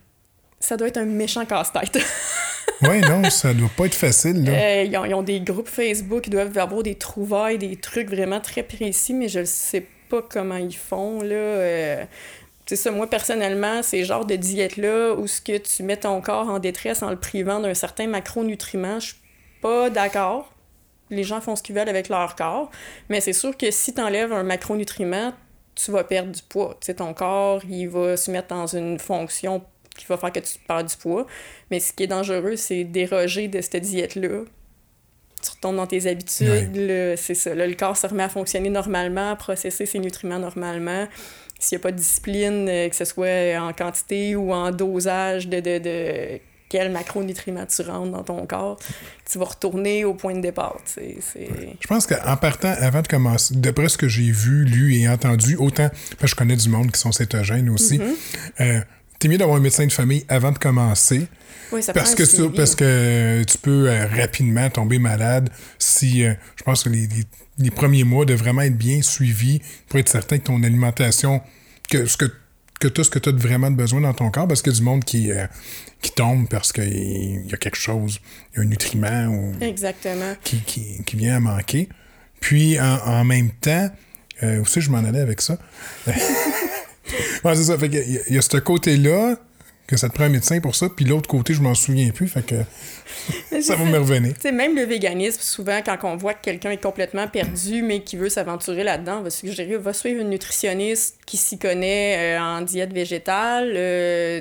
Ça 0.60 0.76
doit 0.76 0.88
être 0.88 0.96
un 0.96 1.04
méchant 1.04 1.44
casse-tête. 1.44 1.98
oui, 2.82 3.00
non, 3.02 3.28
ça 3.28 3.52
doit 3.52 3.70
pas 3.76 3.86
être 3.86 3.94
facile. 3.94 4.44
Là. 4.44 4.52
Euh, 4.52 4.84
ils, 4.84 5.14
ont, 5.14 5.22
des 5.22 5.40
groupes 5.40 5.68
Facebook, 5.68 6.26
ils 6.26 6.30
doivent 6.30 6.56
avoir 6.56 6.82
des 6.82 6.94
trouvailles, 6.94 7.58
des 7.58 7.76
trucs 7.76 8.08
vraiment 8.08 8.40
très 8.40 8.62
précis, 8.62 9.12
mais 9.12 9.28
je 9.28 9.40
ne 9.40 9.44
sais 9.44 9.86
pas 10.08 10.22
comment 10.22 10.56
ils 10.56 10.76
font. 10.76 11.20
Là. 11.20 11.34
Euh, 11.34 12.04
c'est 12.66 12.76
ça, 12.76 12.90
moi, 12.90 13.08
personnellement, 13.08 13.82
ces 13.82 14.04
genres 14.04 14.24
de 14.24 14.36
diètes-là 14.36 15.14
où 15.14 15.26
ce 15.26 15.40
que 15.40 15.58
tu 15.58 15.82
mets 15.82 15.98
ton 15.98 16.20
corps 16.22 16.48
en 16.48 16.58
détresse 16.58 17.02
en 17.02 17.10
le 17.10 17.16
privant 17.16 17.60
d'un 17.60 17.74
certain 17.74 18.06
macronutriment, 18.06 19.00
je 19.00 19.08
suis 19.08 19.16
pas 19.60 19.90
d'accord. 19.90 20.50
Les 21.10 21.24
gens 21.24 21.42
font 21.42 21.56
ce 21.56 21.62
qu'ils 21.62 21.74
veulent 21.74 21.90
avec 21.90 22.08
leur 22.08 22.34
corps. 22.36 22.70
Mais 23.10 23.20
c'est 23.20 23.34
sûr 23.34 23.56
que 23.56 23.70
si 23.70 23.92
tu 23.92 24.00
enlèves 24.00 24.32
un 24.32 24.44
macronutriment, 24.44 25.34
tu 25.74 25.90
vas 25.90 26.04
perdre 26.04 26.32
du 26.32 26.42
poids. 26.42 26.76
Tu 26.80 26.86
sais, 26.86 26.94
ton 26.94 27.12
corps, 27.12 27.62
il 27.68 27.88
va 27.88 28.16
se 28.16 28.30
mettre 28.30 28.48
dans 28.48 28.66
une 28.66 28.98
fonction 28.98 29.62
qui 29.94 30.06
va 30.06 30.16
faire 30.16 30.32
que 30.32 30.40
tu 30.40 30.58
perds 30.66 30.84
du 30.84 30.96
poids. 30.96 31.26
Mais 31.70 31.80
ce 31.80 31.92
qui 31.92 32.04
est 32.04 32.08
dangereux, 32.08 32.56
c'est 32.56 32.84
déroger 32.84 33.48
de 33.48 33.60
cette 33.60 33.76
diète-là. 33.76 34.44
Tu 35.42 35.50
retombes 35.50 35.76
dans 35.76 35.86
tes 35.86 36.06
habitudes, 36.06 37.14
c'est 37.18 37.34
ça. 37.34 37.54
le 37.54 37.74
corps 37.74 37.98
se 37.98 38.06
remet 38.06 38.22
à 38.22 38.30
fonctionner 38.30 38.70
normalement, 38.70 39.32
à 39.32 39.36
processer 39.36 39.84
ses 39.84 39.98
nutriments 39.98 40.38
normalement 40.38 41.06
s'il 41.64 41.78
n'y 41.78 41.80
a 41.80 41.84
pas 41.84 41.92
de 41.92 41.96
discipline, 41.96 42.68
euh, 42.68 42.88
que 42.88 42.96
ce 42.96 43.04
soit 43.04 43.58
en 43.58 43.72
quantité 43.72 44.36
ou 44.36 44.52
en 44.52 44.70
dosage 44.70 45.48
de, 45.48 45.60
de, 45.60 45.78
de 45.78 46.40
quel 46.68 46.90
macronutriments 46.90 47.66
tu 47.66 47.82
rentres 47.82 48.10
dans 48.10 48.22
ton 48.22 48.46
corps, 48.46 48.78
tu 49.30 49.38
vas 49.38 49.44
retourner 49.44 50.04
au 50.04 50.14
point 50.14 50.34
de 50.34 50.40
départ. 50.40 50.76
Je 50.96 51.86
pense 51.86 52.06
qu'en 52.06 52.36
partant, 52.36 52.74
avant 52.78 53.00
de 53.00 53.08
commencer, 53.08 53.54
d'après 53.56 53.88
ce 53.88 53.96
que 53.96 54.08
j'ai 54.08 54.30
vu, 54.30 54.64
lu 54.64 54.96
et 54.96 55.08
entendu, 55.08 55.56
autant, 55.56 55.88
que 56.18 56.26
je 56.26 56.34
connais 56.34 56.56
du 56.56 56.68
monde 56.68 56.90
qui 56.90 57.00
sont 57.00 57.12
cétogènes 57.12 57.70
aussi, 57.70 57.98
mm 57.98 58.82
mieux 59.28 59.38
d'avoir 59.38 59.56
un 59.56 59.60
médecin 59.60 59.86
de 59.86 59.92
famille 59.92 60.24
avant 60.28 60.52
de 60.52 60.58
commencer. 60.58 61.26
Oui, 61.72 61.82
ça 61.82 61.92
parce 61.92 62.14
que, 62.14 62.22
tu, 62.22 62.50
parce 62.50 62.74
que 62.74 63.42
tu 63.44 63.58
peux 63.58 63.88
euh, 63.88 64.06
rapidement 64.06 64.68
tomber 64.70 64.98
malade 64.98 65.50
si, 65.78 66.22
je 66.22 66.62
pense 66.64 66.84
que 66.84 66.88
les, 66.88 67.08
les 67.58 67.70
premiers 67.70 68.04
mois 68.04 68.24
de 68.24 68.34
vraiment 68.34 68.62
être 68.62 68.76
bien 68.76 69.02
suivi 69.02 69.60
pour 69.88 69.98
être 69.98 70.08
certain 70.08 70.38
que 70.38 70.44
ton 70.44 70.62
alimentation, 70.62 71.40
que 71.88 72.06
ce 72.06 72.16
que, 72.16 72.26
que 72.80 73.00
as 73.00 73.04
ce 73.04 73.10
que 73.10 73.18
tu 73.18 73.28
as 73.28 73.32
vraiment 73.32 73.70
besoin 73.70 74.00
dans 74.00 74.14
ton 74.14 74.30
corps, 74.30 74.48
parce 74.48 74.62
qu'il 74.62 74.72
y 74.72 74.76
a 74.76 74.78
du 74.78 74.84
monde 74.84 75.04
qui, 75.04 75.30
euh, 75.32 75.46
qui 76.00 76.12
tombe 76.12 76.48
parce 76.48 76.72
qu'il 76.72 77.46
y 77.46 77.54
a 77.54 77.56
quelque 77.56 77.78
chose, 77.78 78.20
il 78.52 78.56
y 78.56 78.60
a 78.60 78.62
un 78.62 78.66
nutriment 78.66 79.26
ou 79.26 79.54
Exactement. 79.60 80.34
Qui, 80.42 80.60
qui, 81.04 81.16
vient 81.16 81.36
à 81.36 81.40
manquer. 81.40 81.88
Puis 82.40 82.78
en, 82.80 83.24
même 83.24 83.50
temps, 83.50 83.88
euh, 84.42 84.60
aussi 84.60 84.80
je 84.80 84.90
m'en 84.90 84.98
allais 84.98 85.20
avec 85.20 85.40
ça? 85.40 85.58
c'est 87.06 87.54
ça. 87.64 87.78
Fait 87.78 87.86
il 87.86 88.34
y 88.34 88.38
a 88.38 88.42
ce 88.42 88.56
côté-là 88.56 89.36
que 89.86 89.96
ça 89.96 90.08
te 90.08 90.14
prend 90.14 90.24
un 90.24 90.30
médecin 90.30 90.60
pour 90.60 90.74
ça, 90.74 90.88
puis 90.88 91.04
l'autre 91.04 91.28
côté, 91.28 91.52
je 91.52 91.60
m'en 91.60 91.74
souviens 91.74 92.10
plus, 92.10 92.28
fait 92.28 92.44
que 92.44 92.54
ça 93.60 93.76
va 93.76 93.84
me 93.84 93.98
revenir. 93.98 94.34
même 94.52 94.74
le 94.74 94.82
véganisme, 94.82 95.40
souvent, 95.40 95.80
quand 95.84 95.98
on 96.04 96.16
voit 96.16 96.34
que 96.34 96.42
quelqu'un 96.42 96.70
est 96.70 96.82
complètement 96.82 97.28
perdu, 97.28 97.82
mais 97.82 98.00
qui 98.00 98.16
veut 98.16 98.30
s'aventurer 98.30 98.82
là-dedans, 98.82 99.18
on 99.18 99.22
va 99.22 99.30
suggérer, 99.30 99.76
va 99.76 99.92
suivre 99.92 100.22
une 100.22 100.30
nutritionniste 100.30 101.18
qui 101.26 101.36
s'y 101.36 101.58
connaît 101.58 102.36
euh, 102.36 102.40
en 102.40 102.62
diète 102.62 102.94
végétale, 102.94 103.72
euh, 103.76 104.40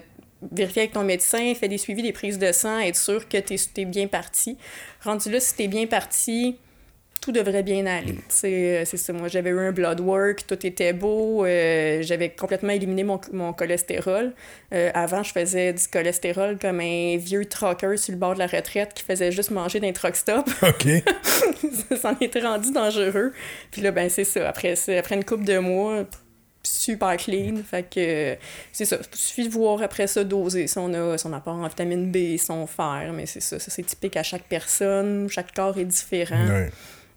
vérifier 0.51 0.83
avec 0.83 0.93
ton 0.93 1.03
médecin, 1.03 1.53
fais 1.59 1.67
des 1.67 1.77
suivis, 1.77 2.03
des 2.03 2.13
prises 2.13 2.39
de 2.39 2.51
sang, 2.51 2.79
être 2.79 2.95
sûr 2.95 3.27
que 3.27 3.37
tu 3.37 3.55
es, 3.77 3.85
bien 3.85 4.07
parti. 4.07 4.57
Rendu 5.01 5.29
là, 5.29 5.39
si 5.39 5.55
tu 5.55 5.63
es 5.63 5.67
bien 5.67 5.87
parti, 5.87 6.57
tout 7.23 7.31
devrait 7.31 7.63
bien 7.63 7.85
aller. 7.85 8.15
C'est 8.27 8.83
ça. 8.83 9.13
Moi, 9.13 9.29
j'avais 9.29 9.51
eu 9.51 9.59
un 9.59 9.71
blood 9.71 10.01
work, 10.01 10.45
tout 10.45 10.65
était 10.67 10.91
beau. 10.91 11.45
Euh, 11.45 12.01
j'avais 12.01 12.29
complètement 12.29 12.73
éliminé 12.73 13.05
mon, 13.05 13.19
mon 13.31 13.53
cholestérol. 13.53 14.33
Euh, 14.73 14.91
avant, 14.93 15.23
je 15.23 15.31
faisais 15.31 15.71
du 15.71 15.87
cholestérol 15.87 16.57
comme 16.59 16.81
un 16.81 17.15
vieux 17.15 17.45
trucker 17.45 17.95
sur 17.95 18.11
le 18.11 18.19
bord 18.19 18.33
de 18.33 18.39
la 18.39 18.47
retraite 18.47 18.93
qui 18.93 19.03
faisait 19.03 19.31
juste 19.31 19.51
manger 19.51 19.79
d'un 19.79 19.93
truck 19.93 20.17
stop. 20.17 20.49
OK. 20.63 20.85
ça 21.97 22.09
en 22.11 22.17
était 22.19 22.41
rendu 22.41 22.73
dangereux. 22.73 23.31
Puis 23.71 23.81
là, 23.81 23.91
ben, 23.91 24.09
c'est 24.09 24.25
ça. 24.25 24.49
Après, 24.49 24.75
après 24.97 25.15
une 25.15 25.23
couple 25.23 25.45
de 25.45 25.59
mois, 25.59 26.03
super 26.61 27.15
clean. 27.15 27.55
Fait 27.65 27.83
que 27.89 28.35
c'est 28.73 28.83
ça. 28.83 28.97
Il 28.99 29.17
suffit 29.17 29.47
de 29.47 29.53
voir 29.53 29.81
après 29.81 30.07
ça 30.07 30.25
doser 30.25 30.67
son 30.67 30.93
a 30.93 31.17
son 31.17 31.31
apport 31.31 31.55
en 31.55 31.67
vitamine 31.69 32.11
B, 32.11 32.37
son 32.37 32.67
fer, 32.67 33.11
mais 33.13 33.27
c'est 33.27 33.39
ça. 33.39 33.59
Ça, 33.59 33.71
c'est 33.71 33.83
typique 33.83 34.17
à 34.17 34.23
chaque 34.23 34.43
personne. 34.49 35.29
Chaque 35.29 35.53
corps 35.53 35.77
est 35.77 35.85
différent. 35.85 36.67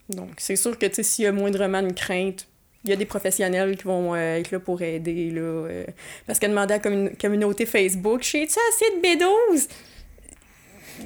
Donc, 0.09 0.31
c'est 0.39 0.57
sûr 0.57 0.79
que 0.79 0.87
s'il 1.03 1.25
y 1.25 1.29
a 1.29 1.33
moindrement 1.33 1.81
une 1.81 1.95
crainte, 1.95 2.47
il 2.85 2.91
y 2.91 2.93
a 2.93 2.97
des 2.97 3.05
professionnels 3.05 3.77
qui 3.77 3.85
vont 3.85 4.15
euh, 4.15 4.39
être 4.39 4.53
là 4.53 4.61
pour 4.61 4.81
aider. 4.81 5.31
Là, 5.31 5.41
euh, 5.41 5.85
parce 6.27 6.39
qu'à 6.39 6.49
demander 6.49 6.75
à 6.75 6.79
la 6.79 7.11
communauté 7.11 7.67
Facebook, 7.67 8.23
j'ai-tu 8.23 8.59
assez 8.71 8.85
de 8.97 9.03
B12? 9.03 9.69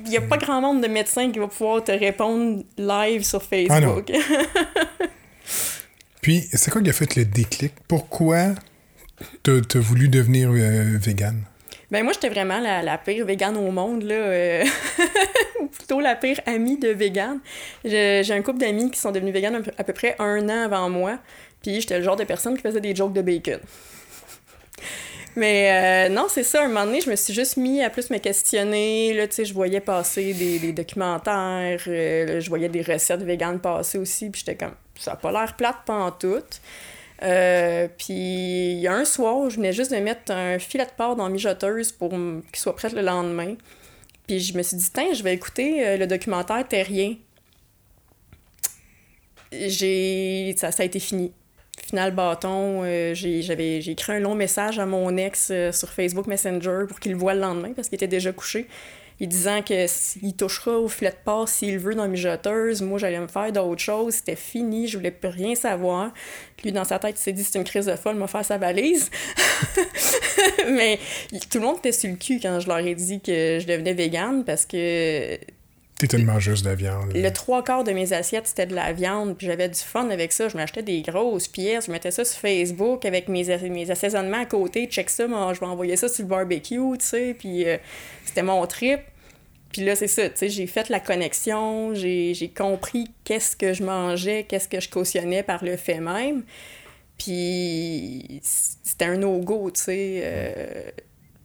Il 0.04 0.10
n'y 0.10 0.16
a 0.18 0.20
pas 0.20 0.36
grand 0.36 0.60
nombre 0.60 0.82
de 0.82 0.88
médecins 0.88 1.32
qui 1.32 1.38
vont 1.38 1.48
pouvoir 1.48 1.82
te 1.82 1.90
répondre 1.90 2.62
live 2.76 3.24
sur 3.24 3.42
Facebook. 3.42 4.12
Ah 4.14 4.44
Puis, 6.20 6.46
c'est 6.52 6.70
quoi 6.70 6.82
qui 6.82 6.90
a 6.90 6.92
fait 6.92 7.16
le 7.16 7.24
déclic? 7.24 7.72
Pourquoi 7.88 8.54
tu 9.42 9.50
as 9.50 9.80
voulu 9.80 10.08
devenir 10.08 10.50
euh, 10.50 10.98
vegan? 10.98 11.44
Ben 11.90 12.04
moi, 12.04 12.12
j'étais 12.12 12.28
vraiment 12.28 12.60
la, 12.60 12.82
la, 12.82 12.98
pire 12.98 13.26
végane 13.26 13.56
au 13.56 13.70
monde, 13.70 14.04
là. 14.04 14.14
Euh, 14.14 14.64
ou 15.60 15.66
plutôt 15.66 16.00
la 16.00 16.14
pire 16.14 16.40
amie 16.46 16.78
de 16.78 16.88
végane. 16.88 17.40
J'ai 17.84 18.30
un 18.30 18.42
couple 18.42 18.58
d'amis 18.58 18.90
qui 18.90 18.98
sont 18.98 19.10
devenus 19.10 19.34
véganes 19.34 19.62
à 19.76 19.84
peu 19.84 19.92
près 19.92 20.14
un 20.18 20.48
an 20.48 20.64
avant 20.64 20.88
moi. 20.88 21.18
Puis 21.62 21.80
j'étais 21.80 21.98
le 21.98 22.04
genre 22.04 22.16
de 22.16 22.24
personne 22.24 22.56
qui 22.56 22.62
faisait 22.62 22.80
des 22.80 22.94
jokes 22.94 23.12
de 23.12 23.22
bacon. 23.22 23.60
Mais 25.36 26.08
euh, 26.08 26.12
non, 26.12 26.26
c'est 26.28 26.42
ça. 26.42 26.64
Un 26.64 26.68
moment 26.68 26.86
donné, 26.86 27.00
je 27.00 27.10
me 27.10 27.16
suis 27.16 27.32
juste 27.32 27.56
mis 27.56 27.82
à 27.82 27.90
plus 27.90 28.10
me 28.10 28.18
questionner. 28.18 29.14
Là, 29.14 29.26
tu 29.26 29.34
sais, 29.36 29.44
je 29.44 29.54
voyais 29.54 29.80
passer 29.80 30.32
des, 30.32 30.58
des 30.58 30.72
documentaires. 30.72 31.80
Euh, 31.86 32.40
je 32.40 32.48
voyais 32.48 32.68
des 32.68 32.82
recettes 32.82 33.22
véganes 33.22 33.60
passer 33.60 33.98
aussi. 33.98 34.30
Puis 34.30 34.44
j'étais 34.44 34.56
comme, 34.56 34.74
ça 34.96 35.12
n'a 35.12 35.16
pas 35.16 35.30
l'air 35.32 35.56
plate 35.56 35.78
pantoute. 35.86 36.60
Euh, 37.22 37.88
puis 37.98 38.72
il 38.72 38.78
y 38.78 38.86
a 38.86 38.94
un 38.94 39.04
soir, 39.04 39.50
je 39.50 39.56
venais 39.56 39.72
juste 39.72 39.92
de 39.92 39.96
mettre 39.98 40.32
un 40.32 40.58
filet 40.58 40.86
de 40.86 40.90
porc 40.96 41.16
dans 41.16 41.24
la 41.24 41.30
mijoteuse 41.30 41.92
pour 41.92 42.10
qu'il 42.10 42.42
soit 42.54 42.74
prêt 42.74 42.88
le 42.90 43.02
lendemain. 43.02 43.56
Puis 44.26 44.40
je 44.40 44.56
me 44.56 44.62
suis 44.62 44.76
dit, 44.76 44.90
tiens, 44.92 45.12
je 45.12 45.22
vais 45.22 45.34
écouter 45.34 45.86
euh, 45.86 45.96
le 45.96 46.06
documentaire 46.06 46.66
Terrien. 46.66 47.16
J'ai... 49.52 50.54
Ça, 50.56 50.70
ça 50.70 50.82
a 50.82 50.86
été 50.86 51.00
fini. 51.00 51.32
Final 51.86 52.14
bâton, 52.14 52.82
euh, 52.84 53.14
j'ai, 53.14 53.90
écrit 53.90 54.12
un 54.12 54.20
long 54.20 54.34
message 54.34 54.78
à 54.78 54.86
mon 54.86 55.16
ex 55.16 55.52
sur 55.72 55.88
Facebook 55.88 56.26
Messenger 56.26 56.84
pour 56.88 57.00
qu'il 57.00 57.12
le 57.12 57.18
voie 57.18 57.34
le 57.34 57.40
lendemain 57.40 57.72
parce 57.74 57.88
qu'il 57.88 57.96
était 57.96 58.06
déjà 58.06 58.32
couché 58.32 58.68
il 59.20 59.28
disant 59.28 59.62
que 59.62 59.86
s'il 59.86 60.34
touchera 60.34 60.78
au 60.78 60.88
filet 60.88 61.10
de 61.10 61.16
porc 61.24 61.48
s'il 61.48 61.78
veut 61.78 61.94
dans 61.94 62.08
mes 62.08 62.16
jeteuses, 62.16 62.80
moi 62.80 62.98
j'allais 62.98 63.20
me 63.20 63.28
faire 63.28 63.52
d'autres 63.52 63.80
choses, 63.80 64.14
c'était 64.14 64.36
fini, 64.36 64.88
je 64.88 64.96
voulais 64.96 65.10
plus 65.10 65.28
rien 65.28 65.54
savoir. 65.54 66.12
Lui, 66.64 66.72
dans 66.72 66.84
sa 66.84 66.98
tête, 66.98 67.16
il 67.18 67.22
s'est 67.22 67.32
dit 67.32 67.44
c'est 67.44 67.58
une 67.58 67.64
crise 67.64 67.86
de 67.86 67.96
folle, 67.96 68.16
m'a 68.16 68.26
faire 68.26 68.44
sa 68.44 68.58
valise. 68.58 69.10
Mais 70.70 70.98
tout 71.50 71.58
le 71.58 71.66
monde 71.66 71.76
était 71.78 71.92
sur 71.92 72.10
le 72.10 72.16
cul 72.16 72.40
quand 72.40 72.60
je 72.60 72.68
leur 72.68 72.78
ai 72.78 72.94
dit 72.94 73.20
que 73.20 73.58
je 73.60 73.66
devenais 73.66 73.94
végane 73.94 74.44
parce 74.44 74.64
que 74.66 75.38
T'étais 76.00 76.16
une 76.16 76.24
mangeuse 76.24 76.62
de 76.62 76.70
viande. 76.70 77.12
Le 77.14 77.28
trois 77.28 77.62
quarts 77.62 77.84
de 77.84 77.92
mes 77.92 78.14
assiettes, 78.14 78.46
c'était 78.46 78.64
de 78.64 78.74
la 78.74 78.94
viande, 78.94 79.36
puis 79.36 79.46
j'avais 79.46 79.68
du 79.68 79.78
fun 79.78 80.08
avec 80.08 80.32
ça. 80.32 80.48
Je 80.48 80.56
m'achetais 80.56 80.82
des 80.82 81.02
grosses 81.02 81.46
pièces, 81.46 81.88
je 81.88 81.92
mettais 81.92 82.10
ça 82.10 82.24
sur 82.24 82.40
Facebook 82.40 83.04
avec 83.04 83.28
mes, 83.28 83.44
mes 83.68 83.90
assaisonnements 83.90 84.40
à 84.40 84.46
côté. 84.46 84.86
Check 84.86 85.10
ça, 85.10 85.26
je 85.26 85.60
vais 85.60 85.66
envoyer 85.66 85.96
ça 85.96 86.08
sur 86.08 86.24
le 86.24 86.30
barbecue, 86.30 86.78
tu 86.98 87.04
sais, 87.04 87.36
puis 87.38 87.68
euh, 87.68 87.76
c'était 88.24 88.42
mon 88.42 88.66
trip. 88.66 89.00
Puis 89.72 89.84
là, 89.84 89.94
c'est 89.94 90.08
ça, 90.08 90.28
tu 90.28 90.36
sais, 90.36 90.48
j'ai 90.48 90.66
fait 90.66 90.88
la 90.88 90.98
connexion, 90.98 91.94
j'ai 91.94 92.52
compris 92.56 93.10
qu'est-ce 93.24 93.56
que 93.56 93.72
je 93.72 93.84
mangeais, 93.84 94.44
qu'est-ce 94.44 94.68
que 94.68 94.80
je 94.80 94.88
cautionnais 94.88 95.42
par 95.42 95.64
le 95.64 95.76
fait 95.76 96.00
même. 96.00 96.42
Puis 97.16 98.40
c'était 98.42 99.04
un 99.04 99.16
no-go, 99.16 99.70
tu 99.70 99.80
sais. 99.80 100.20
Euh. 100.24 100.90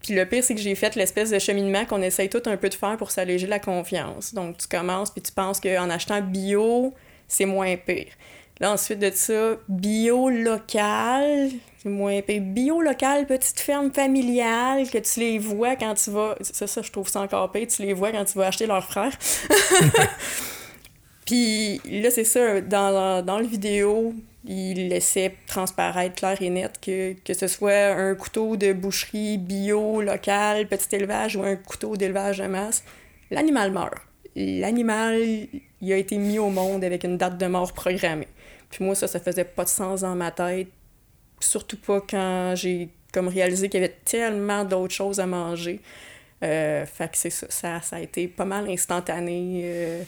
Puis 0.01 0.13
le 0.13 0.25
pire, 0.25 0.43
c'est 0.43 0.55
que 0.55 0.61
j'ai 0.61 0.75
fait 0.75 0.95
l'espèce 0.95 1.31
de 1.31 1.39
cheminement 1.39 1.85
qu'on 1.85 2.01
essaye 2.01 2.29
tout 2.29 2.41
un 2.45 2.57
peu 2.57 2.69
de 2.69 2.75
faire 2.75 2.95
pour 2.97 3.11
s'alléger 3.11 3.47
la 3.47 3.59
confiance. 3.59 4.33
Donc 4.33 4.57
tu 4.57 4.67
commences, 4.67 5.11
puis 5.11 5.21
tu 5.21 5.31
penses 5.31 5.59
qu'en 5.59 5.89
achetant 5.89 6.21
bio, 6.21 6.93
c'est 7.27 7.45
moins 7.45 7.75
pire. 7.75 8.11
Là, 8.59 8.71
ensuite 8.71 8.99
de 8.99 9.11
ça, 9.11 9.57
bio 9.67 10.29
local, 10.29 11.49
c'est 11.85 11.91
moins. 11.91 12.19
Bio 12.27 12.81
local, 12.81 13.27
petite 13.27 13.59
ferme 13.59 13.91
familiale, 13.91 14.89
que 14.89 14.97
tu 14.97 15.19
les 15.19 15.37
vois 15.37 15.75
quand 15.75 15.93
tu 15.93 16.09
vas. 16.09 16.35
Ça, 16.41 16.65
ça, 16.65 16.81
je 16.81 16.91
trouve 16.91 17.07
ça 17.07 17.21
encore 17.21 17.51
pire. 17.51 17.67
Tu 17.67 17.83
les 17.83 17.93
vois 17.93 18.11
quand 18.11 18.25
tu 18.25 18.37
vas 18.37 18.47
acheter 18.47 18.65
leur 18.65 18.83
frère. 18.83 19.15
Puis 21.25 21.79
là, 21.85 22.09
c'est 22.09 22.23
ça, 22.23 22.61
dans, 22.61 23.23
dans 23.23 23.39
le 23.39 23.45
vidéo, 23.45 24.13
il 24.45 24.89
laissait 24.89 25.35
transparaître 25.47 26.15
clair 26.15 26.39
et 26.41 26.49
net 26.49 26.79
que, 26.79 27.13
que 27.13 27.33
ce 27.33 27.47
soit 27.47 27.95
un 27.95 28.13
couteau 28.15 28.57
de 28.57 28.73
boucherie 28.73 29.37
bio, 29.37 30.01
local, 30.01 30.67
petit 30.67 30.95
élevage 30.95 31.35
ou 31.35 31.43
un 31.43 31.55
couteau 31.55 31.97
d'élevage 31.97 32.39
de 32.39 32.47
masse, 32.47 32.83
l'animal 33.31 33.71
meurt. 33.71 33.95
L'animal, 34.35 35.19
il 35.81 35.93
a 35.93 35.97
été 35.97 36.17
mis 36.17 36.37
au 36.37 36.49
monde 36.49 36.83
avec 36.83 37.03
une 37.03 37.17
date 37.17 37.37
de 37.37 37.45
mort 37.47 37.73
programmée. 37.73 38.27
Puis 38.69 38.83
moi, 38.83 38.93
ça, 38.93 39.07
ça 39.07 39.19
faisait 39.19 39.45
pas 39.45 39.63
de 39.63 39.69
sens 39.69 40.01
dans 40.01 40.15
ma 40.15 40.31
tête. 40.31 40.67
Surtout 41.39 41.77
pas 41.77 42.01
quand 42.01 42.53
j'ai 42.55 42.89
comme 43.15 43.27
réalisé 43.29 43.69
qu'il 43.69 43.81
y 43.81 43.83
avait 43.83 43.95
tellement 44.03 44.65
d'autres 44.65 44.93
choses 44.93 45.19
à 45.19 45.25
manger. 45.25 45.79
Euh, 46.43 46.85
fait 46.85 47.09
que 47.11 47.17
c'est 47.17 47.29
ça, 47.29 47.47
ça, 47.81 47.95
a 47.95 47.99
été 48.01 48.27
pas 48.27 48.45
mal 48.45 48.69
instantané. 48.69 49.61
Euh. 49.63 50.03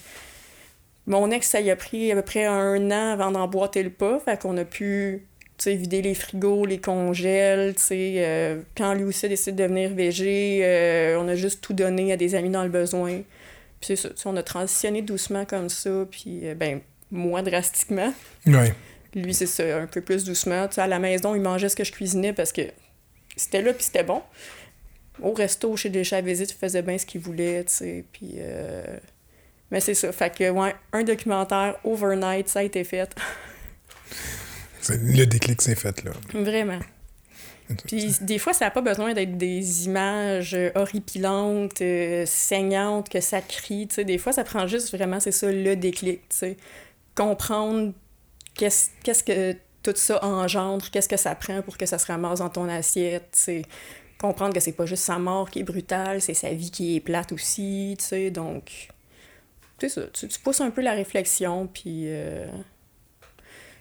mon 1.05 1.31
ex, 1.31 1.47
ça 1.47 1.61
y 1.61 1.71
a 1.71 1.75
pris 1.75 2.11
à 2.11 2.15
peu 2.15 2.21
près 2.21 2.45
un 2.45 2.91
an 2.91 3.13
avant 3.13 3.31
d'emboîter 3.31 3.81
le 3.81 3.89
pas. 3.89 4.19
Fait 4.19 4.39
qu'on 4.39 4.57
a 4.57 4.65
pu 4.65 5.25
vider 5.65 6.01
les 6.01 6.13
frigos, 6.13 6.65
les 6.65 6.79
congèles. 6.79 7.75
Euh, 7.91 8.61
quand 8.75 8.93
lui 8.93 9.05
aussi 9.05 9.25
a 9.25 9.29
décidé 9.29 9.53
de 9.53 9.63
devenir 9.63 9.93
végé, 9.93 11.15
on 11.17 11.27
a 11.29 11.35
juste 11.35 11.61
tout 11.61 11.73
donné 11.73 12.11
à 12.11 12.17
des 12.17 12.35
amis 12.35 12.49
dans 12.49 12.63
le 12.63 12.69
besoin. 12.69 13.21
Puis 13.79 13.95
on 14.25 14.35
a 14.35 14.43
transitionné 14.43 15.01
doucement 15.01 15.45
comme 15.45 15.69
ça. 15.69 16.05
Puis 16.11 16.41
ben, 16.55 16.81
moins 17.09 17.41
drastiquement. 17.41 18.13
Ouais. 18.45 18.73
Lui, 19.17 19.33
c'est 19.33 19.47
ça, 19.47 19.77
un 19.77 19.87
peu 19.87 20.01
plus 20.01 20.23
doucement. 20.23 20.67
à 20.77 20.87
la 20.87 20.99
maison, 20.99 21.35
il 21.35 21.41
mangeait 21.41 21.69
ce 21.69 21.75
que 21.75 21.83
je 21.83 21.91
cuisinais 21.91 22.33
parce 22.33 22.51
que 22.51 22.61
c'était 23.35 23.61
là, 23.61 23.73
puis 23.73 23.83
c'était 23.83 24.03
bon. 24.03 24.21
Au 25.21 25.33
resto, 25.33 25.75
chez 25.75 25.89
des 25.89 26.03
chats 26.03 26.17
à 26.17 26.21
visite, 26.21 26.51
il 26.51 26.57
faisait 26.57 26.81
bien 26.81 26.97
ce 26.97 27.05
qu'il 27.05 27.21
voulait, 27.21 27.63
tu 27.63 27.73
sais. 27.73 28.05
Puis. 28.11 28.35
Euh, 28.37 28.97
mais 29.71 29.79
c'est 29.79 29.95
ça. 29.95 30.11
Fait 30.11 30.33
que, 30.35 30.49
ouais, 30.49 30.75
un 30.93 31.03
documentaire 31.03 31.75
overnight, 31.83 32.47
ça 32.47 32.59
a 32.59 32.63
été 32.63 32.83
fait. 32.83 33.13
Le 34.89 35.25
déclic 35.25 35.61
s'est 35.61 35.75
fait, 35.75 36.03
là. 36.03 36.11
Vraiment. 36.33 36.79
Puis 37.85 38.15
des 38.21 38.37
fois, 38.37 38.53
ça 38.53 38.65
n'a 38.65 38.71
pas 38.71 38.81
besoin 38.81 39.13
d'être 39.13 39.37
des 39.37 39.85
images 39.85 40.55
horripilantes, 40.75 41.81
euh, 41.81 42.25
saignantes, 42.25 43.09
que 43.09 43.19
ça 43.19 43.41
crie. 43.41 43.89
sais. 43.91 44.05
Des 44.05 44.17
fois, 44.17 44.31
ça 44.31 44.45
prend 44.45 44.67
juste 44.67 44.95
vraiment, 44.95 45.19
c'est 45.19 45.33
ça, 45.33 45.51
le 45.51 45.75
déclic. 45.75 46.21
sais 46.29 46.55
comprendre 47.17 47.93
qu'est-ce, 48.57 49.23
que 49.23 49.53
tout 49.83 49.93
ça 49.95 50.23
engendre, 50.23 50.89
qu'est-ce 50.91 51.07
que 51.07 51.17
ça 51.17 51.35
prend 51.35 51.61
pour 51.61 51.77
que 51.77 51.85
ça 51.85 51.97
se 51.97 52.07
ramasse 52.07 52.39
dans 52.39 52.49
ton 52.49 52.67
assiette, 52.67 53.29
c'est 53.31 53.63
comprendre 54.17 54.53
que 54.53 54.59
c'est 54.59 54.73
pas 54.73 54.85
juste 54.85 55.03
sa 55.03 55.19
mort 55.19 55.49
qui 55.49 55.59
est 55.59 55.63
brutale, 55.63 56.21
c'est 56.21 56.33
sa 56.33 56.49
vie 56.49 56.71
qui 56.71 56.95
est 56.95 56.99
plate 56.99 57.31
aussi, 57.31 57.95
tu 57.99 58.05
sais, 58.05 58.31
donc 58.31 58.89
ça, 59.79 60.01
tu, 60.11 60.27
pousses 60.43 60.61
un 60.61 60.71
peu 60.71 60.81
la 60.81 60.93
réflexion, 60.93 61.67
puis 61.67 62.05
euh, 62.07 62.47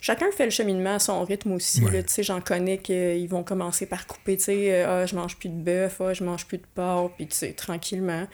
chacun 0.00 0.30
fait 0.30 0.44
le 0.44 0.50
cheminement 0.50 0.96
à 0.96 0.98
son 0.98 1.24
rythme 1.24 1.52
aussi, 1.52 1.80
tu 1.80 2.02
sais, 2.06 2.22
j'en 2.22 2.40
connais 2.42 2.78
qu'ils 2.78 3.28
vont 3.28 3.42
commencer 3.42 3.86
par 3.86 4.06
couper, 4.06 4.36
tu 4.36 4.44
sais, 4.44 4.74
euh, 4.74 5.02
ah, 5.02 5.06
je 5.06 5.16
mange 5.16 5.36
plus 5.38 5.48
de 5.48 5.54
bœuf, 5.54 6.00
ah, 6.02 6.12
je 6.12 6.22
mange 6.22 6.46
plus 6.46 6.58
de 6.58 6.66
porc, 6.74 7.12
puis 7.16 7.26
tu 7.26 7.36
sais, 7.36 7.52
tranquillement. 7.52 8.26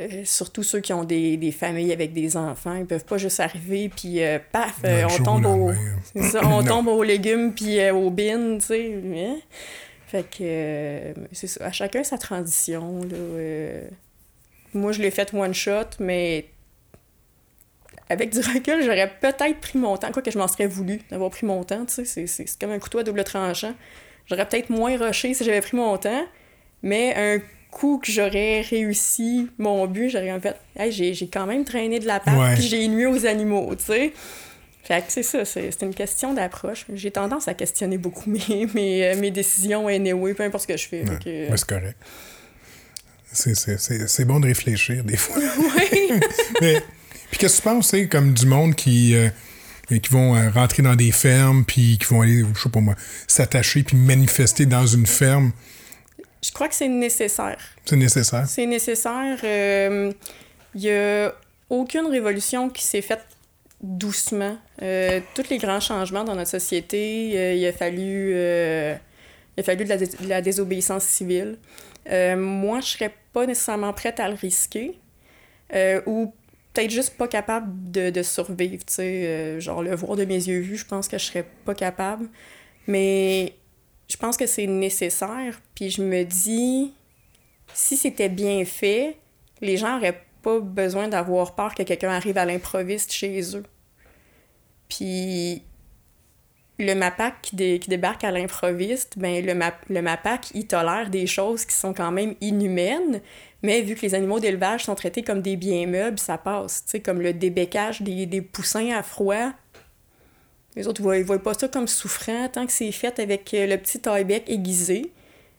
Euh, 0.00 0.24
surtout 0.24 0.62
ceux 0.62 0.80
qui 0.80 0.92
ont 0.92 1.04
des, 1.04 1.36
des, 1.36 1.52
familles 1.52 1.92
avec 1.92 2.14
des 2.14 2.36
enfants, 2.36 2.74
ils 2.74 2.86
peuvent 2.86 3.04
pas 3.04 3.18
juste 3.18 3.38
arriver 3.38 3.90
puis 3.94 4.22
euh, 4.22 4.38
paf, 4.50 4.78
euh, 4.84 5.06
on 5.10 5.22
tombe 5.22 5.46
au 5.46 5.72
on 6.42 6.62
tombe 6.64 6.88
aux 6.88 7.02
légumes 7.02 7.52
puis 7.52 7.90
aux 7.90 8.10
bines, 8.10 8.58
tu 8.60 8.66
sais. 8.66 8.94
Fait 10.06 10.24
que 10.24 11.14
c'est 11.32 11.46
ça, 11.46 11.66
à 11.66 11.72
chacun 11.72 12.02
sa 12.02 12.18
transition 12.18 13.00
là. 13.02 13.80
moi 14.72 14.92
je 14.92 15.02
l'ai 15.02 15.10
fait 15.10 15.34
one 15.34 15.52
shot, 15.52 15.98
mais 15.98 16.46
avec 18.08 18.30
du 18.30 18.40
recul, 18.54 18.82
j'aurais 18.82 19.12
peut-être 19.20 19.60
pris 19.60 19.78
mon 19.78 19.98
temps, 19.98 20.12
quoi 20.12 20.22
que 20.22 20.30
je 20.30 20.38
m'en 20.38 20.48
serais 20.48 20.66
voulu 20.66 21.00
d'avoir 21.10 21.30
pris 21.30 21.44
mon 21.46 21.62
temps, 21.62 21.84
tu 21.84 22.06
sais, 22.06 22.26
c'est 22.26 22.58
comme 22.58 22.70
un 22.70 22.78
couteau 22.78 23.00
à 23.00 23.02
double 23.02 23.22
tranchant. 23.22 23.74
J'aurais 24.26 24.48
peut-être 24.48 24.70
moins 24.70 24.96
rushé 24.96 25.34
si 25.34 25.44
j'avais 25.44 25.60
pris 25.60 25.76
mon 25.76 25.96
temps, 25.98 26.24
mais 26.82 27.14
un 27.16 27.59
coup 27.70 27.98
que 28.04 28.10
j'aurais 28.10 28.60
réussi 28.62 29.48
mon 29.58 29.86
but, 29.86 30.10
j'aurais 30.10 30.32
en 30.32 30.40
fait, 30.40 30.56
hey, 30.76 30.90
j'ai 30.92 31.28
quand 31.28 31.46
même 31.46 31.64
traîné 31.64 31.98
de 32.00 32.06
la 32.06 32.20
patte, 32.20 32.36
Ouais. 32.38 32.54
puis 32.54 32.64
j'ai 32.64 32.86
nuit 32.88 33.06
aux 33.06 33.26
animaux, 33.26 33.74
tu 33.76 33.84
sais. 33.84 34.12
Fait 34.82 35.00
que 35.06 35.12
c'est 35.12 35.22
ça, 35.22 35.44
c'est 35.44 35.82
une 35.82 35.94
question 35.94 36.34
d'approche. 36.34 36.84
J'ai 36.94 37.10
tendance 37.12 37.46
à 37.48 37.54
questionner 37.54 37.96
beaucoup 37.98 38.28
mes, 38.48 38.66
mes, 38.74 39.04
euh, 39.06 39.16
mes 39.16 39.30
décisions 39.30 39.86
anyway, 39.86 40.34
peu 40.34 40.42
importe 40.42 40.62
ce 40.62 40.68
que 40.68 40.76
je 40.76 40.88
fais. 40.88 41.02
Ouais, 41.04 41.48
ouais, 41.50 41.56
c'est 41.56 41.66
correct. 41.68 41.96
C'est- 43.32 44.24
bon 44.24 44.40
de 44.40 44.46
réfléchir 44.48 45.04
des 45.04 45.16
fois. 45.16 45.36
Mais, 46.60 46.82
puis 47.30 47.38
qu'est-ce 47.38 47.58
que 47.58 47.62
tu 47.62 47.68
penses, 47.68 47.88
c'est 47.90 48.08
comme 48.08 48.32
du 48.34 48.46
monde 48.46 48.74
qui, 48.74 49.14
euh, 49.14 49.28
qui 49.88 50.00
vont 50.10 50.34
euh, 50.34 50.50
rentrer 50.50 50.82
dans 50.82 50.96
des 50.96 51.12
fermes, 51.12 51.64
puis 51.64 51.96
qui 51.98 52.06
vont 52.12 52.22
aller, 52.22 52.42
je 52.54 52.60
sais 52.60 52.68
pas 52.68 52.80
moi, 52.80 52.96
s'attacher, 53.28 53.84
puis 53.84 53.96
manifester 53.96 54.66
dans 54.66 54.86
une 54.86 55.06
ferme? 55.06 55.52
Je 56.42 56.52
crois 56.52 56.68
que 56.68 56.74
c'est 56.74 56.88
nécessaire. 56.88 57.58
C'est 57.84 57.96
nécessaire? 57.96 58.46
C'est 58.48 58.66
nécessaire. 58.66 59.38
Il 60.74 60.80
n'y 60.80 60.90
a 60.90 61.34
aucune 61.68 62.06
révolution 62.06 62.70
qui 62.70 62.84
s'est 62.84 63.02
faite 63.02 63.24
doucement. 63.82 64.56
Euh, 64.82 65.20
tous 65.34 65.48
les 65.50 65.58
grands 65.58 65.80
changements 65.80 66.24
dans 66.24 66.34
notre 66.34 66.50
société, 66.50 67.32
euh, 67.34 67.54
il 67.54 67.66
a 67.66 67.72
fallu, 67.72 68.32
euh, 68.34 68.94
il 69.56 69.60
a 69.60 69.62
fallu 69.64 69.84
de 69.84 69.88
la, 69.88 69.96
dé- 69.96 70.06
de 70.06 70.28
la 70.28 70.42
désobéissance 70.42 71.04
civile. 71.04 71.58
Euh, 72.10 72.36
moi, 72.36 72.80
je 72.80 72.86
serais 72.86 73.14
pas 73.32 73.46
nécessairement 73.46 73.92
prête 73.92 74.20
à 74.20 74.28
le 74.28 74.34
risquer. 74.34 74.98
euh, 75.74 76.00
ou 76.06 76.34
peut-être 76.72 76.90
juste 76.90 77.16
pas 77.16 77.26
capable 77.28 77.90
de, 77.90 78.10
de 78.10 78.22
survivre, 78.22 78.84
tu 78.86 78.94
sais. 78.94 79.26
euh, 79.26 79.60
genre, 79.60 79.82
le 79.82 79.94
voir 79.96 80.16
de 80.16 80.24
mes 80.24 80.34
yeux 80.36 80.60
vus, 80.60 80.76
je 80.78 80.84
pense 80.86 81.08
que 81.08 81.18
je 81.18 81.24
serais 81.24 81.46
pas 81.64 81.74
capable. 81.74 82.28
Mais 82.86 83.54
je 84.10 84.16
pense 84.16 84.36
que 84.36 84.46
c'est 84.46 84.66
nécessaire. 84.66 85.60
Puis 85.74 85.90
je 85.90 86.02
me 86.02 86.24
dis, 86.24 86.92
si 87.72 87.96
c'était 87.96 88.28
bien 88.28 88.64
fait, 88.64 89.16
les 89.60 89.76
gens 89.76 89.94
n'auraient 89.94 90.22
pas 90.42 90.58
besoin 90.58 91.08
d'avoir 91.08 91.54
peur 91.54 91.74
que 91.74 91.82
quelqu'un 91.82 92.10
arrive 92.10 92.38
à 92.38 92.44
l'improviste 92.44 93.12
chez 93.12 93.56
eux. 93.56 93.64
Puis 94.88 95.62
le 96.78 96.94
MAPAC 96.94 97.42
qui, 97.42 97.56
dé- 97.56 97.78
qui 97.78 97.90
débarque 97.90 98.24
à 98.24 98.30
l'improviste, 98.30 99.18
ben 99.18 99.44
le, 99.44 99.54
map, 99.54 99.74
le 99.88 100.00
MAPAC, 100.00 100.50
il 100.54 100.66
tolère 100.66 101.10
des 101.10 101.26
choses 101.26 101.66
qui 101.66 101.74
sont 101.74 101.92
quand 101.92 102.10
même 102.10 102.34
inhumaines, 102.40 103.20
mais 103.62 103.82
vu 103.82 103.94
que 103.94 104.00
les 104.00 104.14
animaux 104.14 104.40
d'élevage 104.40 104.84
sont 104.84 104.94
traités 104.94 105.22
comme 105.22 105.42
des 105.42 105.56
biens 105.56 105.86
meubles, 105.86 106.18
ça 106.18 106.38
passe. 106.38 106.84
Tu 106.86 106.92
sais, 106.92 107.00
comme 107.00 107.20
le 107.20 107.34
débécage 107.34 108.00
des, 108.00 108.24
des 108.24 108.40
poussins 108.40 108.90
à 108.96 109.02
froid. 109.02 109.52
Les 110.76 110.86
autres, 110.86 111.00
ils 111.14 111.20
ils 111.20 111.24
voient 111.24 111.42
pas 111.42 111.54
ça 111.54 111.68
comme 111.68 111.88
souffrant 111.88 112.48
tant 112.48 112.66
que 112.66 112.72
c'est 112.72 112.92
fait 112.92 113.18
avec 113.18 113.52
euh, 113.54 113.66
le 113.66 113.76
petit 113.76 114.00
taille-bec 114.00 114.44
aiguisé. 114.48 115.10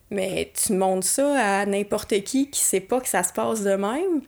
Mais 0.09 0.51
tu 0.53 0.73
montres 0.73 1.07
ça 1.07 1.61
à 1.61 1.65
n'importe 1.65 2.21
qui 2.23 2.49
qui 2.49 2.59
sait 2.59 2.81
pas 2.81 2.99
que 2.99 3.07
ça 3.07 3.23
se 3.23 3.31
passe 3.33 3.61
de 3.63 3.75
même, 3.75 4.21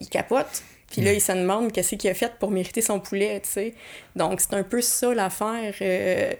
il 0.00 0.08
capote. 0.08 0.62
Puis 0.90 1.02
là, 1.02 1.12
il 1.12 1.20
se 1.20 1.32
demande 1.32 1.72
qu'est-ce 1.72 1.94
qu'il 1.96 2.10
a 2.10 2.14
fait 2.14 2.32
pour 2.38 2.50
mériter 2.50 2.80
son 2.80 2.98
poulet, 3.00 3.40
tu 3.40 3.48
sais. 3.50 3.74
Donc, 4.16 4.40
c'est 4.40 4.54
un 4.54 4.62
peu 4.64 4.80
ça 4.80 5.14
l'affaire. 5.14 5.74
euh, 5.80 6.32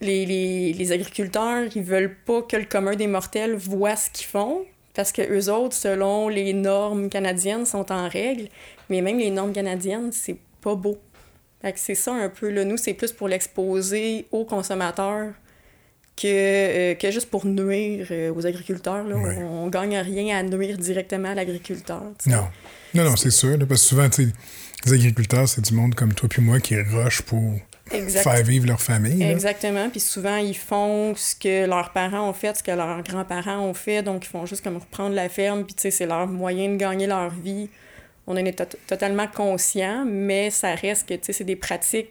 les, 0.00 0.26
les, 0.26 0.72
les 0.72 0.92
agriculteurs, 0.92 1.64
ils 1.74 1.82
veulent 1.82 2.16
pas 2.24 2.42
que 2.42 2.56
le 2.56 2.64
commun 2.64 2.94
des 2.96 3.06
mortels 3.06 3.54
voit 3.56 3.96
ce 3.96 4.10
qu'ils 4.10 4.26
font, 4.26 4.64
parce 4.94 5.12
que 5.12 5.22
eux 5.22 5.52
autres, 5.52 5.74
selon 5.74 6.28
les 6.28 6.52
normes 6.52 7.08
canadiennes, 7.08 7.66
sont 7.66 7.90
en 7.92 8.08
règle. 8.08 8.48
Mais 8.88 9.00
même 9.02 9.18
les 9.18 9.30
normes 9.30 9.52
canadiennes, 9.52 10.12
c'est 10.12 10.38
pas 10.60 10.74
beau. 10.74 10.98
Fait 11.62 11.72
que 11.72 11.78
c'est 11.80 11.94
ça 11.96 12.12
un 12.14 12.28
peu, 12.28 12.50
là. 12.50 12.64
Nous, 12.64 12.76
c'est 12.76 12.94
plus 12.94 13.12
pour 13.12 13.26
l'exposer 13.28 14.26
aux 14.30 14.44
consommateurs 14.44 15.32
que, 16.16 16.26
euh, 16.26 16.94
que 16.94 17.10
juste 17.10 17.30
pour 17.30 17.46
nuire 17.46 18.06
euh, 18.10 18.32
aux 18.34 18.46
agriculteurs. 18.46 19.04
Là. 19.04 19.16
Ouais. 19.16 19.36
On, 19.42 19.64
on 19.64 19.68
gagne 19.68 19.96
rien 19.98 20.38
à 20.38 20.42
nuire 20.42 20.78
directement 20.78 21.30
à 21.30 21.34
l'agriculteur. 21.34 22.02
Non. 22.26 22.46
Non, 22.94 23.04
non, 23.04 23.16
c'est 23.16 23.30
sûr. 23.30 23.56
là, 23.58 23.66
parce 23.66 23.82
que 23.82 23.86
souvent, 23.88 24.08
les 24.86 24.92
agriculteurs, 24.92 25.48
c'est 25.48 25.60
du 25.60 25.74
monde 25.74 25.94
comme 25.94 26.14
toi 26.14 26.28
puis 26.28 26.42
moi 26.42 26.58
qui 26.60 26.76
rush 26.80 27.22
pour 27.22 27.42
Exact- 27.92 28.22
faire 28.22 28.42
vivre 28.44 28.66
leur 28.66 28.80
famille. 28.80 29.18
là. 29.18 29.30
Exactement. 29.30 29.90
Puis 29.90 30.00
souvent, 30.00 30.36
ils 30.36 30.56
font 30.56 31.14
ce 31.16 31.34
que 31.34 31.66
leurs 31.66 31.92
parents 31.92 32.28
ont 32.28 32.32
fait, 32.32 32.56
ce 32.56 32.62
que 32.62 32.70
leurs 32.70 33.02
grands-parents 33.02 33.58
ont 33.58 33.74
fait. 33.74 34.02
Donc, 34.02 34.24
ils 34.24 34.28
font 34.28 34.46
juste 34.46 34.62
comme 34.64 34.76
reprendre 34.76 35.14
la 35.14 35.28
ferme. 35.28 35.64
Puis, 35.64 35.74
tu 35.74 35.82
sais, 35.82 35.90
c'est 35.90 36.06
leur 36.06 36.26
moyen 36.26 36.68
de 36.70 36.76
gagner 36.76 37.06
leur 37.06 37.30
vie. 37.30 37.68
On 38.28 38.32
en 38.34 38.44
est 38.44 38.52
to- 38.52 38.78
totalement 38.86 39.26
conscient, 39.26 40.04
mais 40.06 40.50
ça 40.50 40.74
reste 40.74 41.08
que, 41.08 41.14
tu 41.14 41.20
sais, 41.24 41.32
c'est 41.32 41.44
des 41.44 41.56
pratiques 41.56 42.10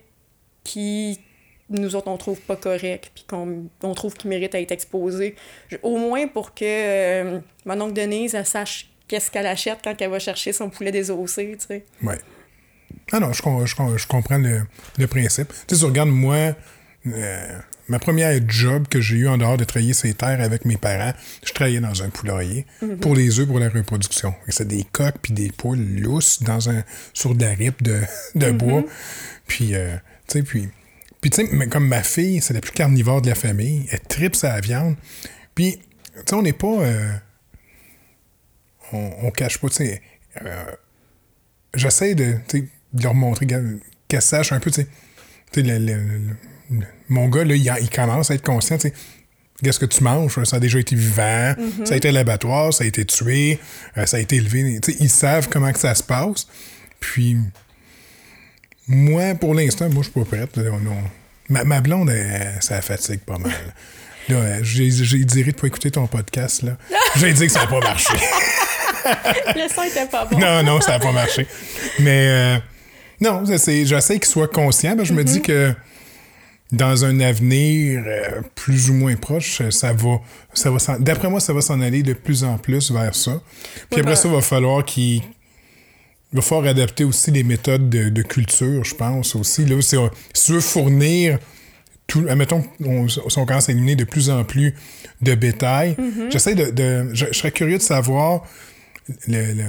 qui, 0.64 1.20
nous 1.70 1.96
autres, 1.96 2.08
on 2.10 2.18
trouve 2.18 2.42
pas 2.42 2.56
correctes. 2.56 3.12
Puis 3.14 3.24
qu'on 3.30 3.68
on 3.84 3.94
trouve 3.94 4.14
qu'ils 4.16 4.30
méritent 4.30 4.56
à 4.56 4.60
être 4.60 4.72
exposées. 4.72 5.36
Je- 5.70 5.78
Au 5.84 5.98
moins 5.98 6.28
pour 6.28 6.54
que 6.54 6.66
euh, 6.66 7.40
mon 7.66 7.80
oncle 7.82 7.94
Denise, 7.94 8.34
elle 8.36 8.46
sache 8.46 8.90
qu'est-ce 9.08 9.30
qu'elle 9.32 9.46
achète 9.48 9.78
quand 9.84 9.96
elle 10.02 10.10
va 10.10 10.20
chercher 10.20 10.52
son 10.54 10.70
poulet 10.70 10.92
désossé, 10.92 11.56
tu 11.60 11.66
sais. 11.68 11.86
Ouais. 12.04 12.18
Ah 13.12 13.20
non, 13.20 13.32
je, 13.32 13.42
je, 13.66 13.98
je 13.98 14.08
comprends 14.08 14.38
le, 14.40 14.64
le 14.98 15.08
principe. 15.08 15.50
Tu 15.68 15.76
sais, 15.76 15.80
tu 15.82 15.86
regardes, 15.86 16.10
moi, 16.10 16.56
euh, 17.06 17.60
ma 17.88 18.00
première 18.00 18.40
job 18.48 18.88
que 18.88 19.00
j'ai 19.02 19.18
eu 19.18 19.28
en 19.28 19.38
dehors 19.38 19.58
de 19.58 19.64
travailler 19.64 19.94
ces 19.94 20.14
terres 20.14 20.42
avec 20.42 20.66
mes 20.66 20.78
parents, 20.78 21.14
je 21.46 21.54
travaillais 21.54 21.80
dans 21.80 22.04
un 22.04 22.10
poulailler 22.10 22.66
pour 23.02 23.16
les 23.16 23.40
œufs 23.40 23.48
pour 23.48 23.60
la 23.60 23.70
reproduction. 23.70 24.34
C'était 24.48 24.78
des 24.78 24.84
coques 24.84 25.20
puis 25.22 25.34
des 25.34 25.52
poules 25.52 25.80
lousses 25.80 26.44
dans 26.44 26.70
un, 26.70 26.84
sur 27.14 27.36
de 27.36 27.46
la 27.46 27.56
de, 28.36 28.52
bois. 28.52 28.84
Puis, 29.48 29.76
euh, 29.76 29.96
tu 30.28 30.40
sais, 30.40 30.44
puis, 30.44 30.70
tu 31.22 31.30
sais, 31.32 31.68
comme 31.68 31.88
ma 31.88 32.04
fille, 32.04 32.42
c'est 32.42 32.54
la 32.54 32.62
plus 32.62 32.72
carnivore 32.72 33.22
de 33.22 33.30
la 33.30 33.36
famille, 33.36 33.88
elle 33.92 34.02
tripe 34.02 34.36
sa 34.36 34.60
viande. 34.60 34.96
Puis, 35.56 35.78
tu 35.78 36.22
sais, 36.28 36.36
on 36.36 36.42
n'est 36.42 36.54
pas... 36.54 36.68
euh, 36.68 37.12
on, 38.94 39.32
cache 39.32 39.58
pas, 39.58 39.70
tu 39.70 39.76
sais... 39.76 40.02
euh, 40.44 40.66
j'essaie 41.74 42.16
de, 42.16 42.36
de 42.94 43.04
leur 43.04 43.14
montrer 43.14 43.46
qu'elle 43.46 44.22
sache 44.22 44.52
un 44.52 44.60
peu, 44.60 44.72
tu 44.72 44.82
sais. 44.82 44.88
Mon 47.10 47.28
gars, 47.30 47.44
là, 47.44 47.56
il, 47.56 47.90
commence 47.90 48.32
à 48.32 48.36
être 48.36 48.44
conscient, 48.44 48.78
tu 48.78 48.90
sais. 48.90 48.94
Qu'est-ce 49.64 49.80
que 49.80 49.86
tu 49.86 50.04
manges? 50.04 50.44
Ça 50.44 50.58
a 50.58 50.60
déjà 50.60 50.78
été 50.78 50.96
vivant, 50.96 51.56
ça 51.84 51.96
a 51.96 51.98
été 51.98 52.10
à 52.10 52.12
l'abattoir, 52.12 52.72
ça 52.72 52.84
a 52.84 52.88
été 52.88 53.06
tué, 53.06 53.60
euh, 53.98 54.06
ça 54.06 54.18
a 54.18 54.20
été 54.20 54.36
élevé. 54.36 54.80
Ils 55.00 55.10
savent 55.10 55.50
comment 55.50 55.72
que 55.72 55.80
ça 55.80 55.96
se 55.96 56.04
passe. 56.04 56.48
Puis, 57.00 57.38
moi, 58.88 59.34
pour 59.34 59.56
l'instant, 59.56 59.90
moi, 59.90 60.04
je 60.04 60.12
suis 60.12 60.20
pas 60.20 60.26
prête. 60.26 60.60
Ma, 61.50 61.64
ma 61.64 61.82
blonde, 61.82 62.12
elle, 62.12 62.58
ça 62.62 62.82
fatigue 62.82 63.22
pas 63.22 63.40
mal. 63.40 63.52
Là, 64.30 64.36
euh, 64.36 64.60
j'ai 64.62 64.90
diré 65.24 65.54
de 65.54 65.58
pas 65.58 65.68
écouter 65.68 65.90
ton 65.90 66.06
podcast, 66.06 66.62
là. 66.62 66.78
J'ai 67.16 67.32
dit 67.32 67.48
que 67.48 67.52
ça 67.52 67.62
n'a 67.62 67.68
pas 67.68 67.80
marché. 67.80 68.14
Le 69.56 69.74
son 69.74 69.84
était 69.84 70.06
pas 70.06 70.26
bon. 70.26 70.38
Non, 70.38 70.64
non, 70.64 70.82
ça 70.82 70.92
n'a 70.92 71.00
pas 71.00 71.14
marché. 71.14 71.48
Mais 72.00 72.28
euh, 72.28 72.58
non, 73.22 73.44
j'essaie 73.46 74.20
qu'il 74.20 74.26
soit 74.26 74.52
conscient. 74.52 74.98
que 74.98 75.06
Je 75.06 75.14
me 75.14 75.24
dis 75.24 75.42
que 75.42 75.74
dans 76.72 77.06
un 77.06 77.20
avenir 77.22 78.04
euh, 78.06 78.42
plus 78.56 78.90
ou 78.90 78.94
moins 78.94 79.16
proche, 79.16 79.62
ça 79.70 79.94
va, 79.94 80.20
ça 80.54 80.70
va 80.72 80.78
d'après 81.00 81.30
moi, 81.30 81.40
ça 81.40 81.54
va 81.54 81.62
s'en 81.62 81.80
aller 81.82 82.04
de 82.04 82.14
plus 82.14 82.44
en 82.44 82.58
plus 82.58 82.92
vers 82.92 83.16
ça. 83.16 83.42
Puis 83.90 83.98
Ouais, 83.98 84.00
après 84.02 84.12
ben- 84.12 84.16
ça, 84.16 84.28
il 84.28 84.34
va 84.34 84.42
falloir 84.42 84.84
qu'il 84.86 85.22
il 86.34 86.36
va 86.36 86.42
falloir 86.42 86.68
adapter 86.68 87.06
aussi 87.06 87.32
les 87.32 87.44
méthodes 87.44 87.90
de, 87.90 88.10
de 88.10 88.22
culture, 88.22 88.84
je 88.84 88.94
pense 88.96 89.34
aussi. 89.36 89.64
Là, 89.66 89.82
si 89.82 89.96
tu 90.46 90.52
veux 90.52 90.60
fournir 90.60 91.40
tout, 92.06 92.26
admettons 92.30 92.64
on 92.84 93.08
commence 93.46 93.70
à 93.70 93.72
éliminer 93.72 93.96
de 93.96 94.04
plus 94.04 94.30
en 94.30 94.44
plus 94.44 94.74
de 95.22 95.36
bétail, 95.36 95.96
j'essaie 96.30 96.56
de, 96.56 96.66
de- 96.72 97.10
je, 97.14 97.28
je 97.32 97.34
serais 97.38 97.52
curieux 97.52 97.78
de 97.78 97.82
savoir 97.84 98.44
le- 99.28 99.54
le- 99.54 99.64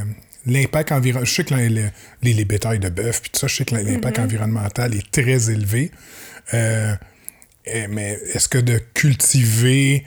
l'impact 0.46 0.90
environnemental. 0.92 1.26
Je 1.28 1.34
sais 1.34 1.44
que 1.44 1.54
les, 1.54 1.68
les, 1.68 1.84
les, 2.22 2.32
les 2.32 2.44
bétails 2.44 2.78
de 2.80 2.88
bœuf, 2.88 3.20
puis 3.22 3.30
tout 3.30 3.38
ça, 3.38 3.46
je 3.46 3.54
sais 3.56 3.64
que 3.64 3.74
l'impact 3.76 4.18
environnemental 4.18 4.94
est 4.94 5.11
très 5.12 5.50
élevé. 5.52 5.90
Euh, 6.54 6.94
mais 7.90 8.18
est-ce 8.34 8.48
que 8.48 8.58
de 8.58 8.78
cultiver 8.94 10.04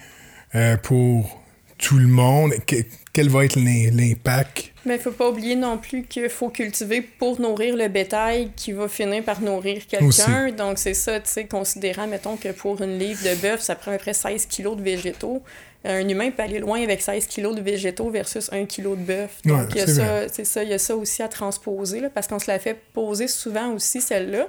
euh, 0.55 0.77
pour 0.77 1.39
tout 1.77 1.97
le 1.97 2.07
monde, 2.07 2.53
que- 2.65 2.75
quel 3.13 3.29
va 3.29 3.45
être 3.45 3.55
l'im- 3.55 3.91
l'impact? 3.93 4.71
Mais 4.85 4.95
il 4.95 4.99
faut 5.01 5.11
pas 5.11 5.29
oublier 5.29 5.55
non 5.55 5.77
plus 5.77 6.03
qu'il 6.03 6.27
faut 6.29 6.49
cultiver 6.49 7.01
pour 7.01 7.39
nourrir 7.39 7.75
le 7.75 7.87
bétail 7.87 8.51
qui 8.55 8.71
va 8.71 8.87
finir 8.87 9.23
par 9.23 9.41
nourrir 9.41 9.85
quelqu'un. 9.87 10.49
Donc, 10.51 10.79
c'est 10.79 10.95
ça, 10.95 11.19
tu 11.19 11.29
sais, 11.29 11.45
considérant, 11.45 12.07
mettons, 12.07 12.35
que 12.37 12.49
pour 12.49 12.81
une 12.81 12.97
livre 12.97 13.21
de 13.23 13.35
bœuf, 13.35 13.61
ça 13.61 13.75
prend 13.75 13.91
à 13.91 13.97
peu 13.97 14.01
près 14.03 14.13
16 14.13 14.47
kilos 14.47 14.75
de 14.77 14.81
végétaux. 14.81 15.43
Un 15.83 16.07
humain 16.07 16.31
peut 16.31 16.43
aller 16.43 16.59
loin 16.59 16.81
avec 16.83 17.01
16 17.01 17.27
kilos 17.27 17.55
de 17.55 17.61
végétaux 17.61 18.09
versus 18.09 18.49
1 18.51 18.65
kilo 18.65 18.95
de 18.95 19.01
bœuf. 19.03 19.31
Donc, 19.45 19.59
Ouais, 19.59 19.65
il 19.71 19.77
y 19.77 19.81
a 19.81 19.87
c'est 19.87 19.93
ça, 19.93 20.03
vrai. 20.03 20.27
c'est 20.31 20.45
ça, 20.45 20.63
il 20.63 20.69
y 20.69 20.73
a 20.73 20.77
ça 20.79 20.95
aussi 20.95 21.21
à 21.23 21.27
transposer, 21.27 21.99
là, 21.99 22.09
parce 22.13 22.27
qu'on 22.27 22.39
se 22.39 22.49
la 22.49 22.57
fait 22.59 22.77
poser 22.93 23.27
souvent 23.27 23.73
aussi, 23.73 24.01
celle-là. 24.01 24.47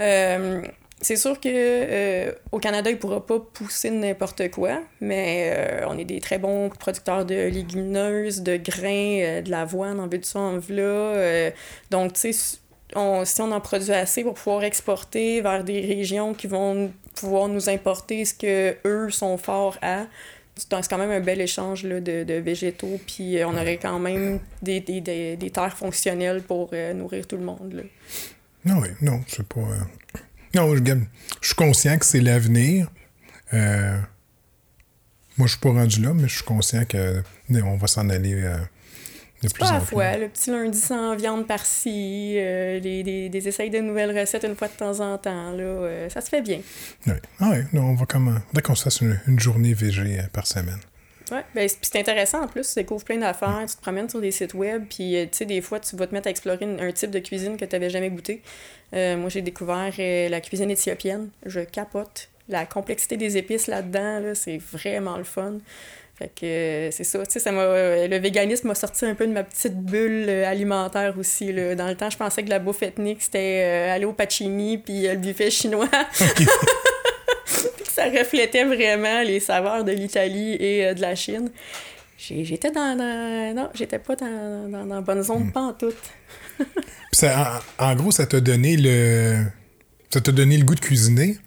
Euh, 0.00 0.62
c'est 1.00 1.16
sûr 1.16 1.38
que 1.38 1.48
euh, 1.48 2.32
au 2.50 2.58
Canada, 2.58 2.90
il 2.90 2.94
ne 2.94 2.98
pourra 2.98 3.24
pas 3.24 3.38
pousser 3.38 3.90
n'importe 3.90 4.50
quoi, 4.50 4.80
mais 5.00 5.50
euh, 5.54 5.86
on 5.88 5.96
est 5.96 6.04
des 6.04 6.20
très 6.20 6.38
bons 6.38 6.70
producteurs 6.70 7.24
de 7.24 7.46
légumineuses, 7.48 8.42
de 8.42 8.56
grains, 8.56 9.20
euh, 9.22 9.42
de 9.42 9.50
l'avoine, 9.50 10.00
en 10.00 10.08
veux 10.08 10.18
de 10.18 10.24
ça, 10.24 10.40
en 10.40 10.58
euh, 10.70 11.50
donc, 11.90 12.14
tu 12.14 12.32
sais, 12.32 12.58
on- 12.96 13.24
si 13.24 13.40
on 13.40 13.52
en 13.52 13.60
produit 13.60 13.92
assez 13.92 14.22
pour 14.24 14.34
pouvoir 14.34 14.64
exporter 14.64 15.40
vers 15.40 15.62
des 15.62 15.80
régions 15.80 16.34
qui 16.34 16.46
vont 16.46 16.90
pouvoir 17.14 17.48
nous 17.48 17.68
importer 17.68 18.24
ce 18.24 18.34
que 18.34 18.76
eux 18.86 19.10
sont 19.10 19.36
forts 19.38 19.78
à, 19.82 20.06
c'est 20.56 20.88
quand 20.88 20.98
même 20.98 21.10
un 21.12 21.20
bel 21.20 21.40
échange 21.40 21.84
là, 21.84 22.00
de, 22.00 22.24
de, 22.24 22.34
végétaux, 22.34 22.98
puis 23.06 23.38
on 23.44 23.50
aurait 23.56 23.76
quand 23.76 24.00
même 24.00 24.40
des, 24.62 24.80
des, 24.80 25.00
des, 25.00 25.36
des 25.36 25.50
terres 25.50 25.76
fonctionnelles 25.76 26.42
pour 26.42 26.70
nourrir 26.94 27.26
tout 27.28 27.36
le 27.36 27.44
monde. 27.44 27.72
Là. 27.74 27.82
Non, 28.64 28.80
oui, 28.80 28.88
non, 29.00 29.20
c'est 29.28 29.46
pas. 29.46 29.60
Non, 30.54 30.74
je, 30.74 30.82
je 31.40 31.46
suis 31.46 31.54
conscient 31.54 31.98
que 31.98 32.06
c'est 32.06 32.20
l'avenir. 32.20 32.88
Euh, 33.52 33.98
moi, 35.36 35.46
je 35.46 35.52
suis 35.52 35.60
pas 35.60 35.70
rendu 35.70 36.02
là, 36.02 36.12
mais 36.14 36.28
je 36.28 36.36
suis 36.36 36.44
conscient 36.44 36.82
qu'on 36.84 37.76
va 37.76 37.86
s'en 37.86 38.08
aller 38.08 38.34
euh, 38.34 38.56
de 39.42 39.48
plus 39.48 39.64
en 39.64 39.78
plus. 39.78 39.86
fois, 39.86 40.16
le 40.16 40.28
petit 40.28 40.50
lundi 40.50 40.78
sans 40.78 41.14
viande 41.16 41.46
par-ci, 41.46 42.34
euh, 42.36 42.80
des, 42.80 43.28
des, 43.28 43.48
essais 43.48 43.68
de 43.68 43.78
nouvelles 43.78 44.18
recettes 44.18 44.44
une 44.44 44.56
fois 44.56 44.68
de 44.68 44.72
temps 44.72 45.00
en 45.00 45.16
temps, 45.18 45.52
là, 45.52 46.08
ça 46.08 46.20
se 46.20 46.28
fait 46.28 46.42
bien. 46.42 46.60
Oui, 47.06 47.14
ah 47.40 47.50
ouais, 47.50 47.66
non, 47.72 47.82
on 47.84 47.94
va 47.94 48.06
comment... 48.06 48.38
Dès 48.52 48.62
qu'on 48.62 48.74
se 48.74 48.84
fasse 48.84 49.00
une, 49.00 49.38
journée 49.38 49.74
végé 49.74 50.18
par 50.32 50.46
semaine. 50.46 50.80
Oui, 51.30 51.38
ben, 51.54 51.68
c'est 51.82 52.00
intéressant 52.00 52.44
en 52.44 52.48
plus, 52.48 52.66
tu 52.66 52.80
découvres 52.80 53.04
plein 53.04 53.18
d'affaires, 53.18 53.64
tu 53.68 53.76
te 53.76 53.82
promènes 53.82 54.08
sur 54.08 54.20
des 54.20 54.30
sites 54.30 54.54
web, 54.54 54.84
puis 54.88 55.28
tu 55.30 55.36
sais, 55.36 55.44
des 55.44 55.60
fois, 55.60 55.78
tu 55.78 55.94
vas 55.94 56.06
te 56.06 56.14
mettre 56.14 56.26
à 56.26 56.30
explorer 56.30 56.64
un 56.80 56.90
type 56.90 57.10
de 57.10 57.18
cuisine 57.18 57.58
que 57.58 57.66
tu 57.66 57.76
n'avais 57.76 57.90
jamais 57.90 58.08
goûté. 58.08 58.42
Moi, 58.92 59.28
j'ai 59.28 59.42
découvert 59.42 59.92
la 59.98 60.40
cuisine 60.40 60.70
éthiopienne, 60.70 61.28
je 61.44 61.60
capote 61.60 62.28
la 62.48 62.66
complexité 62.66 63.16
des 63.16 63.36
épices 63.36 63.66
là-dedans, 63.66 64.20
là, 64.20 64.34
c'est 64.34 64.58
vraiment 64.72 65.16
le 65.16 65.24
fun. 65.24 65.58
Fait 66.18 66.28
que 66.34 66.46
euh, 66.46 66.90
c'est 66.90 67.04
ça, 67.04 67.24
tu 67.24 67.32
sais, 67.32 67.38
ça 67.38 67.52
m'a... 67.52 67.60
Euh, 67.60 68.08
le 68.08 68.18
véganisme 68.18 68.68
m'a 68.68 68.74
sorti 68.74 69.04
un 69.04 69.14
peu 69.14 69.26
de 69.26 69.32
ma 69.32 69.44
petite 69.44 69.76
bulle 69.76 70.26
euh, 70.28 70.48
alimentaire 70.48 71.14
aussi, 71.16 71.52
là. 71.52 71.76
Dans 71.76 71.86
le 71.86 71.94
temps, 71.94 72.10
je 72.10 72.16
pensais 72.16 72.42
que 72.42 72.50
la 72.50 72.58
bouffe 72.58 72.82
ethnique, 72.82 73.22
c'était 73.22 73.88
aller 73.92 74.04
au 74.04 74.12
Pacini 74.12 74.78
puis 74.78 75.06
le 75.06 75.16
buffet 75.16 75.50
chinois. 75.50 75.88
puis 76.34 76.46
que 77.84 77.92
ça 77.92 78.06
reflétait 78.06 78.64
vraiment 78.64 79.22
les 79.22 79.38
saveurs 79.38 79.84
de 79.84 79.92
l'Italie 79.92 80.54
et 80.54 80.92
de 80.92 81.00
la 81.00 81.14
Chine. 81.14 81.50
J'étais 82.16 82.72
dans, 82.72 82.96
Non, 83.54 83.68
j'étais 83.74 84.00
pas 84.00 84.16
dans, 84.16 84.68
dans, 84.68 84.94
la 84.96 85.00
bonne 85.00 85.22
zone, 85.22 85.52
mm. 85.54 85.74
tout. 85.78 85.94
Ça, 87.12 87.62
en, 87.78 87.84
en, 87.84 87.94
gros, 87.94 88.10
ça 88.10 88.26
t'a 88.26 88.40
donné 88.40 88.76
le... 88.76 89.44
Ça 90.10 90.20
t'a 90.20 90.32
donné 90.32 90.56
le 90.56 90.64
goût 90.64 90.74
de 90.74 90.80
cuisiner? 90.80 91.38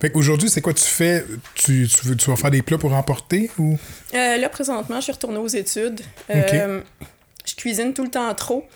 Fait 0.00 0.10
qu'aujourd'hui, 0.10 0.48
c'est 0.48 0.62
quoi 0.62 0.72
tu 0.72 0.84
fais? 0.84 1.24
Tu, 1.54 1.86
tu, 1.86 2.16
tu, 2.16 2.30
vas 2.30 2.36
faire 2.36 2.50
des 2.50 2.62
plats 2.62 2.78
pour 2.78 2.94
emporter 2.94 3.50
ou? 3.58 3.78
Euh, 4.14 4.36
là, 4.38 4.48
présentement, 4.48 4.96
je 4.96 5.02
suis 5.02 5.12
retournée 5.12 5.38
aux 5.38 5.46
études. 5.46 6.00
Euh, 6.30 6.80
je 7.44 7.54
cuisine 7.54 7.92
tout 7.92 8.04
le 8.04 8.10
temps 8.10 8.34
trop. 8.34 8.66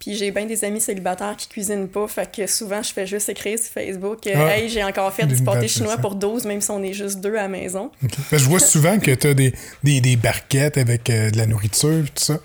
Puis 0.00 0.16
j'ai 0.16 0.30
bien 0.30 0.46
des 0.46 0.64
amis 0.64 0.80
célibataires 0.80 1.36
qui 1.36 1.46
cuisinent 1.46 1.86
pas. 1.86 2.08
Fait 2.08 2.30
que 2.34 2.46
souvent, 2.46 2.82
je 2.82 2.92
fais 2.92 3.06
juste 3.06 3.28
écrire 3.28 3.58
sur 3.58 3.70
Facebook 3.70 4.26
euh, 4.26 4.32
ah, 4.34 4.56
Hey, 4.56 4.68
j'ai 4.68 4.82
encore 4.82 5.12
fait 5.12 5.26
du 5.26 5.42
pâté 5.44 5.68
chinois 5.68 5.98
pour 5.98 6.14
12, 6.14 6.46
même 6.46 6.62
si 6.62 6.70
on 6.70 6.82
est 6.82 6.94
juste 6.94 7.20
deux 7.20 7.34
à 7.36 7.42
la 7.42 7.48
maison. 7.48 7.90
je 8.32 8.44
vois 8.44 8.60
souvent 8.60 8.98
que 8.98 9.10
tu 9.12 9.26
as 9.28 9.34
des, 9.34 9.52
des, 9.84 10.00
des, 10.00 10.16
barquettes 10.16 10.78
avec 10.78 11.04
de 11.04 11.36
la 11.36 11.46
nourriture 11.46 12.04
tout 12.14 12.24
ça. 12.24 12.40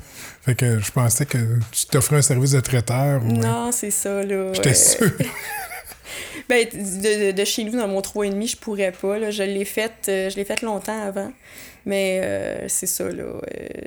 Fait 0.46 0.54
que 0.54 0.80
je 0.80 0.92
pensais 0.92 1.26
que 1.26 1.38
tu 1.72 1.86
t'offrais 1.88 2.18
un 2.18 2.22
service 2.22 2.52
de 2.52 2.60
traiteur. 2.60 3.24
Ou, 3.24 3.32
non, 3.32 3.72
c'est 3.72 3.90
ça, 3.90 4.22
là. 4.22 4.54
J'étais 4.54 4.76
sûr. 4.76 5.12
Ben, 6.48 6.68
de, 6.72 7.32
de, 7.32 7.44
chez 7.46 7.64
nous, 7.64 7.72
dans 7.72 7.88
mon 7.88 8.02
3,5, 8.02 8.52
je 8.52 8.58
pourrais 8.58 8.92
pas. 8.92 9.18
Là. 9.18 9.32
Je 9.32 9.42
l'ai 9.42 9.66
fait, 9.66 9.92
euh, 10.10 10.30
je 10.30 10.36
l'ai 10.36 10.46
fait 10.46 10.62
longtemps 10.62 11.02
avant. 11.02 11.32
Mais 11.86 12.20
euh, 12.24 12.68
c'est 12.68 12.88
ça, 12.88 13.04
là. 13.10 13.24
Euh, 13.24 13.40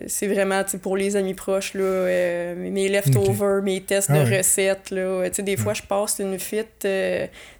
c'est 0.07 0.29
vraiment 0.29 0.63
pour 0.81 0.97
les 0.97 1.17
amis 1.17 1.35
proches, 1.35 1.75
là, 1.75 2.55
mes 2.55 2.89
leftovers, 2.89 3.63
mes 3.63 3.81
tests 3.81 4.11
de 4.11 4.19
ah 4.19 4.39
recettes. 4.39 4.91
Là. 4.91 5.29
des 5.31 5.57
fois, 5.57 5.75
je 5.75 5.83
passe 5.83 6.19
une 6.21 6.39
fuite, 6.39 6.87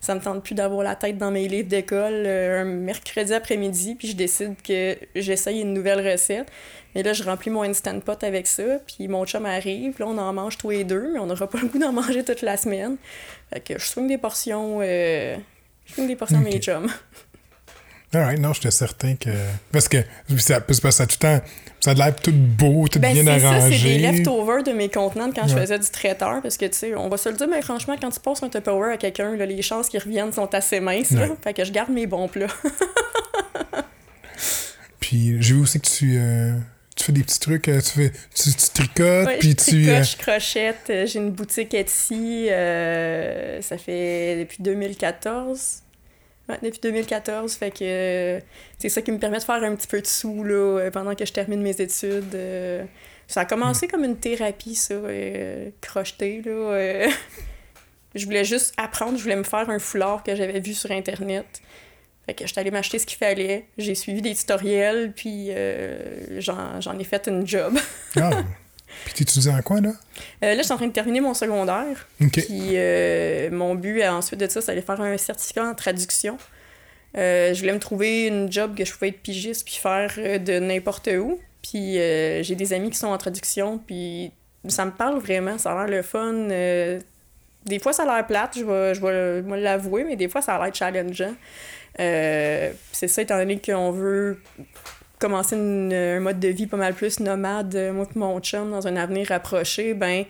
ça 0.01 0.15
me 0.15 0.21
tente 0.21 0.45
plus 0.45 0.55
d'avoir 0.55 0.85
la 0.85 0.95
tête 0.95 1.19
dans 1.19 1.31
mes 1.31 1.49
livres 1.49 1.69
d'école 1.69 2.27
un 2.27 2.65
mercredi 2.65 3.35
après-midi, 3.35 3.97
puis 3.97 4.09
je 4.09 4.17
décide 4.17 4.55
que 4.63 4.97
j'essaye 5.15 5.61
une 5.61 5.75
nouvelle 5.75 6.09
recette. 6.09 6.47
Et 6.95 7.03
là, 7.03 7.13
je 7.13 7.23
remplis 7.23 7.51
mon 7.51 7.63
Instant 7.63 8.01
Pot 8.01 8.25
avec 8.25 8.47
ça, 8.47 8.79
puis 8.87 9.09
mon 9.09 9.25
chum 9.27 9.47
arrive, 9.47 9.95
là, 9.99 10.07
on 10.09 10.19
en 10.19 10.33
mange 10.33 10.57
tous 10.57 10.71
les 10.71 10.85
deux, 10.85 11.13
mais 11.13 11.19
on 11.19 11.27
n'aura 11.27 11.49
pas 11.49 11.61
le 11.61 11.69
goût 11.69 11.79
d'en 11.79 11.93
manger 11.93 12.25
toute 12.25 12.43
la 12.43 12.57
semaine. 12.57 12.97
Fait 13.53 13.61
que 13.61 13.79
je 13.79 13.85
swing 13.85 14.09
des 14.09 14.19
portions, 14.19 14.81
euh, 14.83 15.37
je 15.85 15.95
swing 15.95 16.09
des 16.09 16.17
portions 16.17 16.41
okay. 16.41 16.55
mes 16.55 16.59
chums. 16.59 16.91
Alright, 18.15 18.41
non, 18.41 18.55
j'étais 18.55 18.71
certain 18.71 19.17
que. 19.17 19.29
Parce 19.71 19.87
que 19.87 19.99
ça, 20.39 20.63
parce 20.63 20.81
que 20.81 20.91
ça 20.91 21.07
tout 21.07 21.17
le 21.21 21.39
temps. 21.39 21.45
Ça 21.81 21.91
a 21.93 21.95
l'air 21.95 22.17
tout 22.17 22.33
beau, 22.33 22.89
tout 22.89 22.99
ben, 22.99 23.13
bien 23.13 23.27
arrangé. 23.27 23.77
C'est 23.77 23.79
ça, 23.79 23.83
c'est 23.83 23.99
des 23.99 23.99
leftovers 23.99 24.65
de 24.65 24.73
mes 24.73 24.89
contenants 24.89 25.31
quand 25.31 25.47
je 25.47 25.55
faisais 25.55 25.79
du 25.79 25.89
traiteur. 25.91 26.41
Parce 26.43 26.57
que, 26.57 26.67
tu 26.67 26.77
sais, 26.77 26.95
on 26.95 27.09
va 27.09 27.17
se 27.19 27.29
le 27.29 27.37
dire, 27.37 27.47
mais 27.49 27.63
franchement, 27.63 27.97
quand 28.01 28.11
tu 28.11 28.19
passes 28.19 28.43
un 28.43 28.49
Tupperware 28.49 28.95
à 28.95 28.97
quelqu'un, 28.97 29.37
les 29.37 29.63
chances 29.63 29.89
qu'ils 29.89 30.01
reviennent 30.01 30.33
sont 30.33 30.53
assez 30.55 30.81
minces. 30.81 31.11
Là, 31.13 31.29
fait 31.43 31.55
que 31.55 31.65
je 31.65 31.71
garde 31.71 31.91
mes 31.91 32.07
bons 32.07 32.29
plats. 32.29 32.47
Puis, 35.01 35.37
j'ai 35.41 35.55
vu 35.55 35.63
aussi 35.63 35.81
que 35.81 35.89
tu. 35.89 36.17
Euh, 36.19 36.53
tu 36.97 37.05
fais 37.05 37.13
des 37.13 37.23
petits 37.23 37.39
trucs, 37.39 37.69
euh, 37.69 37.81
tu, 37.81 37.91
fais, 37.91 38.13
tu, 38.35 38.51
tricotes, 38.75 39.39
puis 39.39 39.55
tu... 39.55 39.85
Tricote, 39.85 39.89
euh, 39.89 40.03
je 40.03 40.17
crochette, 40.17 40.93
j'ai 41.07 41.21
une 41.21 41.31
boutique 41.31 41.73
Etsy, 41.73 42.49
ça 42.49 43.79
fait 43.79 44.41
depuis 44.41 44.57
2014. 44.61 45.83
Ouais, 46.49 46.59
depuis 46.63 46.81
2014, 46.81 47.55
fait 47.55 47.71
que 47.71 48.41
c'est 48.79 48.89
ça 48.89 49.03
qui 49.03 49.13
me 49.13 49.19
permet 49.19 49.39
de 49.39 49.45
faire 49.45 49.63
un 49.63 49.77
petit 49.77 49.87
peu 49.87 50.01
de 50.01 50.07
sous, 50.07 50.45
là, 50.45 50.89
pendant 50.91 51.15
que 51.15 51.27
je 51.27 51.33
termine 51.33 51.61
mes 51.61 51.79
études. 51.81 52.37
ça 53.27 53.43
a 53.43 53.45
commencé 53.45 53.87
mm. 53.87 53.91
comme 53.91 54.05
une 54.05 54.17
thérapie, 54.17 54.75
ça, 54.75 54.95
crocheter, 55.83 56.43
là. 56.45 57.09
je 58.15 58.25
voulais 58.25 58.45
juste 58.45 58.75
apprendre, 58.77 59.19
je 59.19 59.23
voulais 59.23 59.37
me 59.37 59.43
faire 59.45 59.69
un 59.69 59.79
foulard 59.79 60.23
que 60.23 60.35
j'avais 60.35 60.61
vu 60.61 60.75
sur 60.75 60.91
Internet. 60.91 61.61
Fait 62.29 62.35
que 62.35 62.47
j'étais 62.47 62.61
allée 62.61 62.71
m'acheter 62.71 62.99
ce 62.99 63.07
qu'il 63.07 63.17
fallait. 63.17 63.67
J'ai 63.79 63.95
suivi 63.95 64.21
des 64.21 64.35
tutoriels, 64.35 65.13
puis 65.17 65.47
euh, 65.49 66.41
j'en 66.41 66.99
ai 66.99 67.05
fait 67.05 67.27
une 67.27 67.47
job. 67.47 67.79
ah! 68.17 68.43
Puis 69.05 69.15
tu 69.15 69.23
étudies 69.23 69.49
en 69.49 69.61
quoi, 69.63 69.81
là? 69.81 69.91
Euh, 70.43 70.55
là, 70.55 70.57
je 70.57 70.63
suis 70.63 70.73
en 70.73 70.77
train 70.77 70.87
de 70.87 70.93
terminer 70.93 71.21
mon 71.21 71.35
secondaire. 71.35 72.09
Puis 72.19 72.73
euh, 72.75 73.51
mon 73.51 73.75
but, 73.75 74.03
ensuite 74.05 74.41
de 74.41 74.49
ça, 74.49 74.61
c'est 74.61 74.69
d'aller 74.69 74.83
faire 74.83 75.01
un 75.01 75.17
certificat 75.17 75.65
en 75.65 75.75
traduction. 75.75 76.39
je 77.15 77.59
voulais 77.59 77.73
me 77.73 77.79
trouver 77.79 78.27
une 78.27 78.51
job 78.51 78.77
que 78.77 78.85
je 78.85 78.93
pouvais 78.93 79.09
être 79.09 79.21
pigiste 79.21 79.65
puis 79.65 79.75
faire 79.75 80.15
de 80.17 80.59
n'importe 80.59 81.09
où. 81.19 81.39
Puis 81.63 81.95
j'ai 81.95 82.55
des 82.55 82.73
amis 82.73 82.91
qui 82.91 82.99
sont 82.99 83.09
en 83.09 83.19
traduction, 83.19 83.79
puis 83.79 84.33
ça 84.69 84.85
me 84.85 84.91
parle 84.91 85.19
vraiment. 85.19 85.59
Ça 85.59 85.73
a 85.73 85.87
l'air 85.87 85.97
le 85.97 86.03
fun. 86.03 86.49
des 87.67 87.79
fois, 87.81 87.93
ça 87.93 88.05
a 88.05 88.17
l'air 88.17 88.27
plate, 88.27 88.59
je 88.59 88.65
vais, 88.65 88.95
je 88.95 89.01
vais 89.01 89.61
l'avouer, 89.61 90.05
mais 90.05 90.17
des 90.17 90.29
fois, 90.29 90.43
ça 90.43 90.57
a 90.57 90.65
l'air 90.65 90.75
challengeant. 90.75 91.35
Euh, 92.01 92.71
c'est 92.93 93.09
ça, 93.09 93.23
étant 93.23 93.39
donné 93.39 93.61
qu'on 93.61 93.91
veut 93.91 94.41
commencer 95.19 95.57
un 95.57 96.21
mode 96.21 96.41
de 96.41 96.49
vie 96.49 96.67
pas 96.67 96.77
mal 96.77 96.95
plus 96.95 97.21
nomade, 97.21 97.75
euh, 97.75 97.93
moi 97.93 98.07
et 98.15 98.19
mon 98.19 98.41
chum, 98.41 98.71
dans 98.71 98.87
un 98.87 98.97
avenir 98.97 99.29
rapproché, 99.29 99.95
ben 99.95 100.25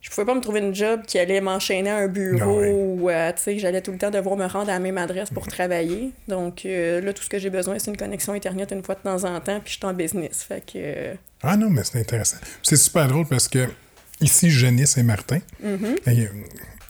je 0.00 0.10
pouvais 0.10 0.24
pas 0.24 0.34
me 0.34 0.40
trouver 0.40 0.60
une 0.60 0.74
job 0.74 1.02
qui 1.06 1.18
allait 1.18 1.40
m'enchaîner 1.40 1.90
à 1.90 1.96
un 1.96 2.06
bureau 2.06 2.62
ou 2.62 3.10
euh, 3.10 3.32
tu 3.32 3.42
sais 3.42 3.58
j'allais 3.58 3.82
tout 3.82 3.90
le 3.90 3.98
temps 3.98 4.10
devoir 4.10 4.36
me 4.36 4.46
rendre 4.46 4.70
à 4.70 4.74
la 4.74 4.78
même 4.78 4.96
adresse 4.96 5.30
pour 5.30 5.48
travailler. 5.48 6.12
Donc 6.28 6.62
là, 6.64 7.12
tout 7.12 7.22
ce 7.22 7.28
que 7.28 7.38
j'ai 7.38 7.50
besoin, 7.50 7.78
c'est 7.78 7.90
une 7.90 7.96
connexion 7.96 8.32
Internet 8.32 8.70
une 8.70 8.84
fois 8.84 8.94
de 8.94 9.00
temps 9.00 9.24
en 9.24 9.40
temps, 9.40 9.60
puis 9.60 9.72
je 9.72 9.78
suis 9.78 9.86
en 9.86 9.94
business. 9.94 10.44
Fait 10.44 10.64
que... 10.64 11.16
Ah 11.42 11.56
non, 11.56 11.68
mais 11.68 11.82
c'est 11.82 11.98
intéressant. 11.98 12.36
C'est 12.62 12.76
super 12.76 13.08
drôle 13.08 13.26
parce 13.26 13.48
que 13.48 13.66
ici, 14.20 14.50
Jeunesse 14.50 14.92
Saint-Martin, 14.92 15.40
mm-hmm. 15.64 16.28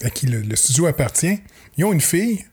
à 0.03 0.09
qui 0.09 0.27
le, 0.27 0.55
studio 0.55 0.85
appartient, 0.85 1.39
ils 1.77 1.85
ont 1.85 1.93
une 1.93 2.01
fille 2.01 2.45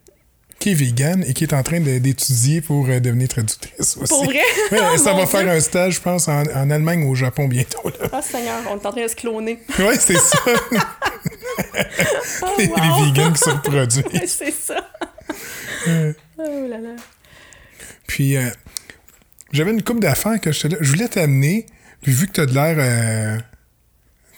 qui 0.67 0.71
est 0.71 0.85
vegan 0.85 1.23
et 1.25 1.33
qui 1.33 1.45
est 1.45 1.53
en 1.53 1.63
train 1.63 1.79
d'étudier 1.79 2.59
pour 2.59 2.87
euh, 2.89 2.99
devenir 2.99 3.29
traductrice 3.29 3.95
aussi. 3.97 4.13
Pour 4.13 4.25
vrai? 4.25 4.41
ça 4.97 5.13
va 5.13 5.25
faire 5.25 5.47
un 5.47 5.59
stage, 5.61 5.95
je 5.95 6.01
pense, 6.01 6.27
en, 6.27 6.69
Allemagne 6.69 7.03
ou 7.05 7.11
au 7.11 7.15
Japon 7.15 7.47
bientôt. 7.47 7.87
Là. 7.87 8.09
Ah, 8.11 8.21
Seigneur, 8.21 8.59
on 8.69 8.77
est 8.77 8.85
en 8.85 8.91
train 8.91 9.03
de 9.03 9.07
se 9.07 9.15
cloner. 9.15 9.59
oui, 9.79 9.95
c'est 9.97 10.17
ça. 10.17 10.39
oh, 12.41 12.47
les, 12.57 12.67
vegans 12.67 13.31
qui 13.31 13.39
se 13.39 13.49
reproduisent. 13.49 14.03
c'est 14.27 14.51
ça. 14.51 14.89
oh 15.87 16.67
là 16.67 16.79
là. 16.79 16.95
Puis, 18.05 18.35
euh, 18.35 18.49
j'avais 19.53 19.71
une 19.71 19.83
coupe 19.83 20.01
d'affaires 20.01 20.41
que 20.41 20.51
je, 20.51 20.67
je 20.81 20.91
voulais 20.91 21.07
t'amener, 21.07 21.65
puis 22.01 22.11
vu 22.11 22.27
que 22.27 22.33
tu 22.33 22.41
as 22.41 22.45
de 22.45 22.53
l'air. 22.53 22.75
Euh, 22.77 23.37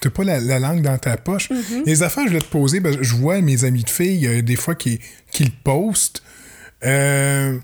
t'as 0.00 0.10
pas 0.10 0.24
la, 0.24 0.58
langue 0.58 0.82
dans 0.82 0.98
ta 0.98 1.16
poche. 1.16 1.50
Mm-hmm. 1.50 1.84
Les 1.84 2.02
affaires, 2.02 2.26
je 2.26 2.32
vais 2.32 2.40
te 2.40 2.44
poser, 2.44 2.80
ben, 2.80 2.96
je 3.00 3.14
vois 3.14 3.40
mes 3.40 3.64
amis 3.64 3.84
de 3.84 3.90
filles, 3.90 4.26
euh, 4.26 4.42
des 4.42 4.56
fois, 4.56 4.74
qui, 4.74 5.00
qui 5.30 5.44
le 5.44 5.52
postent. 5.62 6.22
Euh, 6.84 7.58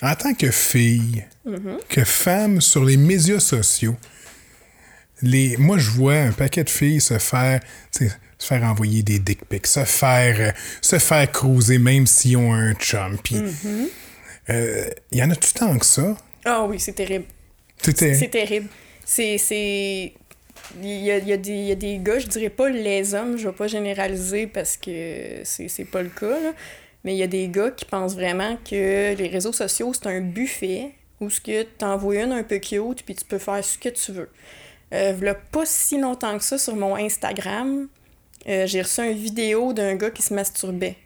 en 0.00 0.14
tant 0.14 0.34
que 0.34 0.50
fille, 0.50 1.24
mm-hmm. 1.46 1.78
que 1.88 2.04
femme 2.04 2.60
sur 2.60 2.84
les 2.84 2.96
médias 2.96 3.40
sociaux, 3.40 3.96
les, 5.20 5.56
moi, 5.58 5.78
je 5.78 5.90
vois 5.90 6.14
un 6.14 6.32
paquet 6.32 6.64
de 6.64 6.70
filles 6.70 7.00
se 7.00 7.18
faire, 7.18 7.60
se 7.90 8.04
faire 8.38 8.64
envoyer 8.64 9.02
des 9.02 9.18
dick 9.18 9.44
pics, 9.44 9.66
se 9.66 9.84
faire, 9.84 10.36
euh, 10.40 10.50
se 10.80 10.98
faire 10.98 11.30
cruiser 11.30 11.78
même 11.78 12.06
s'ils 12.06 12.36
ont 12.36 12.52
un 12.52 12.72
chum. 12.74 13.16
Mm-hmm. 13.16 14.90
il 15.12 15.18
y 15.18 15.22
en 15.22 15.30
a 15.30 15.36
tout 15.36 15.52
tant 15.54 15.78
que 15.78 15.86
ça. 15.86 16.16
Ah 16.44 16.64
oui, 16.64 16.80
c'est 16.80 16.94
terrible. 16.94 17.26
C'est 17.80 18.30
terrible. 18.30 18.68
C'est 19.04 20.14
il 20.80 21.04
y 21.04 21.10
a, 21.10 21.18
y, 21.18 21.32
a 21.32 21.36
y 21.36 21.72
a, 21.72 21.74
des 21.74 21.98
gars, 21.98 22.18
je 22.18 22.26
dirais 22.26 22.50
pas 22.50 22.68
les 22.68 23.14
hommes, 23.14 23.36
je 23.36 23.48
vais 23.48 23.54
pas 23.54 23.66
généraliser 23.66 24.46
parce 24.46 24.76
que 24.76 25.40
c'est 25.44 25.84
pas 25.90 26.02
le 26.02 26.08
cas, 26.08 26.40
là, 26.40 26.52
mais 27.04 27.14
il 27.14 27.18
y 27.18 27.22
a 27.22 27.26
des 27.26 27.48
gars 27.48 27.70
qui 27.70 27.84
pensent 27.84 28.14
vraiment 28.14 28.56
que 28.64 29.14
les 29.14 29.28
réseaux 29.28 29.52
sociaux, 29.52 29.92
c'est 29.92 30.06
un 30.06 30.20
buffet 30.20 30.92
où 31.20 31.30
ce 31.30 31.40
que 31.40 31.62
t'envoies 31.62 32.22
une 32.22 32.32
un 32.32 32.42
peu 32.42 32.58
cute, 32.58 33.04
puis 33.04 33.14
tu 33.14 33.24
peux 33.24 33.38
faire 33.38 33.64
ce 33.64 33.78
que 33.78 33.88
tu 33.88 34.12
veux. 34.12 34.30
Euh, 34.92 35.26
a 35.26 35.34
pas 35.34 35.64
si 35.64 35.98
longtemps 35.98 36.36
que 36.36 36.44
ça, 36.44 36.58
sur 36.58 36.76
mon 36.76 36.96
Instagram, 36.96 37.88
euh, 38.48 38.66
j'ai 38.66 38.82
reçu 38.82 39.00
une 39.02 39.16
vidéo 39.16 39.72
d'un 39.72 39.94
gars 39.94 40.10
qui 40.10 40.22
se 40.22 40.34
masturbait. 40.34 40.96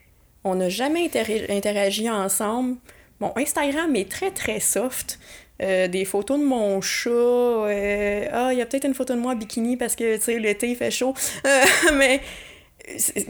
On 0.42 0.56
n'a 0.56 0.68
jamais 0.68 1.10
interagi 1.48 2.08
ensemble. 2.08 2.76
Mon 3.20 3.32
Instagram 3.36 3.94
est 3.96 4.10
très 4.10 4.30
très 4.30 4.60
soft. 4.60 5.18
Euh, 5.62 5.88
des 5.88 6.04
photos 6.04 6.38
de 6.38 6.44
mon 6.44 6.80
chat. 6.80 7.10
Euh, 7.10 8.28
ah, 8.30 8.50
il 8.52 8.58
y 8.58 8.60
a 8.60 8.66
peut-être 8.66 8.84
une 8.84 8.94
photo 8.94 9.14
de 9.14 9.20
moi 9.20 9.32
en 9.32 9.36
bikini 9.36 9.76
parce 9.76 9.96
que, 9.96 10.16
tu 10.16 10.22
sais, 10.22 10.38
l'été, 10.38 10.68
il 10.68 10.76
fait 10.76 10.90
chaud. 10.90 11.14
mais 11.94 12.20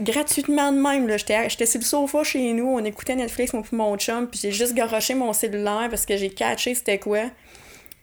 gratuitement 0.01 0.71
de 0.71 0.77
même, 0.77 1.07
là. 1.07 1.17
J'étais 1.17 1.65
sur 1.65 1.79
le 1.79 1.85
sofa 1.85 2.23
chez 2.23 2.51
nous, 2.53 2.67
on 2.67 2.83
écoutait 2.83 3.15
Netflix, 3.15 3.53
mon, 3.53 3.63
mon 3.71 3.97
chum, 3.97 4.27
puis 4.27 4.39
j'ai 4.41 4.51
juste 4.51 4.73
garoché 4.73 5.15
mon 5.15 5.33
cellulaire 5.33 5.87
parce 5.89 6.05
que 6.05 6.17
j'ai 6.17 6.29
catché 6.29 6.75
c'était 6.75 6.99
quoi. 6.99 7.23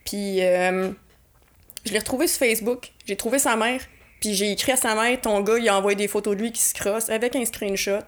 Puis 0.04 0.38
je 0.38 1.92
l'ai 1.92 1.98
retrouvé 1.98 2.26
sur 2.26 2.38
Facebook. 2.38 2.92
J'ai 3.06 3.16
trouvé 3.16 3.38
sa 3.38 3.56
mère. 3.56 3.80
Puis 4.20 4.34
j'ai 4.34 4.52
écrit 4.52 4.72
à 4.72 4.76
sa 4.76 4.94
mère, 4.94 5.20
ton 5.20 5.40
gars, 5.42 5.58
il 5.58 5.68
a 5.68 5.76
envoyé 5.76 5.96
des 5.96 6.08
photos 6.08 6.34
de 6.34 6.42
lui 6.42 6.52
qui 6.52 6.62
se 6.62 6.72
crosse 6.72 7.10
avec 7.10 7.36
un 7.36 7.44
screenshot. 7.44 7.98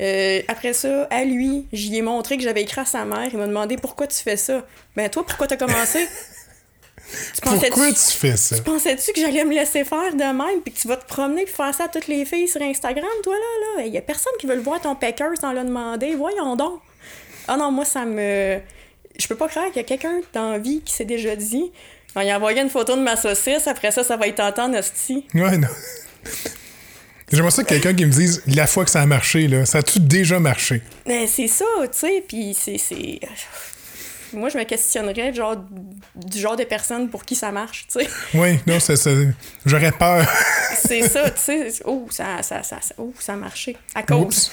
Euh, 0.00 0.40
après 0.48 0.72
ça, 0.72 1.04
à 1.10 1.24
lui, 1.24 1.66
j'y 1.72 1.96
ai 1.96 2.02
montré 2.02 2.36
que 2.36 2.42
j'avais 2.42 2.62
écrit 2.62 2.80
à 2.80 2.84
sa 2.84 3.04
mère. 3.04 3.28
Il 3.32 3.38
m'a 3.38 3.46
demandé 3.46 3.76
pourquoi 3.76 4.06
tu 4.06 4.16
fais 4.16 4.36
ça? 4.36 4.64
Ben 4.96 5.08
toi, 5.10 5.24
pourquoi 5.26 5.46
t'as 5.46 5.56
commencé? 5.56 6.06
tu 7.34 7.40
pourquoi 7.42 7.88
tu 7.88 7.94
fais 7.94 8.36
ça? 8.36 8.56
Tu 8.56 8.62
pensais-tu 8.62 9.12
que 9.12 9.20
j'allais 9.20 9.44
me 9.44 9.54
laisser 9.54 9.84
faire 9.84 10.14
de 10.14 10.18
même 10.18 10.62
puis 10.64 10.72
que 10.72 10.78
tu 10.78 10.88
vas 10.88 10.96
te 10.96 11.06
promener 11.06 11.42
et 11.42 11.46
faire 11.46 11.74
ça 11.74 11.84
à 11.84 11.88
toutes 11.88 12.08
les 12.08 12.24
filles 12.24 12.48
sur 12.48 12.62
Instagram, 12.62 13.08
toi 13.22 13.34
là? 13.34 13.76
là? 13.76 13.86
Il 13.86 13.92
y 13.92 13.98
a 13.98 14.02
personne 14.02 14.32
qui 14.38 14.46
veut 14.46 14.56
le 14.56 14.62
voir 14.62 14.80
ton 14.80 14.94
Packers 14.94 15.36
sans 15.40 15.52
le 15.52 15.64
demander. 15.64 16.14
Voyons 16.14 16.56
donc. 16.56 16.80
Ah 17.46 17.56
non, 17.56 17.70
moi, 17.70 17.84
ça 17.84 18.04
me. 18.04 18.58
Je 19.18 19.28
peux 19.28 19.34
pas 19.34 19.48
croire 19.48 19.66
qu'il 19.66 19.76
y 19.76 19.80
a 19.80 19.84
quelqu'un 19.84 20.20
dans 20.32 20.52
la 20.52 20.58
vie 20.58 20.80
qui 20.80 20.94
s'est 20.94 21.04
déjà 21.04 21.36
dit 21.36 21.70
il 22.16 22.30
a 22.30 22.36
envoyé 22.36 22.60
une 22.60 22.70
photo 22.70 22.96
de 22.96 23.02
ma 23.02 23.16
saucisse, 23.16 23.66
après 23.66 23.90
ça, 23.90 24.02
ça 24.02 24.16
va 24.16 24.26
être 24.26 24.40
en 24.40 24.74
hostie. 24.74 25.26
Ouais, 25.34 25.56
non. 25.56 25.68
J'aimerais 27.32 27.50
ça 27.50 27.62
que 27.62 27.68
quelqu'un 27.68 27.94
qui 27.94 28.04
me 28.04 28.10
dise 28.10 28.42
la 28.46 28.66
fois 28.66 28.84
que 28.84 28.90
ça 28.90 29.00
a 29.00 29.06
marché, 29.06 29.46
là. 29.46 29.64
Ça 29.64 29.78
a-tu 29.78 30.00
déjà 30.00 30.40
marché? 30.40 30.82
Ben, 31.06 31.26
c'est 31.28 31.46
ça, 31.46 31.64
tu 31.82 31.98
sais, 31.98 32.24
puis 32.26 32.54
c'est. 32.54 33.20
Moi, 34.32 34.48
je 34.48 34.58
me 34.58 34.64
questionnerais 34.64 35.32
genre, 35.34 35.56
du 36.14 36.38
genre 36.38 36.56
de 36.56 36.64
personne 36.64 37.08
pour 37.08 37.24
qui 37.24 37.34
ça 37.34 37.50
marche, 37.50 37.86
tu 37.88 38.00
sais. 38.00 38.10
Oui, 38.34 38.58
non, 38.66 38.78
c'est 38.78 38.96
ça. 38.96 39.10
J'aurais 39.66 39.92
peur. 39.92 40.24
c'est 40.74 41.02
ça, 41.08 41.30
tu 41.30 41.40
sais. 41.40 41.68
Oh, 41.84 42.06
ça, 42.10 42.42
ça, 42.42 42.62
ça, 42.62 42.78
oh, 42.98 43.12
ça 43.18 43.32
a 43.32 43.36
marché. 43.36 43.76
À 43.94 44.02
cause. 44.02 44.52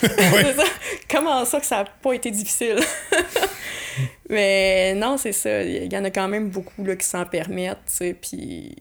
Comment 1.10 1.46
ça 1.46 1.60
que 1.60 1.66
ça 1.66 1.78
n'a 1.78 1.86
pas 1.86 2.14
été 2.14 2.32
difficile? 2.32 2.80
Mais 4.30 4.94
non, 4.96 5.18
c'est 5.18 5.32
ça. 5.32 5.62
Il 5.62 5.92
y 5.92 5.98
en 5.98 6.04
a 6.04 6.10
quand 6.10 6.28
même 6.28 6.50
beaucoup 6.50 6.84
là, 6.84 6.96
qui 6.96 7.06
s'en 7.06 7.26
permettent, 7.26 7.86
tu 7.88 7.96
sais. 7.96 8.16
Puis 8.20 8.76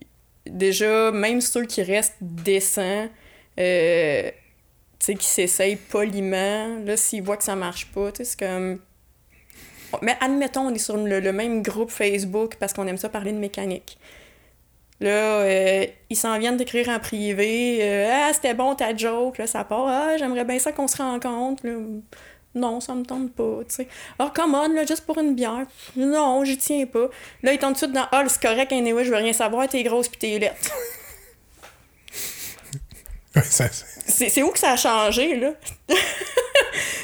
déjà, 0.46 1.10
même 1.12 1.40
ceux 1.40 1.64
qui 1.64 1.82
restent 1.82 2.16
décents, 2.20 3.08
euh, 3.58 4.30
tu 4.98 5.06
sais, 5.06 5.14
qui 5.14 5.26
s'essayent 5.26 5.76
poliment, 5.76 6.78
là, 6.84 6.96
s'ils 6.96 7.22
voient 7.22 7.36
que 7.36 7.44
ça 7.44 7.56
marche 7.56 7.86
pas, 7.92 8.12
tu 8.12 8.18
sais, 8.18 8.24
c'est 8.24 8.38
comme... 8.38 8.80
Mais 10.02 10.16
admettons, 10.20 10.62
on 10.62 10.74
est 10.74 10.78
sur 10.78 10.96
le, 10.96 11.32
même 11.32 11.62
groupe 11.62 11.90
Facebook 11.90 12.56
parce 12.58 12.72
qu'on 12.72 12.86
aime 12.86 12.96
ça 12.96 13.08
parler 13.08 13.32
de 13.32 13.38
mécanique. 13.38 13.98
Là, 15.00 15.08
euh, 15.08 15.86
ils 16.10 16.16
s'en 16.16 16.38
viennent 16.38 16.56
d'écrire 16.56 16.88
en 16.88 16.98
privé. 16.98 17.78
Euh, 17.82 18.10
ah, 18.12 18.32
c'était 18.32 18.54
bon 18.54 18.74
ta 18.74 18.96
joke, 18.96 19.38
là, 19.38 19.46
ça 19.46 19.62
part. 19.64 19.86
Ah, 19.86 20.16
j'aimerais 20.18 20.44
bien 20.44 20.58
ça 20.58 20.72
qu'on 20.72 20.88
se 20.88 20.96
rencontre. 20.96 21.66
Là 21.66 21.74
non, 22.56 22.80
ça 22.80 22.94
me 22.94 23.04
tente 23.04 23.32
pas, 23.32 23.58
tu 23.68 23.74
sais. 23.74 23.88
Come 24.34 24.54
on, 24.54 24.68
là, 24.72 24.84
juste 24.86 25.04
pour 25.04 25.18
une 25.18 25.34
bière. 25.34 25.66
Non, 25.94 26.42
j'y 26.44 26.56
tiens 26.56 26.86
pas. 26.86 27.08
Là, 27.42 27.52
il 27.52 27.58
tombe 27.58 27.74
tout 27.74 27.74
de 27.74 27.78
suite 27.78 27.92
dans 27.92 28.08
Ah, 28.10 28.24
c'est 28.26 28.40
correct, 28.42 28.72
anyway, 28.72 29.04
je 29.04 29.10
veux 29.10 29.16
rien 29.16 29.34
savoir, 29.34 29.68
t'es 29.68 29.82
grosse 29.82 30.08
pis 30.08 30.18
t'es 30.18 30.38
lettre. 30.38 30.72
C'est 33.44 34.42
où 34.42 34.50
que 34.50 34.58
ça 34.58 34.72
a 34.72 34.76
changé, 34.76 35.36
là? 35.36 35.52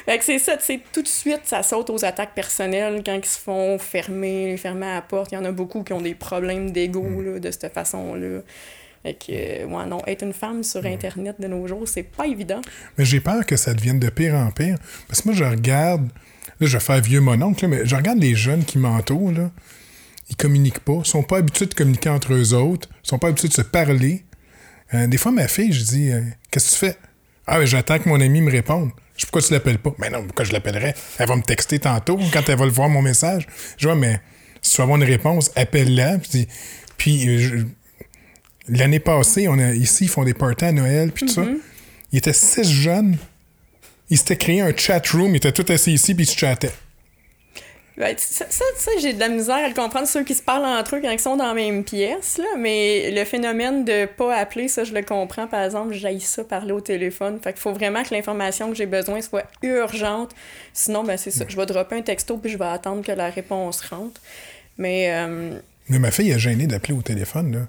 fait 0.04 0.18
que 0.18 0.24
c'est 0.24 0.38
ça, 0.38 0.56
tu 0.56 0.64
sais, 0.64 0.80
tout 0.92 1.02
de 1.02 1.08
suite, 1.08 1.42
ça 1.44 1.62
saute 1.62 1.90
aux 1.90 2.04
attaques 2.04 2.34
personnelles 2.34 3.02
quand 3.04 3.14
ils 3.14 3.24
se 3.24 3.38
font 3.38 3.78
fermer, 3.78 4.56
fermer 4.56 4.86
à 4.86 4.94
la 4.94 5.02
porte. 5.02 5.32
Il 5.32 5.36
y 5.36 5.38
en 5.38 5.44
a 5.44 5.52
beaucoup 5.52 5.82
qui 5.82 5.92
ont 5.92 6.00
des 6.00 6.14
problèmes 6.14 6.70
d'ego, 6.70 7.02
mm. 7.02 7.24
là, 7.24 7.38
de 7.40 7.50
cette 7.50 7.72
façon-là. 7.72 8.40
Fait 9.02 9.14
que, 9.14 9.64
ouais, 9.64 9.86
non, 9.86 10.00
être 10.06 10.22
une 10.22 10.32
femme 10.32 10.62
sur 10.62 10.84
Internet 10.86 11.36
de 11.40 11.48
nos 11.48 11.66
jours, 11.66 11.88
c'est 11.88 12.04
pas 12.04 12.26
évident. 12.26 12.60
Mais 12.96 13.04
j'ai 13.04 13.20
peur 13.20 13.44
que 13.44 13.56
ça 13.56 13.74
devienne 13.74 13.98
de 13.98 14.08
pire 14.10 14.34
en 14.34 14.50
pire. 14.50 14.76
Parce 15.08 15.22
que 15.22 15.28
moi, 15.28 15.36
je 15.36 15.44
regarde, 15.44 16.08
là, 16.60 16.66
je 16.66 16.76
vais 16.76 16.82
faire 16.82 17.00
vieux 17.00 17.20
mon 17.20 17.40
oncle, 17.42 17.66
mais 17.66 17.84
je 17.84 17.96
regarde 17.96 18.20
les 18.20 18.34
jeunes 18.34 18.64
qui 18.64 18.78
m'entourent, 18.78 19.32
là. 19.32 19.50
Ils 20.30 20.36
communiquent 20.36 20.80
pas, 20.80 21.00
ils 21.04 21.06
sont 21.06 21.24
pas 21.24 21.38
habitués 21.38 21.66
de 21.66 21.74
communiquer 21.74 22.08
entre 22.08 22.32
eux 22.32 22.54
autres, 22.54 22.88
ils 23.04 23.08
sont 23.08 23.18
pas 23.18 23.28
habitués 23.28 23.48
de 23.48 23.52
se 23.52 23.62
parler. 23.62 24.24
Euh, 24.94 25.06
des 25.06 25.16
fois, 25.16 25.32
ma 25.32 25.48
fille, 25.48 25.72
je 25.72 25.84
dis, 25.84 26.10
euh, 26.10 26.20
qu'est-ce 26.50 26.66
que 26.66 26.74
tu 26.74 26.78
fais? 26.86 26.96
Ah, 27.46 27.58
ben, 27.58 27.66
j'attends 27.66 27.98
que 27.98 28.08
mon 28.08 28.20
ami 28.20 28.40
me 28.40 28.50
réponde. 28.50 28.90
Je 29.16 29.22
sais 29.22 29.26
pourquoi 29.26 29.42
tu 29.42 29.52
l'appelles 29.52 29.78
pas? 29.78 29.94
Mais 29.98 30.10
non, 30.10 30.24
pourquoi 30.24 30.44
je 30.44 30.52
l'appellerais? 30.52 30.94
Elle 31.18 31.28
va 31.28 31.36
me 31.36 31.42
texter 31.42 31.78
tantôt 31.78 32.18
quand 32.32 32.48
elle 32.48 32.58
va 32.58 32.64
le 32.64 32.70
voir 32.70 32.88
mon 32.88 33.02
message. 33.02 33.46
Je 33.78 33.86
vois, 33.86 33.96
mais 33.96 34.20
si 34.60 34.72
tu 34.72 34.76
veux 34.76 34.82
avoir 34.84 34.98
une 34.98 35.04
réponse, 35.04 35.50
appelle-la. 35.56 36.18
Puis, 36.18 36.48
puis 36.96 37.28
euh, 37.28 37.38
je, 37.38 37.64
L'année 38.68 39.00
passée, 39.00 39.48
on 39.48 39.58
a, 39.58 39.72
ici, 39.72 40.04
ils 40.04 40.08
font 40.08 40.24
des 40.24 40.34
parties 40.34 40.66
à 40.66 40.72
Noël, 40.72 41.10
puis 41.10 41.26
tout 41.26 41.32
ça. 41.32 41.42
Mm-hmm. 41.42 41.58
Ils 42.12 42.18
étaient 42.18 42.32
six 42.32 42.70
jeunes. 42.70 43.16
Ils 44.08 44.18
s'étaient 44.18 44.36
créé 44.36 44.60
un 44.60 44.76
chat 44.76 45.04
room, 45.08 45.32
ils 45.32 45.36
étaient 45.36 45.52
tous 45.52 45.72
assis 45.72 45.92
ici, 45.92 46.14
puis 46.14 46.24
ils 46.24 46.28
se 46.28 46.38
chattaient. 46.38 46.72
Ben, 47.98 48.14
ça, 48.16 48.46
ça, 48.48 48.90
j'ai 49.00 49.12
de 49.12 49.20
la 49.20 49.28
misère 49.28 49.56
à 49.56 49.68
le 49.68 49.74
comprendre, 49.74 50.08
ceux 50.08 50.24
qui 50.24 50.34
se 50.34 50.42
parlent 50.42 50.64
entre 50.64 50.96
eux 50.96 51.00
quand 51.02 51.10
ils 51.10 51.18
sont 51.18 51.36
dans 51.36 51.48
la 51.48 51.54
même 51.54 51.84
pièce, 51.84 52.38
là, 52.38 52.46
mais 52.56 53.10
le 53.10 53.24
phénomène 53.26 53.84
de 53.84 54.06
pas 54.06 54.34
appeler, 54.34 54.68
ça, 54.68 54.84
je 54.84 54.94
le 54.94 55.02
comprends. 55.02 55.46
Par 55.46 55.62
exemple, 55.62 55.92
j'aille 55.92 56.20
ça 56.20 56.42
parler 56.42 56.72
au 56.72 56.80
téléphone. 56.80 57.38
Fait 57.42 57.52
qu'il 57.52 57.60
faut 57.60 57.72
vraiment 57.72 58.02
que 58.02 58.14
l'information 58.14 58.70
que 58.70 58.76
j'ai 58.76 58.86
besoin 58.86 59.20
soit 59.20 59.44
urgente. 59.62 60.34
Sinon, 60.72 61.04
ben, 61.04 61.18
c'est 61.18 61.30
ça. 61.30 61.44
Je 61.46 61.56
vais 61.56 61.66
dropper 61.66 61.96
un 61.96 62.02
texto, 62.02 62.38
puis 62.38 62.50
je 62.50 62.56
vais 62.56 62.64
attendre 62.64 63.04
que 63.04 63.12
la 63.12 63.28
réponse 63.28 63.82
rentre. 63.82 64.20
Mais. 64.78 65.08
Euh, 65.10 65.58
mais 65.88 65.98
ma 65.98 66.10
fille 66.10 66.32
a 66.32 66.38
gêné 66.38 66.66
d'appeler 66.66 66.94
au 66.94 67.02
téléphone, 67.02 67.52
là. 67.52 67.60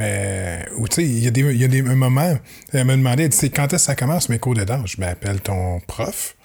Euh, 0.00 0.62
ou 0.78 0.88
tu 0.88 0.96
sais, 0.96 1.04
il 1.04 1.22
y 1.22 1.26
a, 1.26 1.30
des, 1.30 1.42
y 1.54 1.64
a 1.64 1.68
des, 1.68 1.80
un 1.80 1.94
moment, 1.94 2.38
elle 2.72 2.84
me 2.86 2.96
demandait, 2.96 3.28
tu 3.28 3.36
sais, 3.36 3.50
quand 3.50 3.64
est-ce 3.72 3.72
que 3.72 3.78
ça 3.78 3.94
commence 3.94 4.28
mes 4.28 4.38
cours 4.38 4.54
de 4.54 4.64
danse? 4.64 4.92
Je 4.96 5.00
m'appelle 5.00 5.40
ton 5.40 5.80
prof, 5.80 6.36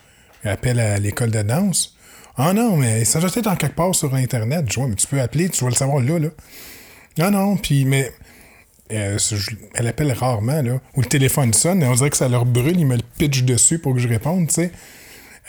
appelle 0.44 0.80
à 0.80 0.98
l'école 0.98 1.32
de 1.32 1.42
danse. 1.42 1.95
Ah 2.38 2.54
non, 2.54 2.76
mais 2.76 3.06
ça 3.06 3.20
doit 3.20 3.30
être 3.34 3.48
en 3.48 3.56
quelque 3.56 3.76
part 3.76 3.96
sur 3.96 4.14
Internet. 4.14 4.66
Je 4.70 4.80
vois, 4.80 4.88
mais 4.88 4.96
tu 4.96 5.08
peux 5.08 5.22
appeler, 5.22 5.50
tu 5.50 5.64
vas 5.64 5.70
le 5.70 5.76
savoir 5.76 6.02
là, 6.02 6.20
là. 6.20 6.30
Non, 7.18 7.32
non, 7.32 7.58
puis, 7.58 7.86
mais 7.86 8.12
euh, 8.92 9.18
elle 9.74 9.88
appelle 9.88 10.12
rarement, 10.12 10.62
là. 10.62 10.80
Ou 10.96 11.02
le 11.02 11.08
téléphone 11.08 11.54
sonne, 11.54 11.82
et 11.82 11.88
on 11.88 11.94
dirait 11.94 12.10
que 12.10 12.18
ça 12.18 12.28
leur 12.28 12.46
brûle, 12.46 12.80
ils 12.80 12.86
me 12.86 12.98
le 12.98 13.04
pitchent 13.18 13.44
dessus 13.44 13.80
pour 13.80 13.94
que 13.94 14.00
je 14.00 14.08
réponde, 14.08 14.48
tu 14.50 14.56
sais. 14.56 14.72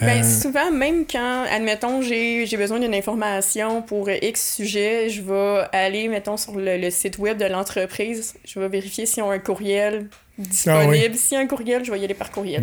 Ben, 0.00 0.22
euh, 0.22 0.40
souvent, 0.40 0.70
même 0.70 1.06
quand, 1.10 1.44
admettons, 1.50 2.02
j'ai 2.02 2.56
besoin 2.56 2.78
d'une 2.78 2.94
information 2.94 3.80
pour 3.80 4.10
X 4.10 4.56
sujet, 4.56 5.08
je 5.08 5.22
vais 5.22 5.64
aller, 5.72 6.08
mettons, 6.08 6.36
sur 6.36 6.52
le, 6.54 6.90
site 6.90 7.18
web 7.18 7.38
de 7.38 7.46
l'entreprise. 7.46 8.34
Je 8.44 8.60
vais 8.60 8.68
vérifier 8.68 9.06
s'ils 9.06 9.22
ont 9.22 9.30
un 9.30 9.38
courriel 9.38 10.08
disponible. 10.38 11.12
Ah 11.14 11.16
S'il 11.16 11.36
y 11.36 11.40
a 11.40 11.42
un 11.42 11.46
courriel, 11.46 11.82
je 11.84 11.90
vais 11.90 11.98
y 11.98 12.04
aller 12.04 12.14
par 12.14 12.30
courriel. 12.30 12.62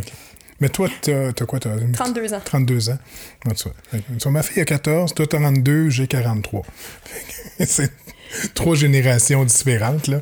Mais 0.60 0.70
toi, 0.70 0.88
t'as 1.02 1.30
as 1.30 1.46
quoi? 1.46 1.60
As 1.60 1.92
32 1.94 2.34
ans. 2.34 2.42
32 2.46 2.90
ans. 2.90 2.98
ma 4.32 4.44
fille 4.44 4.62
a 4.62 4.66
14, 4.66 5.14
toi, 5.14 5.28
32, 5.28 5.90
j'ai 5.90 6.08
43. 6.08 6.64
C'est 7.66 7.92
trois 8.54 8.76
générations 8.76 9.44
différentes, 9.46 10.08
là. 10.08 10.22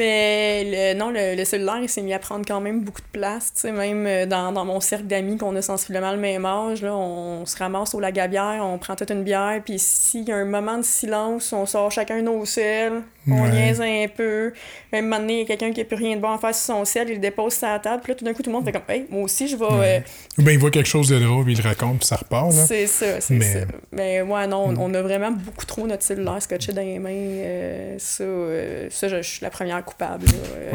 Mais 0.00 0.64
le, 0.64 0.98
non, 0.98 1.12
le, 1.14 1.44
cellulaire, 1.44 1.80
il 1.82 1.88
s'est 1.88 2.00
mis 2.00 2.14
à 2.14 2.18
prendre 2.18 2.46
quand 2.46 2.62
même 2.62 2.80
beaucoup 2.80 3.02
de 3.02 3.18
place. 3.18 3.52
Tu 3.52 3.60
sais, 3.60 3.70
même 3.70 4.06
euh, 4.06 4.24
dans, 4.24 4.50
dans 4.50 4.64
mon 4.64 4.80
cercle 4.80 5.04
d'amis 5.04 5.36
qu'on 5.36 5.54
a 5.56 5.60
sensiblement 5.60 6.12
le 6.12 6.16
même 6.16 6.46
âge, 6.46 6.80
là, 6.80 6.96
on 6.96 7.44
se 7.44 7.54
ramasse 7.58 7.94
au 7.94 8.00
lagabière, 8.00 8.62
on 8.64 8.78
prend 8.78 8.96
toute 8.96 9.10
une 9.10 9.24
bière, 9.24 9.60
puis 9.62 9.78
s'il 9.78 10.26
y 10.26 10.32
a 10.32 10.36
un 10.36 10.46
moment 10.46 10.78
de 10.78 10.84
silence, 10.84 11.52
on 11.52 11.66
sort 11.66 11.92
chacun 11.92 12.22
nos 12.22 12.46
selles, 12.46 13.02
on 13.28 13.46
niaise 13.46 13.82
un 13.82 14.06
peu. 14.08 14.54
Même 14.90 15.10
donné, 15.10 15.34
il 15.34 15.38
y 15.40 15.42
a 15.42 15.44
quelqu'un 15.44 15.70
qui 15.70 15.80
n'a 15.80 15.84
plus 15.84 15.96
rien 15.96 16.16
de 16.16 16.22
bon 16.22 16.32
à 16.32 16.38
faire 16.38 16.54
sur 16.54 16.74
son 16.74 16.84
sel, 16.86 17.10
il 17.10 17.14
le 17.16 17.20
dépose 17.20 17.52
sur 17.52 17.68
la 17.68 17.78
table, 17.78 18.02
puis 18.02 18.12
là, 18.12 18.18
tout 18.18 18.24
d'un 18.24 18.32
coup, 18.32 18.42
tout 18.42 18.48
le 18.48 18.56
monde 18.56 18.64
fait 18.64 18.72
comme, 18.72 18.82
hey, 18.88 19.04
moi 19.10 19.24
aussi, 19.24 19.48
je 19.48 19.56
vais. 19.56 19.66
Euh, 19.70 20.00
Ou 20.38 20.42
bien 20.42 20.54
il 20.54 20.58
voit 20.58 20.70
quelque 20.70 20.88
chose 20.88 21.10
de 21.10 21.18
drôle, 21.18 21.44
puis 21.44 21.52
il 21.52 21.62
le 21.62 21.68
raconte, 21.68 21.98
puis 21.98 22.06
ça 22.06 22.16
repart. 22.16 22.52
C'est 22.52 22.86
ça, 22.86 23.20
c'est 23.20 23.38
ça. 23.38 23.58
Mais 23.92 24.22
ouais, 24.22 24.46
non, 24.46 24.68
mm. 24.68 24.78
on, 24.80 24.94
a 24.94 25.02
vraiment 25.02 25.30
beaucoup 25.30 25.66
trop 25.66 25.86
notre 25.86 26.04
cellulaire 26.04 26.40
scotché 26.40 26.72
dans 26.72 26.80
les 26.80 26.98
mains. 26.98 27.10
Euh, 27.10 27.96
ça, 27.98 28.24
ça 28.88 29.08
je, 29.08 29.16
je 29.20 29.28
suis 29.28 29.42
la 29.42 29.50
première 29.50 29.84
coupable. 29.90 30.26
Euh. 30.54 30.74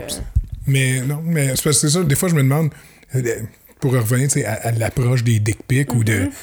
Mais 0.68 1.02
non, 1.02 1.22
mais 1.24 1.56
c'est 1.56 1.74
ça. 1.74 2.04
Des 2.04 2.16
fois, 2.16 2.30
je 2.30 2.36
me 2.36 2.44
demande, 2.44 2.72
euh, 3.16 3.40
pour 3.80 3.94
revenir 3.94 4.30
à, 4.46 4.72
l'approche 4.72 5.24
des 5.24 5.40
dick 5.40 5.64
pics 5.68 5.94
ou 5.94 6.04
de. 6.04 6.14
Mm-hmm. 6.14 6.30
Tu 6.30 6.36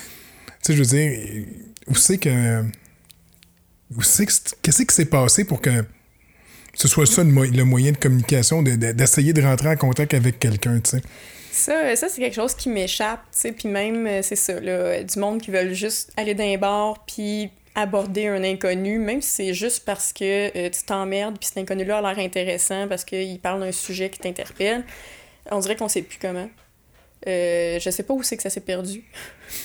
sais, 0.63 0.73
je 0.75 0.79
veux 0.79 0.87
dire, 0.87 1.47
où 1.89 1.95
c'est 1.95 2.19
que. 2.19 2.63
Où 3.97 4.03
c'est 4.03 4.27
que. 4.27 4.33
Qu'est-ce 4.63 4.83
qui 4.83 4.95
s'est 4.95 5.07
passé 5.07 5.45
pour 5.45 5.61
que 5.61 5.85
ce 6.75 6.89
soit 6.89 7.07
ça 7.07 7.23
le, 7.23 7.65
moyen 7.65 7.93
de 7.93 7.97
communication, 7.97 8.63
d'essayer 8.63 9.33
de, 9.33 9.43
rentrer 9.43 9.69
en 9.69 9.77
contact 9.77 10.15
avec 10.15 10.39
quelqu'un, 10.39 10.81
tu 10.81 10.91
sais? 10.91 11.03
Ça, 11.53 11.95
ça 11.97 12.09
c'est 12.09 12.23
quelque 12.23 12.35
chose 12.35 12.55
qui 12.55 12.71
m'échappe, 12.71 13.21
tu 13.31 13.41
sais, 13.41 13.53
puis 13.53 13.69
même, 13.69 14.07
euh, 14.07 14.23
c'est 14.23 14.37
ça, 14.37 14.59
là, 14.59 15.03
du 15.03 15.19
monde 15.19 15.43
qui 15.43 15.51
veulent 15.51 15.75
juste 15.75 16.11
aller 16.17 16.35
d'un 16.35 16.57
bar, 16.57 17.05
puis 17.05 17.51
aborder 17.75 18.27
un 18.27 18.45
inconnu, 18.45 18.99
même 18.99 19.23
si 19.23 19.31
c'est 19.31 19.55
juste 19.55 19.85
parce 19.85 20.13
que 20.13 20.57
euh, 20.57 20.71
tu 20.71 20.83
t'emmerdes, 20.85 21.39
puis 21.39 21.49
cet 21.49 21.59
inconnu-là 21.59 21.99
a 21.99 22.15
l'air 22.15 22.25
intéressant 22.25 22.87
parce 22.89 23.05
qu'il 23.05 23.39
parle 23.41 23.61
d'un 23.61 23.73
sujet 23.73 24.11
qui 24.11 24.19
t'interpelle, 24.19 24.85
on 25.51 25.59
dirait 25.59 25.77
qu'on 25.77 25.89
sait 25.89 26.03
plus 26.03 26.19
comment. 26.21 26.49
Euh, 27.27 27.79
je 27.79 27.91
sais 27.91 28.03
pas 28.03 28.15
où 28.15 28.23
c'est 28.23 28.37
que 28.37 28.43
ça 28.43 28.51
s'est 28.51 28.61
perdu. 28.61 29.05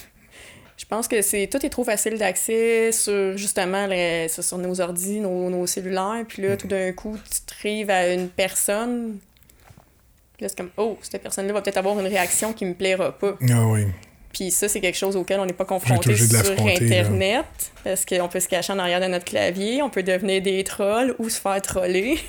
je 0.78 0.86
pense 0.86 1.08
que 1.08 1.22
c'est 1.22 1.47
tout 1.47 1.66
est 1.66 1.70
trop 1.70 1.84
facile 1.84 2.18
d'accès 2.18 2.91
sur 2.91 3.36
justement 3.38 3.88
les, 3.88 4.28
sur, 4.30 4.58
nos 4.58 4.80
ordi, 4.80 5.20
nos, 5.20 5.49
nos 5.49 5.68
cellulaires, 5.68 6.24
puis 6.28 6.43
là, 6.43 6.55
tout 6.55 6.68
d'un 6.68 6.93
coup, 6.93 7.18
tu 7.18 7.41
te 7.41 7.91
à 7.91 8.14
une 8.14 8.30
personne, 8.30 9.20
là, 10.39 10.47
c'est 10.47 10.58
comme, 10.58 10.72
oh, 10.78 10.97
cette 11.01 11.22
personne-là 11.22 11.51
va 11.51 11.62
peut-être 11.62 11.78
avoir 11.78 11.99
une 11.99 12.08
réaction 12.08 12.53
qui 12.53 12.66
me 12.66 12.74
plaira 12.74 13.12
pas. 13.12 13.36
Ah 13.49 13.68
oui. 13.68 13.88
Puis 14.34 14.51
ça, 14.51 14.67
c'est 14.67 14.82
quelque 14.82 14.97
chose 14.97 15.15
auquel 15.15 15.39
on 15.39 15.45
n'est 15.45 15.53
pas 15.53 15.65
confronté 15.65 16.15
sur 16.15 16.51
Internet, 16.65 17.45
parce 17.84 18.05
qu'on 18.05 18.28
peut 18.28 18.39
se 18.39 18.47
cacher 18.47 18.73
en 18.73 18.80
arrière 18.80 18.99
de 18.99 19.07
notre 19.07 19.25
clavier, 19.25 19.82
on 19.82 19.89
peut 19.89 20.03
devenir 20.03 20.41
des 20.41 20.63
trolls 20.63 21.15
ou 21.19 21.30
se 21.30 21.39
faire 21.39 21.61
troller. 21.61 22.19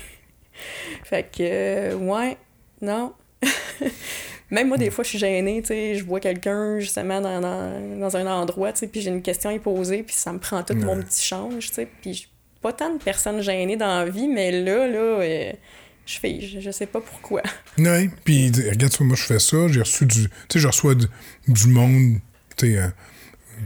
fait 1.03 1.23
que, 1.23 1.41
euh, 1.41 1.95
ouais, 1.95 2.37
non. 2.81 3.13
Même 4.51 4.69
moi, 4.69 4.77
des 4.77 4.89
fois, 4.89 5.03
je 5.03 5.09
suis 5.09 5.19
gênée, 5.19 5.61
tu 5.61 5.67
sais, 5.67 5.95
je 5.95 6.03
vois 6.03 6.19
quelqu'un, 6.19 6.79
justement, 6.79 7.21
dans, 7.21 7.39
dans, 7.39 8.17
un 8.17 8.25
endroit, 8.25 8.73
tu 8.73 8.79
sais, 8.79 8.87
puis 8.87 9.01
j'ai 9.01 9.11
une 9.11 9.21
question 9.21 9.51
à 9.51 9.53
y 9.53 9.59
poser, 9.59 10.01
puis 10.01 10.15
ça 10.15 10.33
me 10.33 10.39
prend 10.39 10.63
tout 10.63 10.73
mon 10.73 10.99
petit 11.01 11.23
change, 11.23 11.67
tu 11.67 11.75
sais, 11.75 11.87
puis 12.01 12.27
pas 12.59 12.73
tant 12.73 12.91
de 12.93 13.01
personnes 13.01 13.41
gênées 13.41 13.77
dans 13.77 13.99
la 13.99 14.05
vie, 14.05 14.27
mais 14.27 14.51
là, 14.51 14.87
là... 14.87 14.99
Euh, 14.99 15.53
je 16.09 16.19
fais, 16.19 16.41
je, 16.41 16.71
sais 16.71 16.87
pas 16.87 17.01
pourquoi. 17.01 17.43
Oui, 17.77 18.09
puis 18.25 18.51
regarde, 18.69 18.93
moi 19.01 19.15
je 19.15 19.23
fais 19.23 19.39
ça, 19.39 19.67
j'ai 19.67 19.81
reçu 19.81 20.05
du, 20.05 20.23
tu 20.23 20.29
sais, 20.49 20.59
je 20.59 20.67
reçois 20.67 20.95
du, 20.95 21.67
monde, 21.67 22.15
tu 22.57 22.73
sais, 22.73 22.77
euh, 22.77 22.87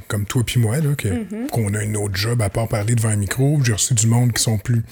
comme 0.08 0.26
toi 0.26 0.44
puis 0.46 0.60
moi, 0.60 0.78
là, 0.78 0.92
mm-hmm. 0.92 1.48
qu'on 1.52 1.74
a 1.74 1.80
un 1.80 1.96
autre 1.96 2.16
job 2.16 2.42
à 2.42 2.50
part 2.50 2.68
parler 2.68 2.96
devant 2.96 3.10
un 3.10 3.16
micro, 3.16 3.60
j'ai 3.64 3.74
reçu 3.74 3.94
du 3.94 4.08
monde 4.08 4.34
qui 4.34 4.44
sont 4.44 4.58
plus... 4.58 4.84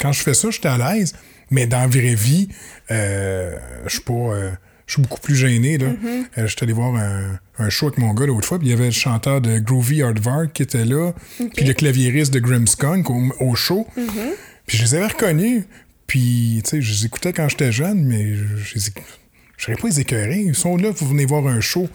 quand 0.00 0.12
je 0.12 0.22
fais 0.22 0.34
ça, 0.34 0.50
j'étais 0.50 0.68
à 0.68 0.78
l'aise, 0.78 1.14
mais 1.50 1.66
dans 1.66 1.80
la 1.80 1.86
vraie 1.88 2.14
vie, 2.14 2.48
euh, 2.90 3.54
je 3.84 3.90
suis 3.90 4.00
pas... 4.00 4.12
Euh, 4.12 4.50
je 4.86 4.92
suis 4.92 5.02
beaucoup 5.02 5.20
plus 5.20 5.34
gêné. 5.34 5.78
Là. 5.78 5.86
Mm-hmm. 5.86 6.46
J'étais 6.46 6.64
allé 6.64 6.74
voir 6.74 6.94
un, 6.94 7.38
un, 7.58 7.70
show 7.70 7.86
avec 7.86 7.98
mon 7.98 8.12
gars 8.12 8.26
l'autre 8.26 8.46
fois, 8.46 8.58
puis 8.58 8.68
il 8.68 8.70
y 8.70 8.74
avait 8.74 8.84
le 8.84 8.90
chanteur 8.90 9.40
de 9.40 9.58
Groovy 9.58 10.02
Hardvark 10.02 10.52
qui 10.52 10.62
était 10.62 10.84
là, 10.84 11.12
puis 11.54 11.64
le 11.64 11.72
claviériste 11.72 12.34
de 12.34 12.38
Grimmskunk 12.38 13.08
au, 13.08 13.32
au 13.40 13.54
show. 13.54 13.86
Mm-hmm. 13.96 14.34
Puis 14.66 14.78
je 14.78 14.82
les 14.82 14.94
avais 14.94 15.06
reconnus. 15.06 15.64
Puis, 16.06 16.60
tu 16.64 16.70
sais, 16.70 16.82
je 16.82 16.92
les 16.92 17.06
écoutais 17.06 17.32
quand 17.32 17.48
j'étais 17.48 17.72
jeune, 17.72 18.04
mais 18.04 18.34
je 18.34 19.70
n'aurais 19.70 19.80
pas 19.80 19.88
les 19.88 20.00
écœurer. 20.00 20.38
Ils 20.38 20.54
sont 20.54 20.76
là, 20.76 20.90
vous 20.90 21.08
venez 21.08 21.24
voir 21.24 21.46
un 21.46 21.60
show. 21.60 21.88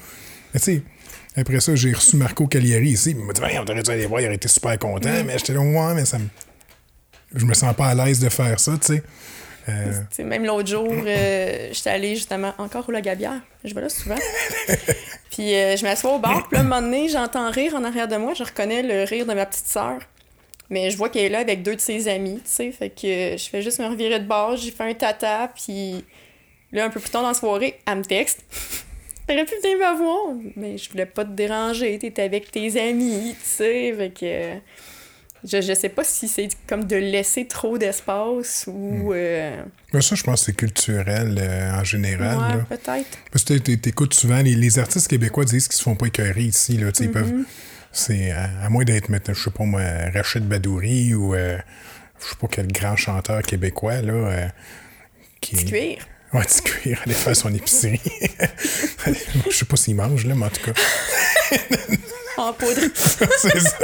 Mais 0.53 0.59
tu 0.59 0.65
sais, 0.65 0.81
après 1.35 1.59
ça, 1.59 1.75
j'ai 1.75 1.93
reçu 1.93 2.15
Marco 2.15 2.47
Cagliari 2.47 2.89
ici. 2.89 3.11
Il 3.11 3.17
m'a 3.17 3.33
dit, 3.33 3.41
on 3.41 3.71
aurait 3.71 3.83
dû 3.83 3.91
aller 3.91 4.05
voir, 4.05 4.21
il 4.21 4.25
aurait 4.25 4.35
été 4.35 4.47
super 4.47 4.77
content. 4.79 5.23
Mais 5.25 5.37
j'étais 5.37 5.53
là, 5.53 5.59
ouais, 5.59 5.93
mais 5.93 6.05
ça 6.05 6.17
me. 6.17 6.27
Je 7.35 7.45
me 7.45 7.53
sens 7.53 7.75
pas 7.75 7.89
à 7.89 7.93
l'aise 7.93 8.19
de 8.19 8.29
faire 8.29 8.59
ça, 8.59 8.71
tu 8.81 8.87
sais. 8.87 9.03
Euh... 9.67 10.23
Même 10.23 10.45
l'autre 10.45 10.67
jour, 10.67 10.91
euh, 10.91 11.69
j'étais 11.71 11.91
allée 11.91 12.15
justement 12.15 12.53
encore 12.57 12.89
au 12.89 12.91
La 12.91 13.01
Gabière. 13.01 13.39
Je 13.63 13.75
vais 13.75 13.81
là 13.81 13.89
souvent. 13.89 14.15
puis 15.29 15.53
euh, 15.53 15.77
je 15.77 15.83
m'assois 15.83 16.15
au 16.15 16.19
bar. 16.19 16.47
Puis 16.47 16.55
là, 16.55 16.61
un 16.61 16.63
moment 16.63 16.81
donné, 16.81 17.07
j'entends 17.07 17.51
rire 17.51 17.75
en 17.75 17.83
arrière 17.83 18.07
de 18.07 18.17
moi. 18.17 18.33
Je 18.33 18.43
reconnais 18.43 18.81
le 18.81 19.03
rire 19.03 19.27
de 19.27 19.33
ma 19.33 19.45
petite 19.45 19.67
sœur. 19.67 19.99
Mais 20.69 20.91
je 20.91 20.97
vois 20.97 21.09
qu'elle 21.09 21.25
est 21.25 21.29
là 21.29 21.39
avec 21.39 21.63
deux 21.63 21.75
de 21.75 21.81
ses 21.81 22.07
amis, 22.07 22.35
tu 22.35 22.51
sais. 22.51 22.71
Fait 22.71 22.89
que 22.89 23.37
je 23.37 23.49
fais 23.49 23.61
juste 23.61 23.79
me 23.79 23.87
revirer 23.87 24.19
de 24.19 24.27
bord, 24.27 24.55
j'ai 24.55 24.71
fait 24.71 24.83
un 24.83 24.93
tata, 24.93 25.51
puis 25.55 26.03
là, 26.71 26.85
un 26.85 26.89
peu 26.89 26.99
plus 26.99 27.09
tard 27.09 27.23
dans 27.23 27.29
la 27.29 27.33
soirée, 27.33 27.79
elle 27.87 27.97
me 27.99 28.03
texte. 28.03 28.43
T'aurais 29.27 29.45
pu 29.45 29.53
venir 29.61 29.77
me 29.77 29.97
voir, 29.97 30.35
mais 30.55 30.77
je 30.77 30.89
voulais 30.89 31.05
pas 31.05 31.23
te 31.23 31.31
déranger, 31.31 31.97
t'étais 31.99 32.23
avec 32.23 32.51
tes 32.51 32.79
amis, 32.79 33.35
tu 33.41 33.49
sais. 33.49 33.93
Fait 33.97 34.09
que. 34.11 34.59
Je, 35.45 35.61
je 35.61 35.73
sais 35.73 35.87
pas 35.87 36.03
si 36.03 36.27
c'est 36.27 36.49
comme 36.67 36.83
de 36.83 36.97
laisser 36.97 37.47
trop 37.47 37.77
d'espace 37.77 38.65
ou. 38.67 38.73
Hmm. 38.73 39.11
Euh, 39.13 39.63
mais 39.93 40.01
ça, 40.01 40.15
je 40.15 40.23
pense 40.23 40.41
que 40.41 40.45
c'est 40.47 40.55
culturel 40.55 41.37
euh, 41.39 41.79
en 41.79 41.83
général. 41.85 42.37
Ouais, 42.69 42.77
peut-être. 42.77 43.17
Parce 43.31 43.45
que 43.45 43.53
t'écoutes 43.53 44.13
souvent, 44.13 44.41
les, 44.41 44.55
les, 44.55 44.79
artistes 44.79 45.07
québécois 45.07 45.45
disent 45.45 45.69
qu'ils 45.69 45.77
se 45.77 45.83
font 45.83 45.95
pas 45.95 46.07
écœurer 46.07 46.41
ici. 46.41 46.77
Là, 46.77 46.89
Ils 46.99 47.11
peuvent 47.11 47.31
mm-hmm. 47.31 47.45
C'est 47.91 48.31
à, 48.31 48.69
moins 48.69 48.83
d'être, 48.83 49.09
je 49.09 49.33
sais 49.33 49.51
pas 49.51 49.63
moi, 49.63 49.81
Rachid 50.13 50.47
Badouri 50.47 51.13
ou 51.13 51.33
euh, 51.33 51.57
je 52.21 52.29
sais 52.29 52.35
pas 52.39 52.47
quel 52.47 52.67
grand 52.67 52.95
chanteur 52.95 53.41
québécois, 53.41 54.01
là. 54.01 54.13
Euh, 54.13 54.47
qui... 55.41 55.65
cuir. 55.65 55.97
Ouais, 56.33 56.43
petit 56.43 56.61
cuir, 56.61 57.01
aller 57.05 57.15
faire 57.15 57.35
son 57.35 57.53
épicerie. 57.53 58.01
je 59.49 59.51
sais 59.51 59.65
pas 59.65 59.75
s'il 59.75 59.95
mange, 59.95 60.25
là, 60.25 60.35
mais 60.35 60.45
en 60.45 60.49
tout 60.49 60.71
cas. 60.71 60.79
en 62.37 62.53
poudre. 62.53 62.81
c'est 62.93 63.59
ça. 63.59 63.77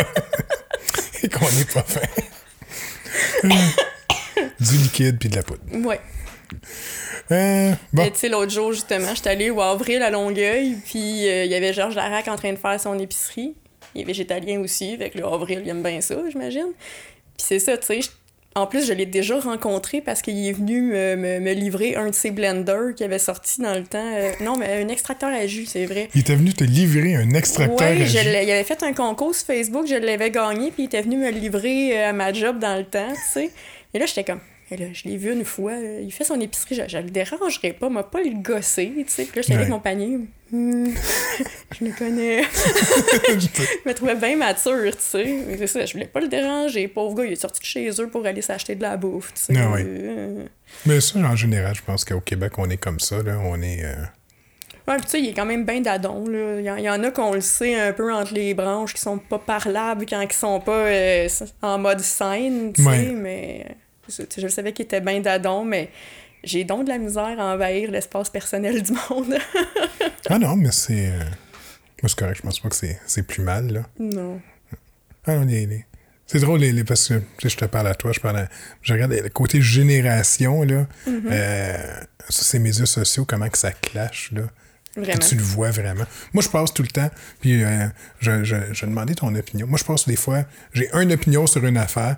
Et 1.24 1.30
qu'on 1.30 1.52
n'est 1.52 1.66
pas 1.66 1.84
fin. 1.84 2.02
du 4.60 4.78
liquide 4.78 5.18
puis 5.18 5.30
de 5.30 5.38
la 5.38 5.44
poudre. 5.44 5.64
Ouais. 5.74 6.00
Euh, 7.32 7.74
bon. 7.92 8.06
Tu 8.12 8.12
sais, 8.16 8.30
l'autre 8.30 8.52
jour, 8.52 8.72
justement, 8.72 9.14
j'étais 9.16 9.32
allée 9.32 9.50
au 9.50 9.62
Avril 9.62 10.02
à 10.04 10.10
Longueuil, 10.10 10.78
puis 10.86 11.28
euh, 11.28 11.46
il 11.46 11.52
y 11.52 11.56
avait 11.56 11.74
Georges 11.74 11.96
Larac 11.96 12.28
en 12.28 12.36
train 12.36 12.54
de 12.54 12.60
faire 12.60 12.80
son 12.80 12.98
épicerie. 13.00 13.56
Il 13.96 14.02
est 14.02 14.06
végétalien 14.06 14.60
aussi, 14.60 14.94
avec 14.94 15.16
le 15.16 15.26
avril, 15.26 15.62
il 15.64 15.70
aime 15.70 15.82
bien 15.82 16.02
ça, 16.02 16.16
j'imagine. 16.30 16.74
Puis 17.38 17.48
c'est 17.48 17.60
ça, 17.60 17.78
tu 17.78 17.86
sais. 17.86 18.00
En 18.58 18.68
plus, 18.68 18.88
je 18.88 18.94
l'ai 18.94 19.06
déjà 19.06 19.38
rencontré 19.38 20.00
parce 20.00 20.22
qu'il 20.22 20.48
est 20.48 20.54
venu 20.54 20.82
me, 20.82 21.42
me, 21.42 21.52
livrer 21.52 21.98
un 21.98 22.10
de 22.10 22.16
ses 22.16 22.32
blenders 22.32 22.96
qui 22.96 23.04
avait 23.04 23.20
sorti 23.20 23.62
dans 23.62 23.74
le 23.74 23.84
temps. 23.84 24.14
Euh, 24.16 24.32
non, 24.40 24.56
mais 24.56 24.82
un 24.82 24.88
extracteur 24.88 25.30
à 25.30 25.46
jus, 25.46 25.66
c'est 25.66 25.86
vrai. 25.86 26.08
Il 26.16 26.22
était 26.22 26.36
venu 26.36 26.54
te 26.54 26.64
livrer 26.64 27.16
un 27.16 27.32
extracteur 27.32 27.86
à 27.86 27.96
jus. 27.96 28.18
il 28.18 28.52
avait 28.52 28.64
fait 28.64 28.82
un 28.84 28.94
concours 28.94 29.36
sur 29.36 29.48
Facebook, 29.48 29.88
je 29.88 29.96
l'avais 29.96 30.32
gagné, 30.32 30.72
puis 30.72 30.84
il 30.84 30.86
était 30.86 31.02
venu 31.02 31.18
me 31.18 31.32
livrer 31.32 32.00
euh, 32.00 32.10
à 32.12 32.14
ma 32.14 32.32
job 32.32 32.60
dans 32.60 32.78
le 32.78 32.86
temps, 32.86 33.12
tu 33.12 33.42
sais. 33.42 33.52
Et 33.94 34.00
là, 34.00 34.06
j'étais 34.06 34.24
comme, 34.24 34.40
là, 34.78 34.88
je 34.94 35.04
l'ai 35.04 35.18
vu 35.18 35.32
une 35.32 35.46
fois, 35.46 35.74
euh, 35.74 36.02
il 36.02 36.12
fait 36.12 36.24
son 36.24 36.40
épicerie, 36.40 36.76
je, 36.76 36.82
je 36.88 36.98
le 36.98 37.10
dérangerai 37.10 37.74
pas, 37.74 37.90
m'a 37.90 38.04
pas 38.04 38.22
le 38.22 38.42
gossé, 38.42 38.92
tu 38.96 39.04
sais. 39.08 39.26
Puis 39.26 39.38
là, 39.38 39.42
j'étais 39.42 39.56
avec 39.56 39.70
mon 39.70 39.80
panier. 39.80 40.20
Hmm, 40.52 40.90
je 41.80 41.86
le 41.86 41.92
connais. 41.92 42.44
je 42.44 43.88
me 43.90 43.94
trouvais 43.94 44.16
bien 44.16 44.38
mature, 44.38 44.92
tu 44.92 45.02
sais. 45.02 45.38
C'est 45.58 45.68
ça, 45.68 45.86
je 45.86 45.94
voulais 45.94 46.08
pas 46.08 46.20
le 46.20 46.28
déranger. 46.28 46.88
Pauvre 46.88 47.16
gars, 47.16 47.26
il 47.26 47.34
est 47.34 47.36
sorti 47.36 47.62
de 47.62 47.66
chez 47.66 47.90
eux 48.00 48.08
pour 48.08 48.26
aller 48.26 48.42
s'acheter 48.42 48.76
de 48.76 48.82
la 48.84 48.96
bouffe, 48.96 49.34
tu 49.34 49.42
sais. 49.42 49.54
Ah 49.58 49.74
euh, 49.78 50.46
Mais 50.86 51.02
ça, 51.02 51.20
en 51.20 51.36
général, 51.36 51.76
je 51.76 51.82
pense 51.82 52.06
qu'au 52.06 52.22
Québec, 52.22 52.54
on 52.58 52.70
est 52.70 52.78
comme 52.78 53.00
ça, 53.00 53.22
là. 53.24 53.40
On 53.44 53.62
est. 53.62 53.84
Euh... 53.84 53.96
Ouais, 54.88 54.98
tu 54.98 55.08
sais, 55.08 55.20
il 55.20 55.30
est 55.30 55.34
quand 55.34 55.46
même 55.46 55.66
bien 55.66 55.82
d'adon, 55.82 56.28
là. 56.28 56.60
Il 56.60 56.84
y, 56.84 56.90
en 56.90 57.04
a 57.04 57.10
qu'on 57.10 57.34
le 57.34 57.42
sait 57.42 57.80
un 57.80 57.92
peu 57.92 58.14
entre 58.14 58.36
les 58.36 58.54
branches 58.54 58.94
qui 58.94 59.02
sont 59.02 59.18
pas 59.18 59.40
parlables 59.40 60.06
quand 60.08 60.22
ils 60.22 60.32
sont 60.32 60.60
pas 60.60 60.86
euh, 60.86 61.28
en 61.64 61.80
mode 61.80 62.02
scène, 62.02 62.72
tu 62.72 62.84
sais, 62.84 63.12
mais 63.14 63.66
je, 64.10 64.48
savais 64.48 64.74
qu'il 64.74 64.86
était 64.86 65.02
bien 65.02 65.20
d'adon, 65.20 65.66
mais 65.66 65.90
j'ai 66.44 66.64
donc 66.64 66.86
de 66.86 66.90
la 66.90 66.98
misère 66.98 67.40
à 67.40 67.54
envahir 67.54 67.92
l'espace 67.92 68.30
personnel 68.30 68.84
du 68.84 68.94
monde. 69.10 69.36
ah 70.30 70.40
non, 70.40 70.56
mais 70.56 70.72
c'est. 70.72 71.10
Euh, 71.10 71.20
c'est 72.08 72.20
correct, 72.20 72.38
je 72.38 72.42
pense 72.44 72.60
pas 72.60 72.70
que 72.70 72.76
c'est 73.06 73.24
plus 73.24 73.42
mal, 73.42 73.72
là. 73.72 73.82
Non. 74.00 74.40
Ah 75.26 75.36
non, 75.38 75.48
C'est 76.28 76.40
drôle, 76.40 76.60
les, 76.60 76.84
parce 76.84 77.12
que 77.40 77.50
je 77.50 77.56
te 77.56 77.66
parle 77.66 77.88
à 77.88 77.96
toi, 77.96 78.12
je 78.12 78.20
parle 78.20 78.38
à, 78.38 78.50
Je 78.84 78.94
regarde 78.94 79.14
le 79.14 79.30
côté 79.30 79.62
génération, 79.62 80.62
là. 80.64 80.86
Mm-hmm. 81.08 81.22
Euh, 81.32 81.78
sur 82.30 82.44
ces 82.44 82.60
médias 82.60 82.86
sociaux, 82.86 83.26
comment 83.26 83.50
que 83.50 83.58
ça 83.58 83.72
clash, 83.72 84.32
là. 84.32 84.44
Vraiment. 84.96 85.20
tu 85.20 85.36
le 85.36 85.44
vois 85.44 85.72
vraiment. 85.72 86.06
Moi, 86.34 86.42
je 86.42 86.48
passe 86.48 86.74
tout 86.74 86.82
le 86.82 86.88
temps, 86.88 87.10
puis 87.42 87.62
euh, 87.62 87.88
je, 88.22 88.46
je, 88.46 88.56
je 88.72 88.86
demandais 88.86 89.14
ton 89.14 89.34
opinion. 89.36 89.68
Moi, 89.68 89.78
je 89.78 89.84
passe 89.84 90.08
des 90.08 90.16
fois, 90.16 90.46
j'ai 90.74 90.90
une 90.94 91.12
opinion 91.12 91.48
sur 91.48 91.66
une 91.66 91.76
affaire, 91.76 92.16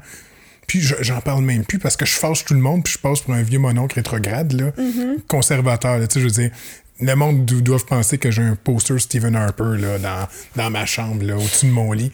puis 0.67 0.81
j'en 0.81 1.21
parle 1.21 1.43
même 1.43 1.63
plus 1.63 1.79
parce 1.79 1.95
que 1.95 2.05
je 2.05 2.17
fâche 2.17 2.43
tout 2.43 2.53
le 2.53 2.59
monde, 2.59 2.83
puis 2.83 2.93
je 2.93 2.99
passe 2.99 3.21
pour 3.21 3.33
un 3.33 3.41
vieux 3.41 3.59
mononcle 3.59 3.95
rétrograde, 3.95 4.51
là, 4.51 4.71
mm-hmm. 4.71 5.21
conservateur. 5.27 5.99
je 6.13 6.19
veux 6.19 6.29
dire, 6.29 6.51
le 6.99 7.13
monde 7.15 7.45
doit 7.45 7.79
penser 7.85 8.17
que 8.17 8.31
j'ai 8.31 8.41
un 8.41 8.55
poster 8.55 8.99
Stephen 8.99 9.35
Harper 9.35 9.77
là, 9.77 9.97
dans, 9.97 10.27
dans 10.55 10.69
ma 10.69 10.85
chambre, 10.85 11.23
là, 11.23 11.37
au-dessus 11.37 11.67
de 11.67 11.71
mon 11.71 11.93
lit. 11.93 12.11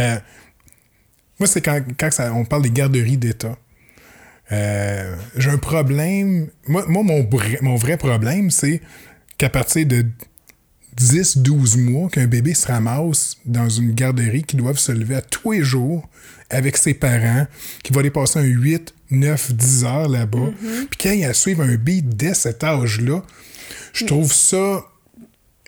Euh, 0.00 0.18
moi, 1.38 1.46
c'est 1.46 1.60
quand, 1.60 1.80
quand 1.98 2.10
ça, 2.10 2.32
on 2.34 2.44
parle 2.44 2.62
des 2.62 2.70
garderies 2.70 3.16
d'État. 3.16 3.56
Euh, 4.50 5.14
j'ai 5.36 5.50
un 5.50 5.58
problème. 5.58 6.48
Moi, 6.66 6.84
moi 6.88 7.02
mon, 7.02 7.28
mon 7.62 7.76
vrai 7.76 7.96
problème, 7.96 8.50
c'est 8.50 8.80
qu'à 9.38 9.48
partir 9.48 9.86
de 9.86 10.04
10-12 10.96 11.80
mois 11.80 12.10
qu'un 12.10 12.26
bébé 12.26 12.54
se 12.54 12.66
ramasse 12.66 13.38
dans 13.46 13.68
une 13.68 13.92
garderie 13.92 14.42
qui 14.42 14.56
doivent 14.56 14.78
se 14.78 14.92
lever 14.92 15.16
à 15.16 15.22
tous 15.22 15.52
les 15.52 15.62
jours 15.62 16.08
avec 16.52 16.76
ses 16.76 16.94
parents, 16.94 17.46
qui 17.82 17.92
va 17.92 18.00
aller 18.00 18.10
passer 18.10 18.38
un 18.38 18.44
8, 18.44 18.94
9, 19.10 19.52
10 19.52 19.84
heures 19.84 20.08
là-bas. 20.08 20.38
Mm-hmm. 20.38 20.86
Puis 20.90 20.98
quand 21.00 21.10
il 21.10 21.24
a 21.24 21.34
suivre 21.34 21.62
un 21.62 21.74
bébé 21.74 22.00
dès 22.02 22.34
cet 22.34 22.62
âge-là, 22.62 23.22
je 23.92 24.04
trouve 24.06 24.32
ça 24.32 24.84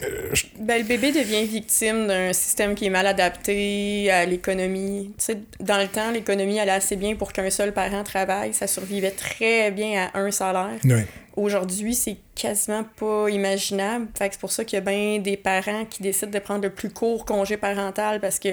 euh, 0.03 0.32
ben, 0.59 0.78
le 0.78 0.89
bébé 0.89 1.12
devient 1.12 1.45
victime 1.45 2.09
d'un 2.09 2.32
système 2.32 2.74
qui 2.74 2.87
est 2.87 2.91
mal 2.91 3.07
adapté 3.07 4.11
à 4.11 4.26
l'économie. 4.26 5.14
Dans 5.61 5.78
le 5.78 5.87
temps, 5.87 6.11
l'économie 6.11 6.59
allait 6.59 6.72
assez 6.72 6.97
bien 6.97 7.14
pour 7.14 7.32
qu'un 7.32 7.49
seul 7.51 7.72
parent 7.72 8.03
travaille. 8.03 8.53
Ça 8.55 8.66
survivait 8.66 9.12
très 9.12 9.70
bien 9.70 10.11
à 10.12 10.18
un 10.18 10.30
salaire. 10.32 10.80
aujourd'hui, 11.37 11.95
c'est 11.95 12.16
quasiment 12.35 12.85
pas 12.97 13.28
imaginable. 13.28 14.09
Fait 14.18 14.28
que 14.28 14.35
c'est 14.35 14.41
pour 14.41 14.53
ça 14.53 14.64
qu'il 14.64 14.78
y 14.78 14.82
a 14.82 14.85
bien 14.85 15.20
des 15.20 15.37
parents 15.37 15.85
qui 15.85 16.03
décident 16.03 16.32
de 16.32 16.39
prendre 16.41 16.62
le 16.62 16.70
plus 16.70 16.91
court 16.91 17.24
congé 17.24 17.57
parental 17.57 18.20
parce 18.20 18.41
que 18.41 18.49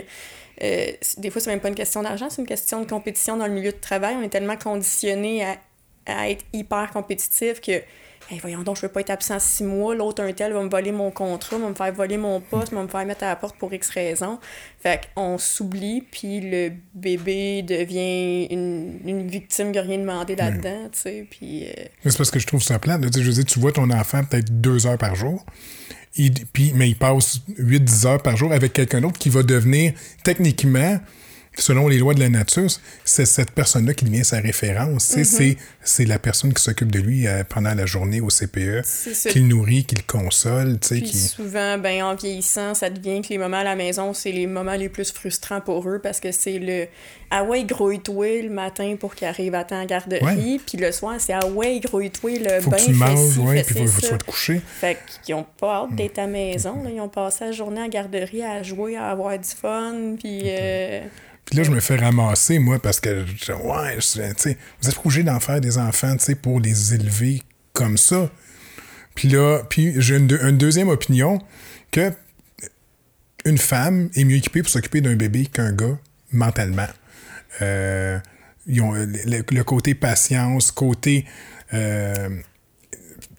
euh, 0.63 0.91
des 1.17 1.29
fois, 1.29 1.41
c'est 1.41 1.49
même 1.49 1.59
pas 1.59 1.69
une 1.69 1.75
question 1.75 2.01
d'argent, 2.01 2.29
c'est 2.29 2.41
une 2.41 2.47
question 2.47 2.81
de 2.81 2.89
compétition 2.89 3.37
dans 3.37 3.47
le 3.47 3.53
milieu 3.53 3.71
de 3.71 3.77
travail. 3.77 4.15
On 4.19 4.23
est 4.23 4.29
tellement 4.29 4.57
conditionné 4.57 5.43
à, 5.45 5.57
à 6.05 6.29
être 6.29 6.45
hyper 6.53 6.91
compétitif 6.91 7.61
que 7.61 7.81
voyons 8.39 8.63
donc, 8.63 8.77
je 8.77 8.81
veux 8.83 8.87
pas 8.87 9.01
être 9.01 9.09
absent 9.09 9.39
six 9.39 9.63
mois, 9.63 9.95
l'autre 9.95 10.23
un 10.23 10.31
tel 10.31 10.53
va 10.53 10.61
me 10.61 10.69
voler 10.69 10.91
mon 10.91 11.11
contrat, 11.11 11.57
va 11.57 11.67
me 11.67 11.75
faire 11.75 11.91
voler 11.93 12.17
mon 12.17 12.39
poste, 12.39 12.71
va 12.71 12.81
me 12.81 12.87
faire 12.87 13.05
mettre 13.05 13.23
à 13.23 13.27
la 13.27 13.35
porte 13.35 13.57
pour 13.57 13.73
X 13.73 13.89
raison. 13.89 14.39
Fait 14.81 15.01
qu'on 15.15 15.37
s'oublie, 15.37 16.01
puis 16.01 16.39
le 16.39 16.71
bébé 16.93 17.61
devient 17.63 18.47
une, 18.49 18.99
une 19.05 19.27
victime 19.27 19.71
qui 19.71 19.77
n'a 19.79 19.81
rien 19.81 19.97
demandé 19.97 20.35
là-dedans, 20.35 20.89
tu 20.91 20.99
sais, 20.99 21.27
puis... 21.29 21.65
Euh, 21.65 21.73
c'est 22.05 22.17
parce 22.17 22.31
que 22.31 22.39
je 22.39 22.47
trouve 22.47 22.63
ça 22.63 22.79
plate, 22.79 23.01
je 23.01 23.21
veux 23.21 23.33
dire, 23.33 23.45
tu 23.45 23.59
vois 23.59 23.71
ton 23.71 23.89
enfant 23.89 24.23
peut-être 24.23 24.61
deux 24.61 24.87
heures 24.87 24.97
par 24.97 25.15
jour, 25.15 25.45
mais 26.17 26.89
il 26.89 26.95
passe 26.95 27.41
8-10 27.57 28.07
heures 28.07 28.21
par 28.21 28.37
jour 28.37 28.51
avec 28.51 28.73
quelqu'un 28.73 29.01
d'autre 29.01 29.19
qui 29.19 29.29
va 29.29 29.43
devenir 29.43 29.93
techniquement 30.23 30.99
selon 31.57 31.87
les 31.87 31.97
lois 31.97 32.13
de 32.13 32.19
la 32.19 32.29
nature, 32.29 32.69
c'est 33.03 33.25
cette 33.25 33.51
personne-là 33.51 33.93
qui 33.93 34.05
devient 34.05 34.23
sa 34.23 34.39
référence. 34.39 35.15
Mm-hmm. 35.15 35.57
C'est 35.83 36.05
la 36.05 36.19
personne 36.19 36.53
qui 36.53 36.63
s'occupe 36.63 36.91
de 36.91 36.99
lui 36.99 37.27
euh, 37.27 37.43
pendant 37.47 37.73
la 37.73 37.85
journée 37.85 38.21
au 38.21 38.27
CPE, 38.27 38.83
qui 39.29 39.39
le 39.39 39.47
nourrit, 39.47 39.85
qui 39.85 39.95
le 39.95 40.03
console. 40.05 40.77
Puis 40.79 41.03
qui... 41.03 41.17
souvent, 41.17 41.77
ben, 41.77 42.03
en 42.03 42.15
vieillissant, 42.15 42.73
ça 42.73 42.89
devient 42.89 43.21
que 43.21 43.29
les 43.29 43.37
moments 43.37 43.57
à 43.57 43.63
la 43.63 43.75
maison, 43.75 44.13
c'est 44.13 44.31
les 44.31 44.47
moments 44.47 44.75
les 44.75 44.89
plus 44.89 45.11
frustrants 45.11 45.61
pour 45.61 45.87
eux 45.87 45.99
parce 46.01 46.19
que 46.19 46.31
c'est 46.31 46.59
le 46.59 46.87
ah 47.33 47.45
ouais, 47.45 47.63
grouille-toi 47.63 48.41
le 48.41 48.49
matin 48.49 48.97
pour 48.99 49.15
qu'il 49.15 49.25
arrive 49.25 49.55
à 49.55 49.63
temps 49.63 49.79
à 49.79 49.85
garderie. 49.85 50.59
Puis 50.65 50.77
le 50.77 50.91
soir, 50.91 51.15
c'est 51.17 51.31
ah 51.31 51.47
ouais, 51.47 51.79
grouille-toi 51.79 52.39
le 52.39 52.59
faut 52.59 52.69
bain. 52.69 52.77
Faut 52.77 52.85
que 52.85 52.91
tu 52.91 52.97
manges, 52.97 53.37
ouais, 53.37 53.63
puis 53.63 53.87
faut, 53.87 54.01
que 54.01 54.07
tu 54.07 54.17
te 54.17 54.23
coucher. 54.25 54.61
Fait 54.65 54.97
qu'ils 55.23 55.35
ont 55.35 55.45
pas 55.57 55.83
hâte 55.83 55.95
d'être 55.95 56.19
à 56.19 56.23
la 56.23 56.27
maison. 56.27 56.83
Là. 56.83 56.89
Ils 56.89 56.99
ont 56.99 57.07
passé 57.07 57.45
la 57.45 57.51
journée 57.53 57.81
en 57.81 57.87
garderie 57.87 58.43
à 58.43 58.61
jouer, 58.63 58.97
à 58.97 59.09
avoir 59.09 59.37
du 59.39 59.47
fun. 59.47 60.15
Puis. 60.19 60.41
Euh, 60.45 61.01
puis 61.51 61.57
là, 61.57 61.65
je 61.65 61.71
me 61.71 61.81
fais 61.81 61.97
ramasser, 61.97 62.59
moi, 62.59 62.79
parce 62.79 63.01
que, 63.01 63.25
ouais, 63.51 63.97
tu 63.97 64.01
sais, 64.01 64.57
vous 64.81 64.89
êtes 64.89 64.97
obligé 64.99 65.21
d'en 65.21 65.41
faire 65.41 65.59
des 65.59 65.77
enfants, 65.77 66.15
tu 66.15 66.23
sais, 66.23 66.35
pour 66.35 66.61
les 66.61 66.93
élever 66.93 67.43
comme 67.73 67.97
ça. 67.97 68.31
Puis 69.15 69.27
là, 69.27 69.61
puis 69.69 69.95
j'ai 69.97 70.15
une, 70.15 70.27
deuxième 70.27 70.87
opinion 70.87 71.41
que 71.91 72.13
une 73.43 73.57
femme 73.57 74.09
est 74.15 74.23
mieux 74.23 74.37
équipée 74.37 74.61
pour 74.61 74.71
s'occuper 74.71 75.01
d'un 75.01 75.17
bébé 75.17 75.45
qu'un 75.45 75.73
gars, 75.73 75.99
mentalement. 76.31 76.87
Euh, 77.61 78.17
ils 78.65 78.81
ont 78.81 78.93
le, 78.93 79.61
côté 79.63 79.93
patience, 79.93 80.71
côté. 80.71 81.25
Euh, 81.73 82.29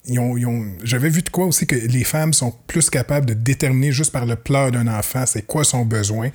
ils 0.05 0.19
ont, 0.19 0.37
ils 0.37 0.45
ont, 0.45 0.71
J'avais 0.85 1.09
vu 1.09 1.23
de 1.23 1.31
quoi 1.31 1.47
aussi 1.47 1.67
que 1.67 1.77
les 1.77 2.05
femmes 2.05 2.35
sont 2.35 2.53
plus 2.67 2.91
capables 2.91 3.25
de 3.25 3.33
déterminer 3.33 3.91
juste 3.91 4.13
par 4.13 4.27
le 4.27 4.37
pleur 4.37 4.71
d'un 4.71 4.89
enfant 4.89 5.25
c'est 5.25 5.47
quoi 5.47 5.65
son 5.65 5.87
besoin 5.87 6.31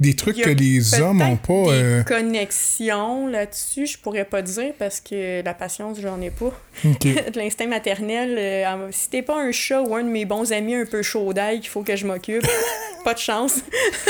des 0.00 0.14
trucs 0.14 0.40
que 0.40 0.50
les 0.50 1.00
hommes 1.00 1.18
n'ont 1.18 1.36
pas. 1.36 1.72
Des 1.72 1.82
euh... 1.82 2.02
connexions 2.04 3.26
là-dessus, 3.26 3.86
je 3.86 3.98
pourrais 3.98 4.24
pas 4.24 4.42
dire 4.42 4.72
parce 4.78 5.00
que 5.00 5.42
la 5.42 5.54
patience, 5.54 5.98
j'en 6.00 6.20
ai 6.20 6.30
pas. 6.30 6.52
l'instinct 7.34 7.66
maternel, 7.66 8.36
euh, 8.38 8.88
si 8.92 9.10
t'es 9.10 9.22
pas 9.22 9.40
un 9.40 9.50
chat 9.50 9.82
ou 9.82 9.96
un 9.96 10.04
de 10.04 10.08
mes 10.08 10.24
bons 10.24 10.52
amis 10.52 10.76
un 10.76 10.86
peu 10.86 11.02
chaud 11.02 11.32
d'ail 11.32 11.60
qu'il 11.60 11.68
faut 11.68 11.82
que 11.82 11.96
je 11.96 12.06
m'occupe, 12.06 12.46
pas 13.04 13.14
de 13.14 13.18
chance. 13.18 13.60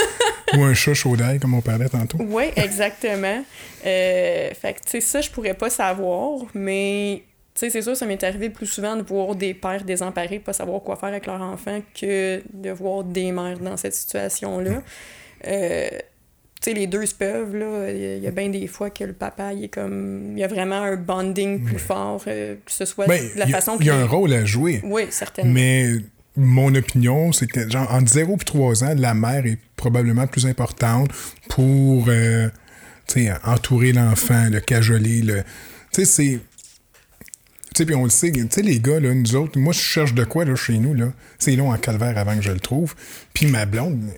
ou 0.57 0.63
un 0.63 0.75
chat 0.75 0.93
chaud 0.93 1.17
d'ail, 1.17 1.39
comme 1.39 1.55
on 1.55 1.63
parlait 1.63 1.89
tantôt. 1.89 2.19
Oui, 2.21 2.45
exactement. 2.57 3.43
Euh, 3.87 4.51
fait 4.55 4.75
que, 4.75 4.81
tu 4.81 4.91
sais, 4.91 5.01
ça, 5.01 5.21
je 5.23 5.31
pourrais 5.31 5.55
pas 5.55 5.71
savoir, 5.71 6.41
mais 6.53 7.23
tu 7.55 7.61
sais, 7.61 7.71
c'est 7.71 7.83
sûr, 7.83 7.97
ça 7.97 8.05
m'est 8.05 8.23
arrivé 8.23 8.51
plus 8.51 8.67
souvent 8.67 8.95
de 8.95 9.03
voir 9.03 9.35
des 9.35 9.55
pères 9.55 9.85
désemparés, 9.85 10.39
pas 10.39 10.53
savoir 10.53 10.83
quoi 10.83 10.97
faire 10.97 11.09
avec 11.09 11.25
leur 11.25 11.41
enfant, 11.41 11.81
que 11.99 12.43
de 12.53 12.71
voir 12.71 13.05
des 13.05 13.33
mères 13.33 13.59
dans 13.59 13.79
cette 13.79 13.95
situation-là. 13.95 14.83
Euh, 15.47 15.89
tu 16.61 16.71
sais, 16.71 16.75
les 16.75 16.89
deux 16.89 17.07
se 17.07 17.15
peuvent, 17.15 17.55
là. 17.55 17.91
Il 17.91 18.23
y 18.23 18.27
a, 18.27 18.31
bien 18.33 18.49
des 18.49 18.67
fois 18.67 18.91
que 18.91 19.05
le 19.05 19.13
papa, 19.13 19.53
il 19.53 19.65
est 19.65 19.69
comme. 19.69 20.33
Il 20.33 20.41
y 20.41 20.45
a 20.45 20.49
vraiment 20.49 20.83
un 20.83 20.97
bonding 20.97 21.63
plus 21.65 21.79
fort, 21.79 22.23
euh, 22.27 22.57
que 22.65 22.73
ce 22.73 22.85
soit 22.85 23.07
ben, 23.07 23.23
la 23.37 23.47
façon 23.47 23.77
Il 23.79 23.87
y 23.87 23.91
a 23.91 23.97
un 23.97 24.07
rôle 24.07 24.33
à 24.33 24.45
jouer. 24.45 24.81
Oui, 24.83 25.05
certainement. 25.11 25.53
Mais 25.53 25.89
mon 26.37 26.75
opinion, 26.75 27.31
c'est 27.33 27.47
que, 27.47 27.69
genre, 27.71 27.93
entre 27.93 28.11
0 28.11 28.35
et 28.41 28.45
3 28.45 28.85
ans, 28.85 28.95
la 28.97 29.15
mère 29.15 29.47
est 29.47 29.59
probablement 29.77 30.27
plus 30.27 30.47
importante 30.47 31.11
pour, 31.49 32.07
euh, 32.09 32.49
tu 33.07 33.27
sais, 33.27 33.33
entourer 33.45 33.93
l'enfant, 33.93 34.49
le 34.51 34.61
cajoler, 34.61 35.23
le. 35.23 35.43
Tu 35.93 36.05
sais, 36.05 36.05
c'est. 36.05 36.41
Tu 37.75 37.85
sais, 37.85 37.87
puis 37.87 37.95
on 37.95 38.03
le 38.03 38.11
sait, 38.11 38.33
tu 38.33 38.47
sais, 38.51 38.63
les 38.63 38.81
gars, 38.81 38.99
là, 38.99 39.15
nous 39.15 39.37
autres, 39.37 39.61
moi, 39.61 39.73
je 39.73 39.79
cherche 39.79 40.13
de 40.13 40.25
quoi, 40.25 40.45
là, 40.45 40.57
chez 40.57 40.79
nous, 40.79 40.95
là. 40.95 41.13
C'est 41.39 41.55
long 41.55 41.71
en 41.71 41.77
calvaire 41.77 42.19
avant 42.19 42.35
que 42.35 42.43
je 42.43 42.51
le 42.51 42.59
trouve. 42.59 42.97
Puis 43.33 43.47
ma 43.47 43.65
blonde, 43.65 44.11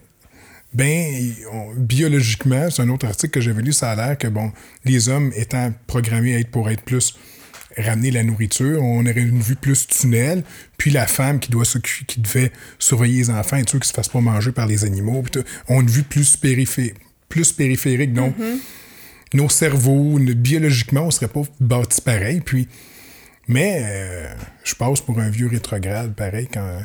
ben, 0.72 1.34
biologiquement, 1.76 2.70
c'est 2.70 2.82
un 2.82 2.88
autre 2.90 3.06
article 3.06 3.32
que 3.32 3.40
j'avais 3.40 3.62
lu, 3.62 3.72
ça 3.72 3.90
a 3.90 3.96
l'air 3.96 4.18
que, 4.18 4.28
bon, 4.28 4.52
les 4.84 5.08
hommes 5.08 5.32
étant 5.34 5.72
programmés 5.86 6.36
à 6.36 6.38
être 6.38 6.50
pour 6.50 6.70
être 6.70 6.82
plus 6.82 7.16
ramener 7.76 8.10
la 8.10 8.22
nourriture, 8.22 8.82
on 8.82 9.00
aurait 9.06 9.20
une 9.20 9.40
vue 9.40 9.56
plus 9.56 9.86
tunnel, 9.86 10.42
puis 10.76 10.90
la 10.90 11.06
femme 11.06 11.38
qui 11.40 11.50
doit 11.50 11.64
qui 11.64 12.20
devait 12.20 12.52
surveiller 12.78 13.18
les 13.18 13.30
enfants 13.30 13.56
et 13.56 13.64
tout, 13.64 13.78
qui 13.78 13.88
se 13.88 13.94
fasse 13.94 14.08
pas 14.08 14.20
manger 14.20 14.52
par 14.52 14.66
les 14.66 14.84
animaux, 14.84 15.24
on 15.68 15.78
a 15.78 15.80
une 15.80 15.90
vue 15.90 16.02
plus, 16.02 16.36
plus 17.28 17.52
périphérique. 17.52 18.12
Donc, 18.12 18.36
mm-hmm. 18.38 18.58
nos 19.34 19.48
cerveaux, 19.48 20.18
biologiquement, 20.18 21.02
on 21.02 21.10
serait 21.10 21.28
pas 21.28 21.42
bâtis 21.60 22.00
pareil. 22.00 22.40
Puis, 22.40 22.68
mais 23.48 23.80
euh, 23.82 24.34
je 24.64 24.74
passe 24.74 25.00
pour 25.00 25.18
un 25.18 25.30
vieux 25.30 25.48
rétrograde 25.48 26.14
pareil 26.14 26.48
quand 26.52 26.80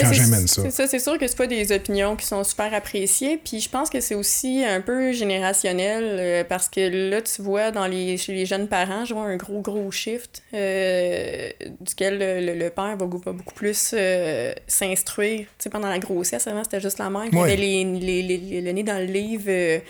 quand 0.00 0.12
j'amène 0.12 0.46
ça. 0.46 0.62
C'est 0.62 0.70
ça, 0.70 0.86
c'est 0.86 0.98
sûr 0.98 1.18
que 1.18 1.26
c'est 1.26 1.36
pas 1.36 1.46
des 1.46 1.72
opinions 1.72 2.16
qui 2.16 2.26
sont 2.26 2.42
super 2.44 2.72
appréciées. 2.72 3.40
Puis 3.42 3.60
je 3.60 3.68
pense 3.68 3.90
que 3.90 4.00
c'est 4.00 4.14
aussi 4.14 4.64
un 4.64 4.80
peu 4.80 5.12
générationnel 5.12 6.04
euh, 6.04 6.44
parce 6.44 6.68
que 6.68 7.10
là, 7.10 7.22
tu 7.22 7.42
vois, 7.42 7.70
dans 7.70 7.86
les, 7.86 8.16
chez 8.16 8.32
les 8.32 8.46
jeunes 8.46 8.68
parents, 8.68 9.04
je 9.04 9.14
vois 9.14 9.24
un 9.24 9.36
gros, 9.36 9.60
gros 9.60 9.90
shift 9.90 10.42
euh, 10.52 11.50
duquel 11.80 12.18
le, 12.18 12.68
père 12.70 12.96
va, 12.96 13.06
beaucoup 13.06 13.54
plus 13.54 13.94
euh, 13.94 14.52
s'instruire. 14.66 15.40
Tu 15.40 15.46
sais, 15.58 15.70
pendant 15.70 15.88
la 15.88 15.98
grossesse, 15.98 16.46
avant, 16.46 16.64
c'était 16.64 16.80
juste 16.80 16.98
la 16.98 17.10
mère 17.10 17.28
qui 17.30 17.38
avait 17.38 17.56
les, 17.56 17.84
les, 17.84 18.22
les, 18.22 18.60
le 18.60 18.72
nez 18.72 18.82
dans 18.82 18.98
le 18.98 19.12
livre 19.12 19.80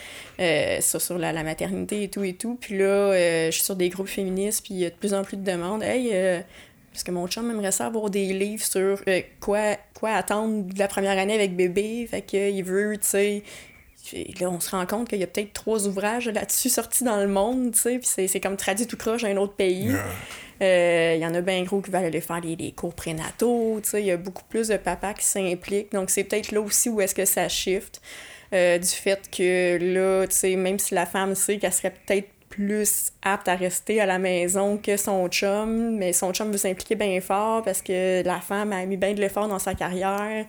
sur, 0.81 1.01
sur 1.01 1.19
la, 1.19 1.33
la, 1.33 1.43
maternité 1.43 2.05
et 2.05 2.09
tout 2.09 2.25
et 2.25 2.35
tout. 2.35 2.57
Puis 2.61 2.79
là, 2.79 3.13
je 3.47 3.51
suis 3.51 3.65
sur 3.65 3.77
des 3.77 3.89
groupes 3.89 4.09
féministes, 4.09 4.65
puis 4.65 4.75
il 4.75 4.81
y 4.81 4.87
a 4.87 4.91
de 4.91 4.95
plus 4.95 5.15
en 5.15 5.23
plus 5.23 5.37
de 5.37 5.45
demandes. 5.45 5.83
Hey, 5.83 6.13
parce 6.95 7.03
que 7.03 7.11
mon 7.11 7.27
chum 7.27 7.51
aimerait 7.51 7.73
ça 7.73 7.87
avoir 7.87 8.09
des 8.09 8.33
livres 8.33 8.65
sur 8.65 9.03
euh, 9.09 9.21
quoi, 9.41 9.77
quoi 9.95 10.11
attendre 10.11 10.63
de 10.63 10.79
la 10.79 10.87
première 10.87 11.19
année 11.19 11.35
avec 11.35 11.57
bébé. 11.57 12.07
Fait 12.09 12.23
qu'il 12.23 12.63
veut, 12.63 12.97
tu 12.97 13.09
sais. 13.09 13.43
Là, 14.39 14.49
on 14.49 14.61
se 14.61 14.71
rend 14.71 14.87
compte 14.87 15.09
qu'il 15.09 15.19
y 15.19 15.25
a 15.25 15.27
peut-être 15.27 15.53
trois 15.53 15.89
ouvrages 15.89 16.29
là-dessus 16.29 16.69
sortis 16.69 17.03
dans 17.03 17.17
le 17.17 17.27
monde, 17.27 17.73
tu 17.73 17.81
sais. 17.81 17.99
Puis 17.99 18.29
c'est 18.29 18.39
comme 18.41 18.57
traduit 18.57 18.87
tout 18.87 18.97
croche 18.97 19.23
dans 19.23 19.29
un 19.29 19.37
autre 19.39 19.55
pays. 19.55 19.91
Euh, 20.63 21.15
il 21.17 21.21
y 21.21 21.27
en 21.27 21.35
a 21.35 21.41
bien 21.41 21.65
gros 21.65 21.81
qui 21.81 21.91
veulent 21.91 22.05
aller 22.05 22.21
faire 22.21 22.41
les, 22.41 22.55
les 22.55 22.71
cours 22.71 22.95
prénataux, 22.95 23.81
tu 23.83 23.91
sais. 23.91 24.01
Il 24.01 24.07
y 24.07 24.13
a 24.13 24.17
beaucoup 24.17 24.45
plus 24.49 24.69
de 24.69 24.77
papas 24.77 25.15
qui 25.15 25.25
s'impliquent. 25.25 25.91
Donc 25.91 26.11
c'est 26.11 26.23
peut-être 26.23 26.53
là 26.53 26.61
aussi 26.61 26.91
où 26.91 27.01
est-ce 27.01 27.15
que 27.15 27.25
ça 27.25 27.49
shift. 27.49 28.01
Euh, 28.53 28.79
du 28.79 28.87
fait 28.87 29.29
que 29.37 29.79
là, 29.81 30.29
tu 30.29 30.37
sais, 30.37 30.55
même 30.55 30.79
si 30.79 30.95
la 30.95 31.07
femme 31.07 31.35
sait 31.35 31.59
qu'elle 31.59 31.73
serait 31.73 31.93
peut-être 32.07 32.29
plus 32.55 33.11
apte 33.23 33.49
à 33.49 33.57
rester 33.57 34.01
à 34.01 34.07
la 34.07 34.21
maison 34.21 34.77
que 34.79 34.97
son 34.97 35.29
chum, 35.29 35.97
mais 35.97 36.13
son 36.13 36.33
chum 36.33 36.53
veut 36.53 36.59
s'impliquer 36.59 36.95
bien 36.95 37.21
fort 37.21 37.65
parce 37.65 37.83
que 37.83 38.23
la 38.25 38.41
femme 38.41 38.73
a 38.73 38.87
mis 38.87 38.97
bien 38.97 39.13
de 39.13 39.21
l'effort 39.21 39.49
dans 39.49 39.59
sa 39.59 39.75
carrière, 39.75 40.47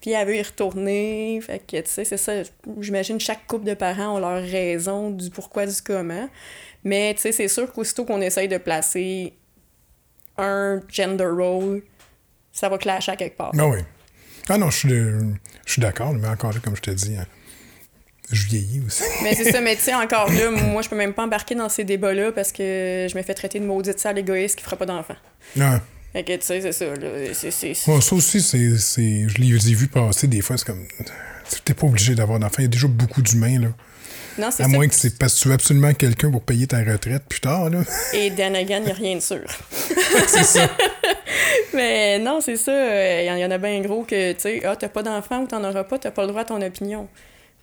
puis 0.00 0.12
elle 0.12 0.26
veut 0.26 0.36
y 0.36 0.42
retourner. 0.42 1.38
Fait 1.42 1.58
que, 1.58 1.76
tu 1.82 1.90
sais, 1.90 2.06
c'est 2.06 2.16
ça. 2.16 2.32
J'imagine 2.80 3.20
chaque 3.20 3.46
couple 3.46 3.66
de 3.66 3.74
parents 3.74 4.16
ont 4.16 4.18
leur 4.18 4.42
raison 4.42 5.10
du 5.10 5.28
pourquoi, 5.28 5.66
du 5.66 5.74
comment. 5.84 6.26
Mais, 6.84 7.12
tu 7.14 7.20
sais, 7.20 7.32
c'est 7.32 7.48
sûr 7.48 7.70
qu'aussitôt 7.70 8.06
qu'on 8.06 8.22
essaye 8.22 8.48
de 8.48 8.56
placer 8.56 9.34
un 10.38 10.80
gender 10.88 11.26
role, 11.26 11.82
ça 12.50 12.70
va 12.70 12.78
clasher 12.78 13.14
quelque 13.16 13.36
part. 13.36 13.52
Ah 13.58 13.68
oui. 13.68 13.80
Ah 14.48 14.56
non, 14.56 14.70
je 14.70 15.34
suis 15.66 15.82
d'accord, 15.82 16.14
mais 16.14 16.28
encore 16.28 16.58
comme 16.62 16.76
je 16.76 16.82
te 16.82 16.90
dis, 16.90 17.14
hein, 17.14 17.26
je 18.32 18.46
vieillis 18.46 18.82
aussi. 18.86 19.02
mais 19.22 19.34
c'est 19.34 19.50
ça, 19.50 19.60
mais 19.60 19.76
tu 19.76 19.82
sais, 19.82 19.94
encore 19.94 20.30
là, 20.30 20.50
moi, 20.50 20.82
je 20.82 20.88
peux 20.88 20.96
même 20.96 21.12
pas 21.12 21.24
embarquer 21.24 21.54
dans 21.54 21.68
ces 21.68 21.84
débats-là 21.84 22.32
parce 22.32 22.52
que 22.52 23.06
je 23.10 23.16
me 23.16 23.22
fais 23.22 23.34
traiter 23.34 23.60
de 23.60 23.64
maudite 23.64 23.98
sale 23.98 24.18
égoïste 24.18 24.56
qui 24.56 24.64
fera 24.64 24.76
pas 24.76 24.86
d'enfant. 24.86 25.16
Ouais. 25.56 25.78
Fait 26.12 26.24
que, 26.24 26.36
tu 26.36 26.46
sais, 26.46 26.60
c'est 26.60 26.72
ça, 26.72 26.84
là. 26.86 27.08
C'est, 27.32 27.74
ça 27.74 28.14
aussi, 28.14 28.40
c'est, 28.40 29.28
je 29.28 29.40
les 29.40 29.70
ai 29.70 29.74
vus 29.74 29.88
passer 29.88 30.26
des 30.26 30.42
fois, 30.42 30.56
c'est 30.58 30.66
comme... 30.66 30.86
T'es 31.64 31.74
pas 31.74 31.86
obligé 31.86 32.14
d'avoir 32.14 32.38
d'enfant. 32.38 32.56
Il 32.58 32.62
y 32.62 32.66
a 32.66 32.68
déjà 32.68 32.86
beaucoup 32.86 33.22
d'humains, 33.22 33.60
là. 33.60 33.68
Non, 34.38 34.50
c'est 34.50 34.62
à 34.62 34.68
moins 34.68 34.88
que 34.88 34.94
c'est 34.94 35.18
parce 35.18 35.34
que 35.34 35.40
tu 35.40 35.48
veux 35.48 35.54
absolument 35.54 35.92
quelqu'un 35.92 36.30
pour 36.30 36.42
payer 36.42 36.66
ta 36.66 36.78
retraite 36.78 37.24
plus 37.28 37.40
tard, 37.40 37.68
là. 37.68 37.82
Et 38.14 38.30
Dan 38.30 38.56
il 38.58 38.66
n'y 38.66 38.74
a 38.74 38.94
rien 38.94 39.16
de 39.16 39.20
sûr. 39.20 39.44
c'est 40.26 40.44
ça. 40.44 40.70
Mais 41.74 42.18
non, 42.18 42.40
c'est 42.40 42.56
ça. 42.56 43.22
Il 43.22 43.26
y 43.26 43.44
en 43.44 43.50
a 43.50 43.58
bien 43.58 43.80
gros 43.80 44.04
que, 44.04 44.32
tu 44.32 44.40
sais, 44.40 44.62
ah, 44.64 44.76
t'as 44.76 44.88
pas 44.88 45.02
d'enfant 45.02 45.40
ou 45.42 45.46
t'en 45.46 45.62
auras 45.64 45.84
pas, 45.84 45.98
t'as 45.98 46.10
pas 46.10 46.22
le 46.22 46.28
droit 46.28 46.42
à 46.42 46.44
ton 46.46 46.62
opinion 46.62 47.08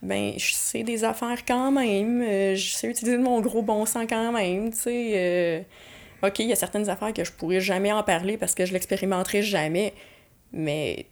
ben 0.02 0.34
je 0.38 0.54
sais 0.54 0.84
des 0.84 1.04
affaires 1.04 1.45
quand 1.45 1.72
même, 1.72 2.22
euh, 2.22 2.56
je 2.56 2.72
sais 2.72 2.88
utiliser 2.88 3.18
mon 3.18 3.41
gros 3.41 3.62
bon 3.62 3.86
sens 3.86 4.06
quand 4.10 4.32
même, 4.32 4.72
tu 4.72 4.78
sais. 4.78 5.12
Euh, 5.16 5.62
OK, 6.24 6.39
il 6.39 6.47
y 6.47 6.54
a 6.54 6.56
certaines 6.56 6.89
affaires 6.89 7.14
que 7.14 7.24
je 7.24 7.32
pourrais 7.32 7.62
jamais 7.62 7.91
en 7.91 8.04
parler 8.04 8.38
parce 8.38 8.56
que 8.56 8.66
je 8.66 8.74
l'expérimenterai 8.74 9.41
jamais, 9.41 9.93
mais 10.52 11.06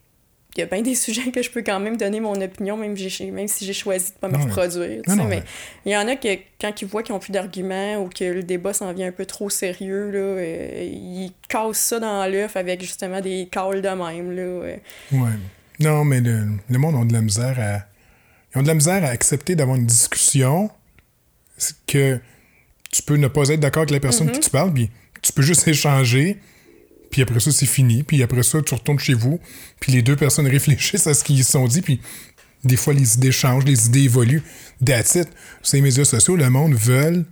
il 0.55 0.61
y 0.61 0.63
a 0.63 0.65
bien 0.65 0.81
des 0.81 0.95
sujets 0.95 1.31
que 1.31 1.41
je 1.41 1.49
peux 1.51 1.61
quand 1.61 1.79
même 1.79 1.97
donner 1.97 2.19
mon 2.19 2.39
opinion, 2.41 2.77
même, 2.77 2.95
même 3.31 3.47
si 3.47 3.65
j'ai 3.65 3.73
choisi 3.73 4.11
de 4.11 4.17
pas 4.17 4.27
me 4.27 4.37
reproduire. 4.37 5.01
mais 5.27 5.43
il 5.85 5.91
y 5.91 5.97
en 5.97 6.07
a 6.07 6.15
que, 6.15 6.29
quand 6.59 6.81
ils 6.81 6.87
voient 6.87 7.03
qu'ils 7.03 7.13
n'ont 7.13 7.19
plus 7.19 7.31
d'arguments 7.31 7.97
ou 7.97 8.09
que 8.09 8.23
le 8.23 8.43
débat 8.43 8.73
s'en 8.73 8.91
vient 8.93 9.07
un 9.07 9.11
peu 9.11 9.25
trop 9.25 9.49
sérieux, 9.49 10.11
là, 10.11 10.19
euh, 10.19 10.89
ils 10.91 11.31
cassent 11.47 11.77
ça 11.77 11.99
dans 11.99 12.25
l'œuf 12.29 12.55
avec 12.55 12.81
justement 12.81 13.21
des 13.21 13.47
calls 13.51 13.81
de 13.81 13.89
même. 13.89 14.31
Là, 14.31 14.59
ouais. 15.11 15.29
Non, 15.79 16.03
mais 16.03 16.21
le, 16.21 16.47
le, 16.69 16.79
monde 16.79 16.95
a 16.95 17.05
de 17.05 17.13
la 17.13 17.21
misère 17.21 17.57
à. 17.59 17.96
Ils 18.57 18.59
ont 18.59 18.63
de 18.63 18.67
la 18.67 18.73
misère 18.73 19.03
à 19.03 19.07
accepter 19.07 19.55
d'avoir 19.55 19.77
une 19.77 19.85
discussion 19.85 20.69
que 21.85 22.19
tu 22.91 23.03
peux 23.03 23.15
ne 23.15 23.27
pas 23.27 23.49
être 23.49 23.59
d'accord 23.59 23.81
avec 23.81 23.91
la 23.91 23.99
personne 23.99 24.31
qui 24.31 24.39
mm-hmm. 24.39 24.43
tu 24.43 24.49
parles, 24.49 24.73
puis 24.73 24.89
tu 25.21 25.31
peux 25.31 25.41
juste 25.41 25.67
échanger 25.67 26.39
puis 27.09 27.21
après 27.21 27.39
ça, 27.39 27.51
c'est 27.51 27.65
fini. 27.65 28.03
Puis 28.03 28.21
après 28.23 28.43
ça, 28.43 28.61
tu 28.61 28.73
retournes 28.73 28.99
chez 28.99 29.13
vous. 29.13 29.39
Puis 29.79 29.91
les 29.91 30.01
deux 30.01 30.15
personnes 30.15 30.47
réfléchissent 30.47 31.07
à 31.07 31.13
ce 31.13 31.23
qu'ils 31.23 31.43
se 31.43 31.51
sont 31.51 31.67
dit. 31.67 31.81
Puis 31.81 32.01
des 32.63 32.77
fois, 32.77 32.93
les 32.93 33.15
idées 33.15 33.31
changent, 33.31 33.65
les 33.65 33.87
idées 33.87 34.03
évoluent. 34.03 34.43
That's 34.83 35.15
it. 35.15 35.27
Les 35.73 35.81
médias 35.81 36.05
sociaux, 36.05 36.35
le 36.35 36.49
monde 36.49 36.73
veut 36.73 37.25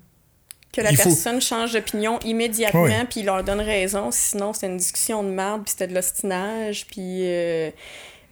que 0.72 0.82
la 0.82 0.92
personne 0.92 1.40
change 1.40 1.72
d'opinion 1.72 2.20
immédiatement, 2.20 3.06
puis 3.10 3.22
il 3.22 3.26
leur 3.26 3.44
donne 3.44 3.62
raison. 3.62 4.10
Sinon, 4.12 4.52
c'est 4.52 4.68
une 4.68 4.78
discussion 4.78 5.24
de 5.24 5.30
merde, 5.30 5.64
puis 5.64 5.72
c'était 5.72 5.88
de 5.88 5.94
l'ostinage. 5.94 6.86
Puis. 6.88 7.20
Euh, 7.22 7.72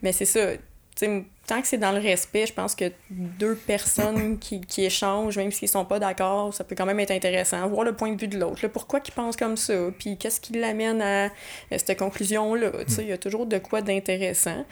mais 0.02 0.12
c'est 0.12 0.26
ça. 0.26 0.50
Tant 0.96 1.62
que 1.62 1.68
c'est 1.68 1.78
dans 1.78 1.92
le 1.92 2.00
respect, 2.00 2.46
je 2.48 2.54
pense 2.54 2.76
que 2.76 2.92
deux 3.10 3.56
personnes 3.56 4.40
qui, 4.40 4.62
qui 4.62 4.86
échangent, 4.86 5.38
même 5.38 5.52
s'ils 5.52 5.68
sont 5.68 5.86
pas 5.86 6.00
d'accord, 6.00 6.54
ça 6.54 6.64
peut 6.64 6.76
quand 6.76 6.86
même 6.86 7.00
être 7.00 7.12
intéressant. 7.12 7.68
Voir 7.68 7.84
le 7.84 7.96
point 7.96 8.12
de 8.14 8.20
vue 8.20 8.28
de 8.28 8.38
l'autre. 8.38 8.68
Pourquoi 8.68 9.00
ils 9.06 9.12
pensent 9.12 9.36
comme 9.36 9.58
ça? 9.58 9.74
Puis 9.98 10.18
qu'est-ce 10.18 10.40
qui 10.40 10.54
l'amène 10.54 11.02
à, 11.02 11.30
cette 11.72 11.98
conclusion-là? 11.98 12.72
Il 13.00 13.08
y 13.08 13.12
a 13.12 13.18
toujours 13.18 13.46
de 13.46 13.58
quoi 13.58 13.82
d'intéressant. 13.82 14.66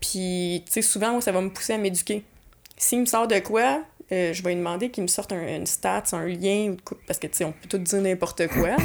Puis, 0.00 0.64
souvent, 0.82 1.20
ça 1.20 1.32
va 1.32 1.40
me 1.40 1.50
pousser 1.50 1.74
à 1.74 1.78
m'éduquer. 1.78 2.24
S'il 2.76 3.00
me 3.00 3.06
sort 3.06 3.26
de 3.26 3.38
quoi, 3.38 3.82
euh, 4.12 4.32
je 4.32 4.42
vais 4.42 4.50
lui 4.50 4.56
demander 4.56 4.90
qu'il 4.90 5.02
me 5.02 5.08
sorte 5.08 5.32
un, 5.32 5.46
une 5.46 5.66
stat, 5.66 6.02
un 6.12 6.26
lien, 6.26 6.76
parce 7.06 7.18
que, 7.18 7.26
on 7.44 7.52
peut 7.52 7.68
tout 7.68 7.78
dire 7.78 8.00
n'importe 8.00 8.48
quoi. 8.48 8.76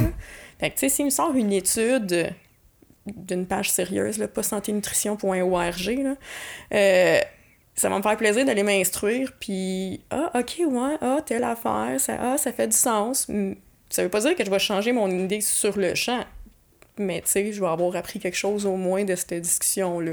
Fait 0.60 0.70
que, 0.70 0.88
s'il 0.88 1.04
me 1.04 1.10
sort 1.10 1.34
une 1.34 1.52
étude 1.52 2.32
d'une 3.06 3.46
page 3.46 3.70
sérieuse, 3.70 4.18
là, 4.18 4.28
pas 4.28 4.42
santénutrition.org, 4.42 6.16
euh, 6.74 7.20
ça 7.74 7.88
va 7.88 7.96
me 7.96 8.02
faire 8.02 8.16
plaisir 8.16 8.44
d'aller 8.44 8.62
m'instruire, 8.62 9.32
puis 9.40 10.02
ah, 10.10 10.30
ok, 10.34 10.60
ouais, 10.66 10.96
ah, 11.00 11.18
telle 11.24 11.44
affaire, 11.44 11.94
ça, 11.98 12.18
ah, 12.20 12.36
ça 12.38 12.52
fait 12.52 12.68
du 12.68 12.76
sens. 12.76 13.26
Ça 13.88 14.02
veut 14.02 14.08
pas 14.08 14.20
dire 14.20 14.36
que 14.36 14.44
je 14.44 14.50
vais 14.50 14.58
changer 14.58 14.92
mon 14.92 15.08
idée 15.08 15.40
sur 15.40 15.78
le 15.78 15.94
champ, 15.94 16.24
mais 16.98 17.22
tu 17.22 17.30
sais, 17.30 17.52
je 17.52 17.60
vais 17.60 17.66
avoir 17.66 17.96
appris 17.96 18.18
quelque 18.18 18.36
chose 18.36 18.66
au 18.66 18.76
moins 18.76 19.04
de 19.04 19.14
cette 19.14 19.34
discussion-là. 19.34 20.12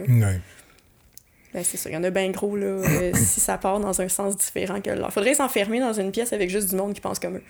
Ben, 1.54 1.64
c'est 1.64 1.78
ça, 1.78 1.90
il 1.90 1.94
y 1.94 1.98
en 1.98 2.04
a 2.04 2.10
bien 2.10 2.30
gros, 2.30 2.56
là, 2.56 2.68
euh, 2.68 3.12
si 3.16 3.40
ça 3.40 3.58
part 3.58 3.80
dans 3.80 4.02
un 4.02 4.10
sens 4.10 4.38
différent 4.38 4.82
que 4.82 4.90
l'autre. 4.90 5.12
Faudrait 5.12 5.34
s'enfermer 5.34 5.80
dans 5.80 5.94
une 5.94 6.12
pièce 6.12 6.34
avec 6.34 6.50
juste 6.50 6.70
du 6.70 6.76
monde 6.76 6.94
qui 6.94 7.02
pense 7.02 7.20
comme 7.20 7.38
eux. 7.38 7.44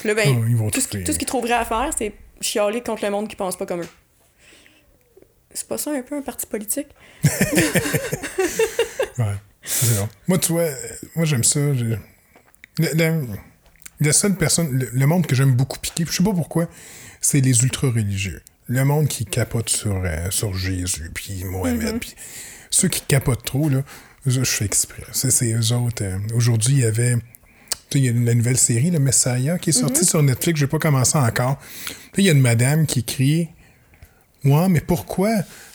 Puis 0.00 0.08
là, 0.08 0.14
ben, 0.14 0.28
ah, 0.28 0.70
tout, 0.70 0.80
ce, 0.80 0.88
tout 0.88 1.12
ce 1.12 1.18
qu'ils 1.18 1.26
trouveraient 1.26 1.54
à 1.54 1.64
faire, 1.64 1.90
c'est 1.96 2.12
chialer 2.40 2.82
contre 2.82 3.04
le 3.04 3.10
monde 3.10 3.28
qui 3.28 3.36
pense 3.36 3.56
pas 3.56 3.66
comme 3.66 3.82
eux. 3.82 3.88
C'est 5.56 5.68
pas 5.68 5.78
ça 5.78 5.90
un 5.90 6.02
peu 6.02 6.18
un 6.18 6.22
parti 6.22 6.46
politique? 6.46 6.88
ouais, 7.24 7.30
c'est 9.62 9.96
Moi, 10.28 10.36
tu 10.36 10.52
vois, 10.52 10.68
moi 11.14 11.24
j'aime 11.24 11.44
ça. 11.44 11.60
la 12.78 14.12
seule 14.12 14.36
personne, 14.36 14.86
le, 14.92 15.06
monde 15.06 15.26
que 15.26 15.34
j'aime 15.34 15.54
beaucoup 15.54 15.78
piquer, 15.78 16.04
je 16.06 16.12
sais 16.12 16.22
pas 16.22 16.34
pourquoi, 16.34 16.68
c'est 17.22 17.40
les 17.40 17.62
ultra-religieux. 17.62 18.42
Le 18.68 18.84
monde 18.84 19.08
qui 19.08 19.24
capote 19.24 19.70
sur, 19.70 20.02
euh, 20.04 20.30
sur 20.30 20.54
Jésus, 20.54 21.10
puis 21.14 21.42
Mohamed, 21.44 21.94
mm-hmm. 21.94 21.98
puis 22.00 22.14
ceux 22.68 22.88
qui 22.88 23.00
capotent 23.00 23.44
trop, 23.44 23.70
là, 23.70 23.82
je 24.26 24.44
fais 24.44 24.66
exprès. 24.66 25.04
C'est 25.12 25.52
eux 25.52 25.72
autres. 25.72 26.04
Euh, 26.04 26.18
aujourd'hui, 26.34 26.74
il 26.74 26.80
y 26.80 26.84
avait 26.84 27.16
il 27.94 28.04
y 28.04 28.08
a 28.10 28.12
la 28.12 28.34
nouvelle 28.34 28.58
série, 28.58 28.90
le 28.90 28.98
Messiah, 28.98 29.58
qui 29.58 29.70
est 29.70 29.72
sortie 29.72 30.02
mm-hmm. 30.02 30.08
sur 30.08 30.22
Netflix. 30.22 30.60
Je 30.60 30.66
n'ai 30.66 30.68
pas 30.68 30.78
commencé 30.78 31.16
encore. 31.16 31.58
il 32.18 32.24
y 32.24 32.28
a 32.28 32.32
une 32.32 32.42
madame 32.42 32.84
qui 32.84 32.98
écrit 32.98 33.48
Ouais, 34.46 34.68
mais 34.68 34.80
pourquoi, 34.80 35.30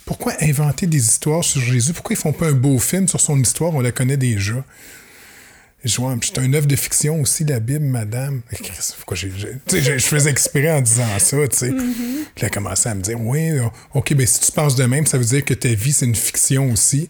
pourquoi 0.05 0.33
inventer 0.41 0.87
des 0.87 0.97
histoires 0.97 1.43
sur 1.43 1.61
Jésus? 1.61 1.93
Pourquoi 1.93 2.13
ils 2.13 2.19
font 2.19 2.33
pas 2.33 2.47
un 2.47 2.53
beau 2.53 2.79
film 2.79 3.07
sur 3.07 3.19
son 3.19 3.39
histoire? 3.39 3.73
On 3.73 3.81
la 3.81 3.91
connaît 3.91 4.17
déjà. 4.17 4.63
C'est 5.83 6.37
un 6.37 6.53
œuvre 6.53 6.67
de 6.67 6.75
fiction 6.75 7.19
aussi, 7.21 7.43
la 7.43 7.59
Bible, 7.59 7.85
madame. 7.85 8.41
Pourquoi 8.97 9.17
j'ai, 9.17 9.31
je 9.67 9.97
faisais 9.97 10.29
exprès 10.29 10.71
en 10.71 10.81
disant 10.81 11.07
ça, 11.17 11.47
tu 11.47 11.57
sais. 11.57 11.69
Mm-hmm. 11.69 11.83
Puis 12.35 12.35
elle 12.37 12.45
a 12.45 12.49
commencé 12.49 12.87
à 12.87 12.93
me 12.93 13.01
dire, 13.01 13.19
oui, 13.19 13.49
OK, 13.95 14.13
ben 14.13 14.27
si 14.27 14.41
tu 14.41 14.51
penses 14.51 14.75
de 14.75 14.85
même, 14.85 15.07
ça 15.07 15.17
veut 15.17 15.25
dire 15.25 15.43
que 15.43 15.55
ta 15.55 15.69
vie, 15.69 15.91
c'est 15.91 16.05
une 16.05 16.15
fiction 16.15 16.71
aussi. 16.71 17.09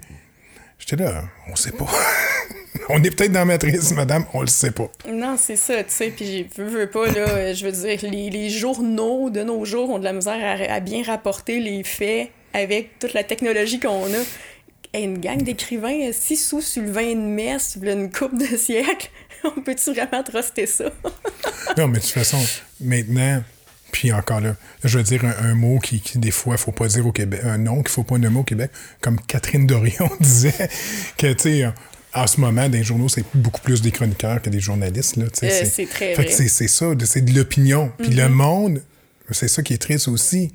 J'étais 0.79 0.95
là, 0.95 1.25
on 1.51 1.55
sait 1.55 1.71
pas. 1.71 1.85
on 2.89 3.03
est 3.03 3.15
peut-être 3.15 3.31
dans 3.31 3.45
Matrice, 3.45 3.91
madame, 3.91 4.25
on 4.33 4.41
le 4.41 4.47
sait 4.47 4.71
pas. 4.71 4.89
Non, 5.09 5.35
c'est 5.37 5.55
ça, 5.55 5.83
tu 5.83 5.91
sais, 5.91 6.09
puis 6.09 6.47
je 6.55 6.61
veux 6.61 6.89
pas, 6.89 7.07
là, 7.07 7.53
je 7.53 7.65
veux 7.65 7.71
dire, 7.71 7.99
les, 8.09 8.29
les, 8.29 8.49
journaux 8.49 9.29
de 9.29 9.43
nos 9.43 9.65
jours 9.65 9.89
ont 9.89 9.99
de 9.99 10.03
la 10.03 10.13
misère 10.13 10.67
à, 10.69 10.79
bien 10.79 11.03
rapporter 11.03 11.59
les 11.59 11.83
faits 11.83 12.29
avec 12.53 12.99
toute 12.99 13.13
la 13.13 13.23
technologie 13.23 13.79
qu'on 13.79 14.05
a. 14.05 14.97
une 14.97 15.19
gang 15.19 15.41
d'écrivains, 15.41 16.11
si 16.13 16.35
sous 16.37 16.61
Sylvain 16.61 17.13
de 17.13 17.21
Metz, 17.21 17.77
une 17.81 18.11
coupe 18.11 18.37
de 18.37 18.57
siècle, 18.57 19.09
on 19.43 19.61
peut-tu 19.61 19.93
vraiment 19.93 20.23
truster 20.23 20.65
ça? 20.65 20.85
non, 21.77 21.87
mais 21.87 21.99
de 21.99 22.03
toute 22.03 22.11
façon, 22.11 22.39
maintenant, 22.79 23.43
puis 23.91 24.13
encore 24.13 24.39
là, 24.39 24.55
je 24.83 24.97
veux 24.97 25.03
dire 25.03 25.25
un, 25.25 25.55
mot 25.55 25.79
qui, 25.79 25.99
qui, 25.99 26.17
des 26.17 26.31
fois, 26.31 26.55
faut 26.57 26.71
pas 26.71 26.87
dire 26.87 27.05
au 27.05 27.11
Québec, 27.11 27.41
un 27.43 27.57
nom 27.57 27.81
qu'il 27.81 27.89
faut 27.89 28.03
pas 28.03 28.17
nommer 28.17 28.39
au 28.39 28.43
Québec, 28.43 28.71
comme 29.01 29.19
Catherine 29.19 29.67
Dorion 29.67 30.09
disait, 30.19 30.69
que, 31.17 31.33
tu 31.33 31.43
sais, 31.43 31.73
en 32.13 32.27
ce 32.27 32.39
moment, 32.39 32.67
dans 32.67 32.77
les 32.77 32.83
journaux, 32.83 33.09
c'est 33.09 33.25
beaucoup 33.33 33.61
plus 33.61 33.81
des 33.81 33.91
chroniqueurs 33.91 34.41
que 34.41 34.49
des 34.49 34.59
journalistes. 34.59 35.15
Là, 35.15 35.25
euh, 35.25 35.29
c'est 35.65 35.85
très 35.85 36.13
vrai. 36.13 36.27
C'est 36.29 36.67
ça, 36.67 36.85
c'est 37.05 37.21
de 37.21 37.33
l'opinion. 37.33 37.91
Puis 37.97 38.09
le 38.09 38.23
mm-hmm. 38.23 38.29
monde, 38.29 38.81
c'est 39.31 39.47
ça 39.47 39.63
qui 39.63 39.73
est 39.73 39.81
triste 39.81 40.07
aussi, 40.07 40.51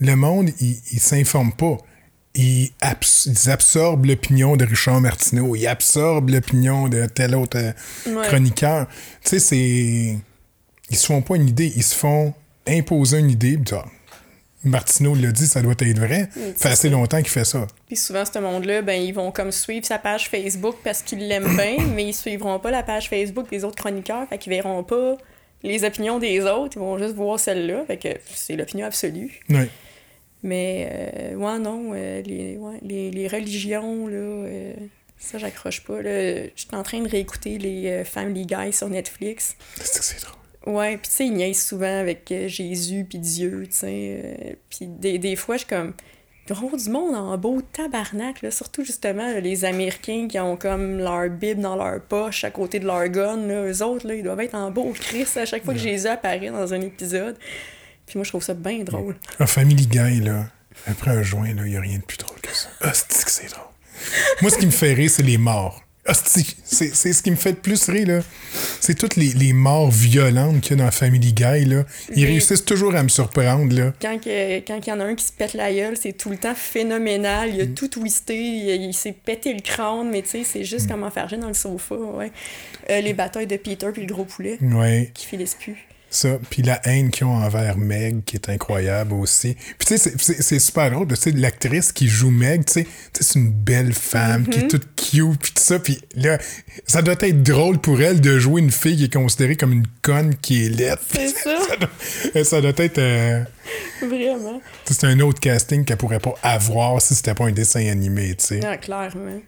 le 0.00 0.16
monde, 0.16 0.50
il, 0.60 0.76
il 0.92 1.00
s'informe 1.00 1.52
pas. 1.52 1.76
Ils, 2.34 2.70
absorbent 3.46 4.06
l'opinion 4.06 4.56
de 4.56 4.64
Richard 4.64 5.00
Martineau, 5.00 5.54
ils 5.54 5.68
absorbent 5.68 6.30
l'opinion 6.30 6.88
de 6.88 7.06
tel 7.06 7.36
autre 7.36 7.58
euh, 7.58 8.22
chroniqueur. 8.24 8.88
Tu 9.22 9.30
sais, 9.30 9.38
c'est... 9.38 10.18
Ils 10.90 10.96
se 10.96 11.06
font 11.06 11.22
pas 11.22 11.36
une 11.36 11.48
idée, 11.48 11.72
ils 11.76 11.82
se 11.82 11.94
font 11.94 12.34
imposer 12.66 13.18
une 13.18 13.30
idée, 13.30 13.56
Martineau 14.64 15.14
l'a 15.14 15.30
dit, 15.30 15.46
ça 15.46 15.62
doit 15.62 15.74
être 15.78 15.98
vrai. 15.98 16.28
Ça 16.34 16.68
fait 16.68 16.68
assez 16.68 16.88
longtemps 16.90 17.18
qu'il 17.18 17.28
fait 17.28 17.44
ça. 17.44 17.66
Puis 17.86 17.96
souvent, 17.96 18.24
ce 18.24 18.38
monde-là, 18.38 18.82
ben, 18.82 19.00
ils 19.00 19.12
vont 19.12 19.30
comme 19.30 19.52
suivre 19.52 19.86
sa 19.86 19.98
page 19.98 20.28
Facebook 20.28 20.76
parce 20.82 21.02
qu'ils 21.02 21.26
l'aiment 21.26 21.56
bien, 21.56 21.76
mais 21.94 22.04
ils 22.04 22.14
suivront 22.14 22.58
pas 22.58 22.70
la 22.70 22.82
page 22.82 23.08
Facebook 23.08 23.50
des 23.50 23.64
autres 23.64 23.76
chroniqueurs, 23.76 24.28
fait 24.28 24.38
qu'ils 24.38 24.52
verront 24.52 24.82
pas 24.82 25.16
les 25.62 25.84
opinions 25.84 26.18
des 26.18 26.42
autres, 26.42 26.76
ils 26.76 26.80
vont 26.80 26.98
juste 26.98 27.14
voir 27.14 27.40
celle-là, 27.40 27.84
fait 27.86 27.96
que 27.96 28.08
c'est 28.34 28.54
l'opinion 28.54 28.86
absolue. 28.86 29.40
Oui. 29.48 29.68
Mais, 30.44 30.88
euh, 30.92 31.34
ouais, 31.36 31.58
non, 31.58 31.92
euh, 31.94 32.20
les, 32.20 32.58
ouais, 32.58 32.78
les, 32.82 33.10
les, 33.10 33.28
religions, 33.28 34.06
là, 34.06 34.16
euh, 34.16 34.74
ça, 35.16 35.38
j'accroche 35.38 35.82
pas. 35.84 36.02
Je 36.02 36.50
suis 36.54 36.68
en 36.72 36.82
train 36.82 37.00
de 37.00 37.08
réécouter 37.08 37.56
les 37.56 38.04
Family 38.04 38.44
Guy 38.44 38.72
sur 38.74 38.90
Netflix. 38.90 39.56
C'est 39.80 40.20
drôle. 40.20 40.43
Ouais, 40.66 40.96
puis 40.96 41.08
tu 41.08 41.16
sais, 41.16 41.26
ils 41.26 41.34
niaisent 41.34 41.64
souvent 41.64 42.00
avec 42.00 42.30
euh, 42.32 42.48
Jésus 42.48 43.04
puis 43.08 43.18
Dieu, 43.18 43.66
tu 43.68 43.76
sais. 43.76 44.22
Euh, 44.24 44.52
puis 44.70 44.86
des, 44.86 45.18
des 45.18 45.36
fois, 45.36 45.56
je 45.56 45.60
suis 45.60 45.68
comme... 45.68 45.92
Gros 46.46 46.76
du 46.76 46.90
monde 46.90 47.14
en 47.14 47.38
beau 47.38 47.62
tabarnak, 47.62 48.42
là, 48.42 48.50
surtout 48.50 48.84
justement 48.84 49.32
les 49.40 49.64
Américains 49.64 50.28
qui 50.28 50.38
ont 50.38 50.58
comme 50.58 50.98
leur 50.98 51.30
Bible 51.30 51.62
dans 51.62 51.74
leur 51.74 52.02
poche 52.02 52.44
à 52.44 52.50
côté 52.50 52.78
de 52.80 52.86
leur 52.86 53.08
gun. 53.08 53.46
Là, 53.46 53.66
eux 53.66 53.82
autres, 53.82 54.06
là, 54.06 54.14
ils 54.14 54.22
doivent 54.22 54.40
être 54.40 54.54
en 54.54 54.70
beau 54.70 54.92
Christ 54.92 55.38
à 55.38 55.46
chaque 55.46 55.64
fois 55.64 55.72
que 55.72 55.80
Jésus 55.80 56.06
apparaît 56.06 56.50
dans 56.50 56.74
un 56.74 56.82
épisode. 56.82 57.38
Puis 58.04 58.18
moi, 58.18 58.24
je 58.24 58.28
trouve 58.28 58.42
ça 58.42 58.52
bien 58.52 58.80
drôle. 58.84 59.16
Un 59.40 59.46
Family 59.46 59.86
Guy, 59.86 60.20
là, 60.20 60.48
après 60.86 61.12
un 61.12 61.22
joint, 61.22 61.48
il 61.48 61.62
n'y 61.62 61.76
a 61.76 61.80
rien 61.80 61.96
de 61.96 62.04
plus 62.04 62.18
drôle 62.18 62.38
que 62.42 62.54
ça. 62.54 62.68
Ah, 62.82 62.92
c'est 62.92 63.48
drôle? 63.48 63.64
moi, 64.42 64.50
ce 64.50 64.58
qui 64.58 64.66
me 64.66 64.70
fait 64.70 64.92
rire, 64.92 65.08
c'est 65.08 65.22
les 65.22 65.38
morts. 65.38 65.83
C'est 66.12 67.12
ce 67.12 67.22
qui 67.22 67.30
me 67.30 67.36
fait 67.36 67.50
le 67.50 67.56
plus 67.56 67.88
rire, 67.88 68.06
là. 68.06 68.20
C'est 68.80 68.94
toutes 68.94 69.16
les, 69.16 69.32
les, 69.32 69.54
morts 69.54 69.90
violentes 69.90 70.60
qu'il 70.60 70.76
y 70.76 70.80
a 70.80 70.84
dans 70.84 70.90
Family 70.90 71.32
Guy, 71.32 71.64
là. 71.64 71.84
Ils 72.14 72.26
réussissent 72.26 72.64
toujours 72.64 72.94
à 72.94 73.02
me 73.02 73.08
surprendre, 73.08 73.74
là. 73.74 73.92
Quand 74.02 74.18
il 74.26 74.62
quand 74.66 74.86
y 74.86 74.92
en 74.92 75.00
a 75.00 75.04
un 75.04 75.14
qui 75.14 75.24
se 75.24 75.32
pète 75.32 75.54
la 75.54 75.72
gueule, 75.72 75.96
c'est 75.96 76.12
tout 76.12 76.28
le 76.28 76.36
temps 76.36 76.54
phénoménal. 76.54 77.54
Il 77.54 77.60
a 77.60 77.64
mm. 77.64 77.74
tout 77.74 77.88
twisté, 77.88 78.36
il, 78.36 78.92
s'est 78.92 79.12
pété 79.12 79.54
le 79.54 79.60
crâne, 79.60 80.10
mais 80.10 80.20
tu 80.22 80.28
sais, 80.28 80.44
c'est 80.44 80.64
juste 80.64 80.86
mm. 80.86 80.90
comme 80.90 81.02
enfergé 81.04 81.38
dans 81.38 81.48
le 81.48 81.54
sofa, 81.54 81.94
ouais. 81.94 82.30
Euh, 82.90 83.00
les 83.00 83.14
batailles 83.14 83.46
de 83.46 83.56
Peter 83.56 83.88
puis 83.92 84.02
le 84.02 84.12
gros 84.12 84.24
poulet. 84.24 84.58
Ouais. 84.60 85.10
Qui 85.14 85.26
fait 85.26 85.38
plus. 85.58 85.86
Ça, 86.14 86.38
puis 86.48 86.62
la 86.62 86.80
haine 86.86 87.10
qu'ils 87.10 87.26
ont 87.26 87.34
envers 87.34 87.76
Meg, 87.76 88.24
qui 88.24 88.36
est 88.36 88.48
incroyable 88.48 89.14
aussi. 89.14 89.56
Puis 89.78 89.88
tu 89.88 89.98
sais, 89.98 90.12
c'est 90.16 90.58
super 90.60 90.92
drôle, 90.92 91.08
tu 91.08 91.16
sais, 91.16 91.32
l'actrice 91.32 91.90
qui 91.90 92.06
joue 92.06 92.30
Meg, 92.30 92.64
tu 92.66 92.72
sais, 92.72 92.86
c'est 93.18 93.36
une 93.36 93.50
belle 93.50 93.92
femme 93.92 94.46
qui 94.46 94.60
est 94.60 94.62
mm-hmm. 94.62 94.68
toute 94.68 94.94
cute, 94.94 95.40
puis 95.40 95.52
tout 95.52 95.62
ça. 95.62 95.80
Puis 95.80 96.00
là, 96.14 96.38
ça 96.86 97.02
doit 97.02 97.16
être 97.18 97.42
drôle 97.42 97.78
pour 97.80 98.00
elle 98.00 98.20
de 98.20 98.38
jouer 98.38 98.60
une 98.60 98.70
fille 98.70 98.96
qui 98.96 99.04
est 99.04 99.12
considérée 99.12 99.56
comme 99.56 99.72
une 99.72 99.88
conne 100.02 100.36
qui 100.36 100.66
est 100.66 100.68
laide. 100.68 100.98
C'est 101.12 101.28
ça. 101.36 101.56
ça, 101.68 101.76
doit, 101.76 102.44
ça 102.44 102.60
doit 102.60 102.72
être. 102.84 102.98
euh, 102.98 103.42
Vraiment. 104.00 104.60
c'est 104.84 105.04
un 105.04 105.18
autre 105.18 105.40
casting 105.40 105.84
qu'elle 105.84 105.96
pourrait 105.96 106.20
pas 106.20 106.34
avoir 106.44 107.02
si 107.02 107.16
c'était 107.16 107.34
pas 107.34 107.46
un 107.46 107.52
dessin 107.52 107.84
animé, 107.88 108.36
tu 108.36 108.46
sais. 108.46 108.60
Ah, 108.64 108.76
clairement. 108.76 109.40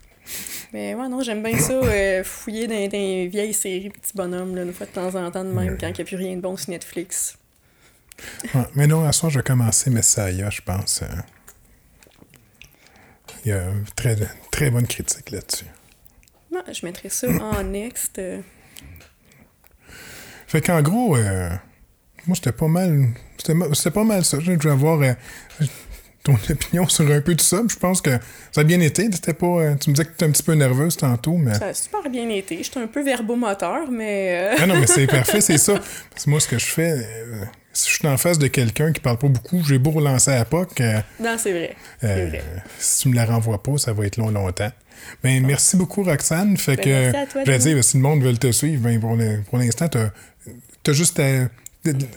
Mais 0.73 0.95
ouais, 0.95 1.09
non, 1.09 1.23
j'aime 1.23 1.43
bien 1.43 1.59
ça, 1.59 1.73
euh, 1.73 2.25
fouiller 2.25 2.67
dans, 2.67 2.75
les 2.75 3.29
vieilles 3.29 3.55
séries 3.55 3.91
petits 3.91 4.13
bonhommes, 4.15 4.55
là, 4.57 4.63
une 4.63 4.73
fois 4.73 4.87
de 4.87 4.93
temps 4.93 5.15
en 5.15 5.31
temps 5.31 5.45
de 5.45 5.51
même, 5.51 5.77
quand 5.79 5.89
il 5.89 5.95
n'y 5.95 6.01
a 6.01 6.05
plus 6.05 6.17
rien 6.17 6.37
de 6.37 6.41
bon 6.41 6.57
sur 6.57 6.71
Netflix. 6.71 7.39
Ouais, 8.55 8.63
mais 8.75 8.87
non, 8.87 9.05
à 9.07 9.13
ce 9.13 9.21
soir, 9.21 9.31
je 9.31 9.39
vais 9.39 9.45
commencer 9.45 9.91
Messiah, 9.91 10.51
je 10.51 10.61
pense. 10.63 11.03
euh. 11.03 11.07
Il 13.45 13.51
y 13.51 13.53
a 13.53 13.69
une 13.69 13.85
très, 13.95 14.17
très 14.51 14.71
bonne 14.71 14.87
critique 14.87 15.31
là-dessus. 15.31 15.67
Non, 16.51 16.63
je 16.73 16.85
mettrais 16.85 17.09
ça 17.11 17.29
en 17.41 17.63
next. 17.63 18.19
euh. 18.19 18.41
Fait 20.49 20.61
qu'en 20.61 20.83
gros, 20.83 21.17
euh, 21.17 21.51
moi, 22.27 22.35
c'était 22.35 22.53
pas 22.53 22.69
mal. 22.69 23.09
C'était 23.39 23.91
pas 23.91 24.05
mal 24.05 24.25
ça. 24.25 24.41
Je 24.41 24.53
voulais 24.53 24.71
avoir 24.71 25.01
euh, 25.01 25.13
ton 26.27 26.35
opinion 26.51 26.89
sur 26.89 27.11
un 27.11 27.21
peu 27.21 27.35
de 27.35 27.41
ça. 27.41 27.63
Je 27.69 27.77
pense 27.77 28.01
que 28.01 28.11
ça 28.53 28.61
a 28.61 28.65
bien 28.65 28.81
été. 28.81 29.09
Pas, 29.09 29.47
euh, 29.47 29.75
tu 29.77 29.91
me 29.91 29.95
disais 29.95 30.05
que 30.05 30.11
tu 30.11 30.15
étais 30.17 30.25
un 30.27 30.31
petit 30.31 30.43
peu 30.43 30.53
nerveuse 30.55 30.97
tantôt, 30.97 31.37
mais. 31.37 31.55
Ça 31.55 31.67
a 31.69 31.75
super 31.75 32.09
bien 32.11 32.29
été. 32.31 32.63
J'étais 32.63 32.81
un 32.81 32.87
peu 32.87 33.03
verbomoteur, 33.03 33.91
mais... 33.91 34.53
euh, 34.53 34.57
Ah 34.61 34.67
non, 34.67 34.79
mais 34.81 34.87
c'est 34.87 35.07
parfait, 35.19 35.41
c'est 35.41 35.59
ça. 35.59 35.75
Parce 36.11 36.25
que 36.25 36.31
moi, 36.31 36.41
ce 36.41 36.49
que 36.49 36.59
je 36.59 36.67
fais, 36.67 36.91
euh, 36.93 37.45
si 37.73 37.91
je 37.91 37.95
suis 37.97 38.09
en 38.09 38.17
face 38.17 38.39
de 38.39 38.47
quelqu'un 38.49 38.93
qui 38.93 39.01
parle 39.01 39.19
pas 39.19 39.29
beaucoup, 39.29 39.63
j'ai 39.65 39.79
beau 39.79 39.91
relancer 39.91 40.33
à 40.33 40.45
POC, 40.45 40.81
euh, 40.81 41.01
Non, 41.21 41.37
c'est 41.39 41.53
vrai. 41.53 41.77
Euh, 42.05 42.27
vrai. 42.29 42.43
si 42.79 43.03
tu 43.03 43.09
me 43.11 43.15
la 43.15 43.25
renvoies 43.27 43.63
pas, 43.63 43.77
ça 43.79 43.93
va 43.93 44.07
être 44.07 44.17
long, 44.17 44.31
longtemps. 44.31 44.73
Ben, 45.23 45.45
merci 45.47 45.77
beaucoup, 45.77 46.03
Roxane. 46.03 46.57
Fait 46.57 46.77
Ben, 46.77 46.85
que, 46.85 46.89
merci 46.91 47.17
à 47.17 47.27
toi, 47.27 47.43
je 47.45 47.51
vais 47.51 47.59
dire, 47.59 47.85
si 47.85 47.97
le 47.99 48.03
monde 48.03 48.23
veut 48.23 48.37
te 48.37 48.51
suivre, 48.51 48.83
ben, 48.83 48.99
pour 49.49 49.59
l'instant, 49.59 49.89
t'as 49.89 50.09
as 50.89 50.93
juste 50.93 51.21
à. 51.21 51.49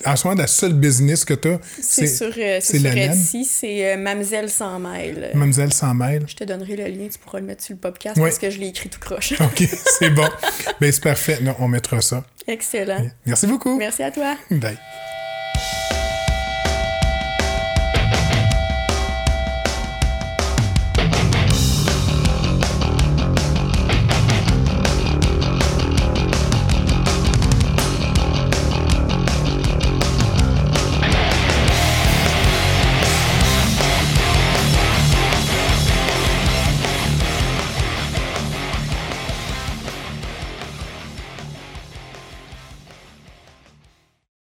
En 0.06 0.16
ce 0.16 0.28
moment, 0.28 0.42
la 0.42 0.48
seule 0.48 0.74
business 0.74 1.26
que 1.26 1.34
t'as, 1.34 1.58
C'est 1.82 2.08
sur, 2.08 2.28
euh, 2.38 2.60
c'est 2.62 2.80
sur. 2.80 2.98
Etsy, 2.98 3.46
c'est 3.46 3.94
euh, 3.94 3.98
Mamzelle 3.98 4.50
sans 4.50 4.80
mail. 4.80 5.32
Mademoiselle 5.34 5.74
100 5.74 5.94
mails. 5.94 6.24
Je 6.28 6.36
te 6.36 6.44
donnerai 6.44 6.76
le 6.76 6.86
lien, 6.86 7.08
tu 7.12 7.20
pourras 7.20 7.40
le 7.40 7.46
mettre 7.46 7.64
sur 7.64 7.74
le 7.74 7.80
podcast 7.80 8.18
parce 8.20 8.38
que 8.38 8.50
je 8.50 8.60
l'ai 8.60 8.68
écrit 8.68 8.90
tout 8.90 9.00
croche. 9.00 9.34
OK, 9.40 9.64
c'est 10.00 10.10
bon. 10.10 10.28
ben, 10.80 10.92
c'est 10.92 11.04
parfait. 11.04 11.40
Non, 11.42 11.56
on 11.60 11.68
mettra 11.68 12.02
ça. 12.02 12.24
Excellent. 12.48 13.06
Merci 13.26 13.48
beaucoup. 13.48 13.78
Merci 13.78 14.04
à 14.04 14.12
toi. 14.12 14.36
Bye. 14.50 14.78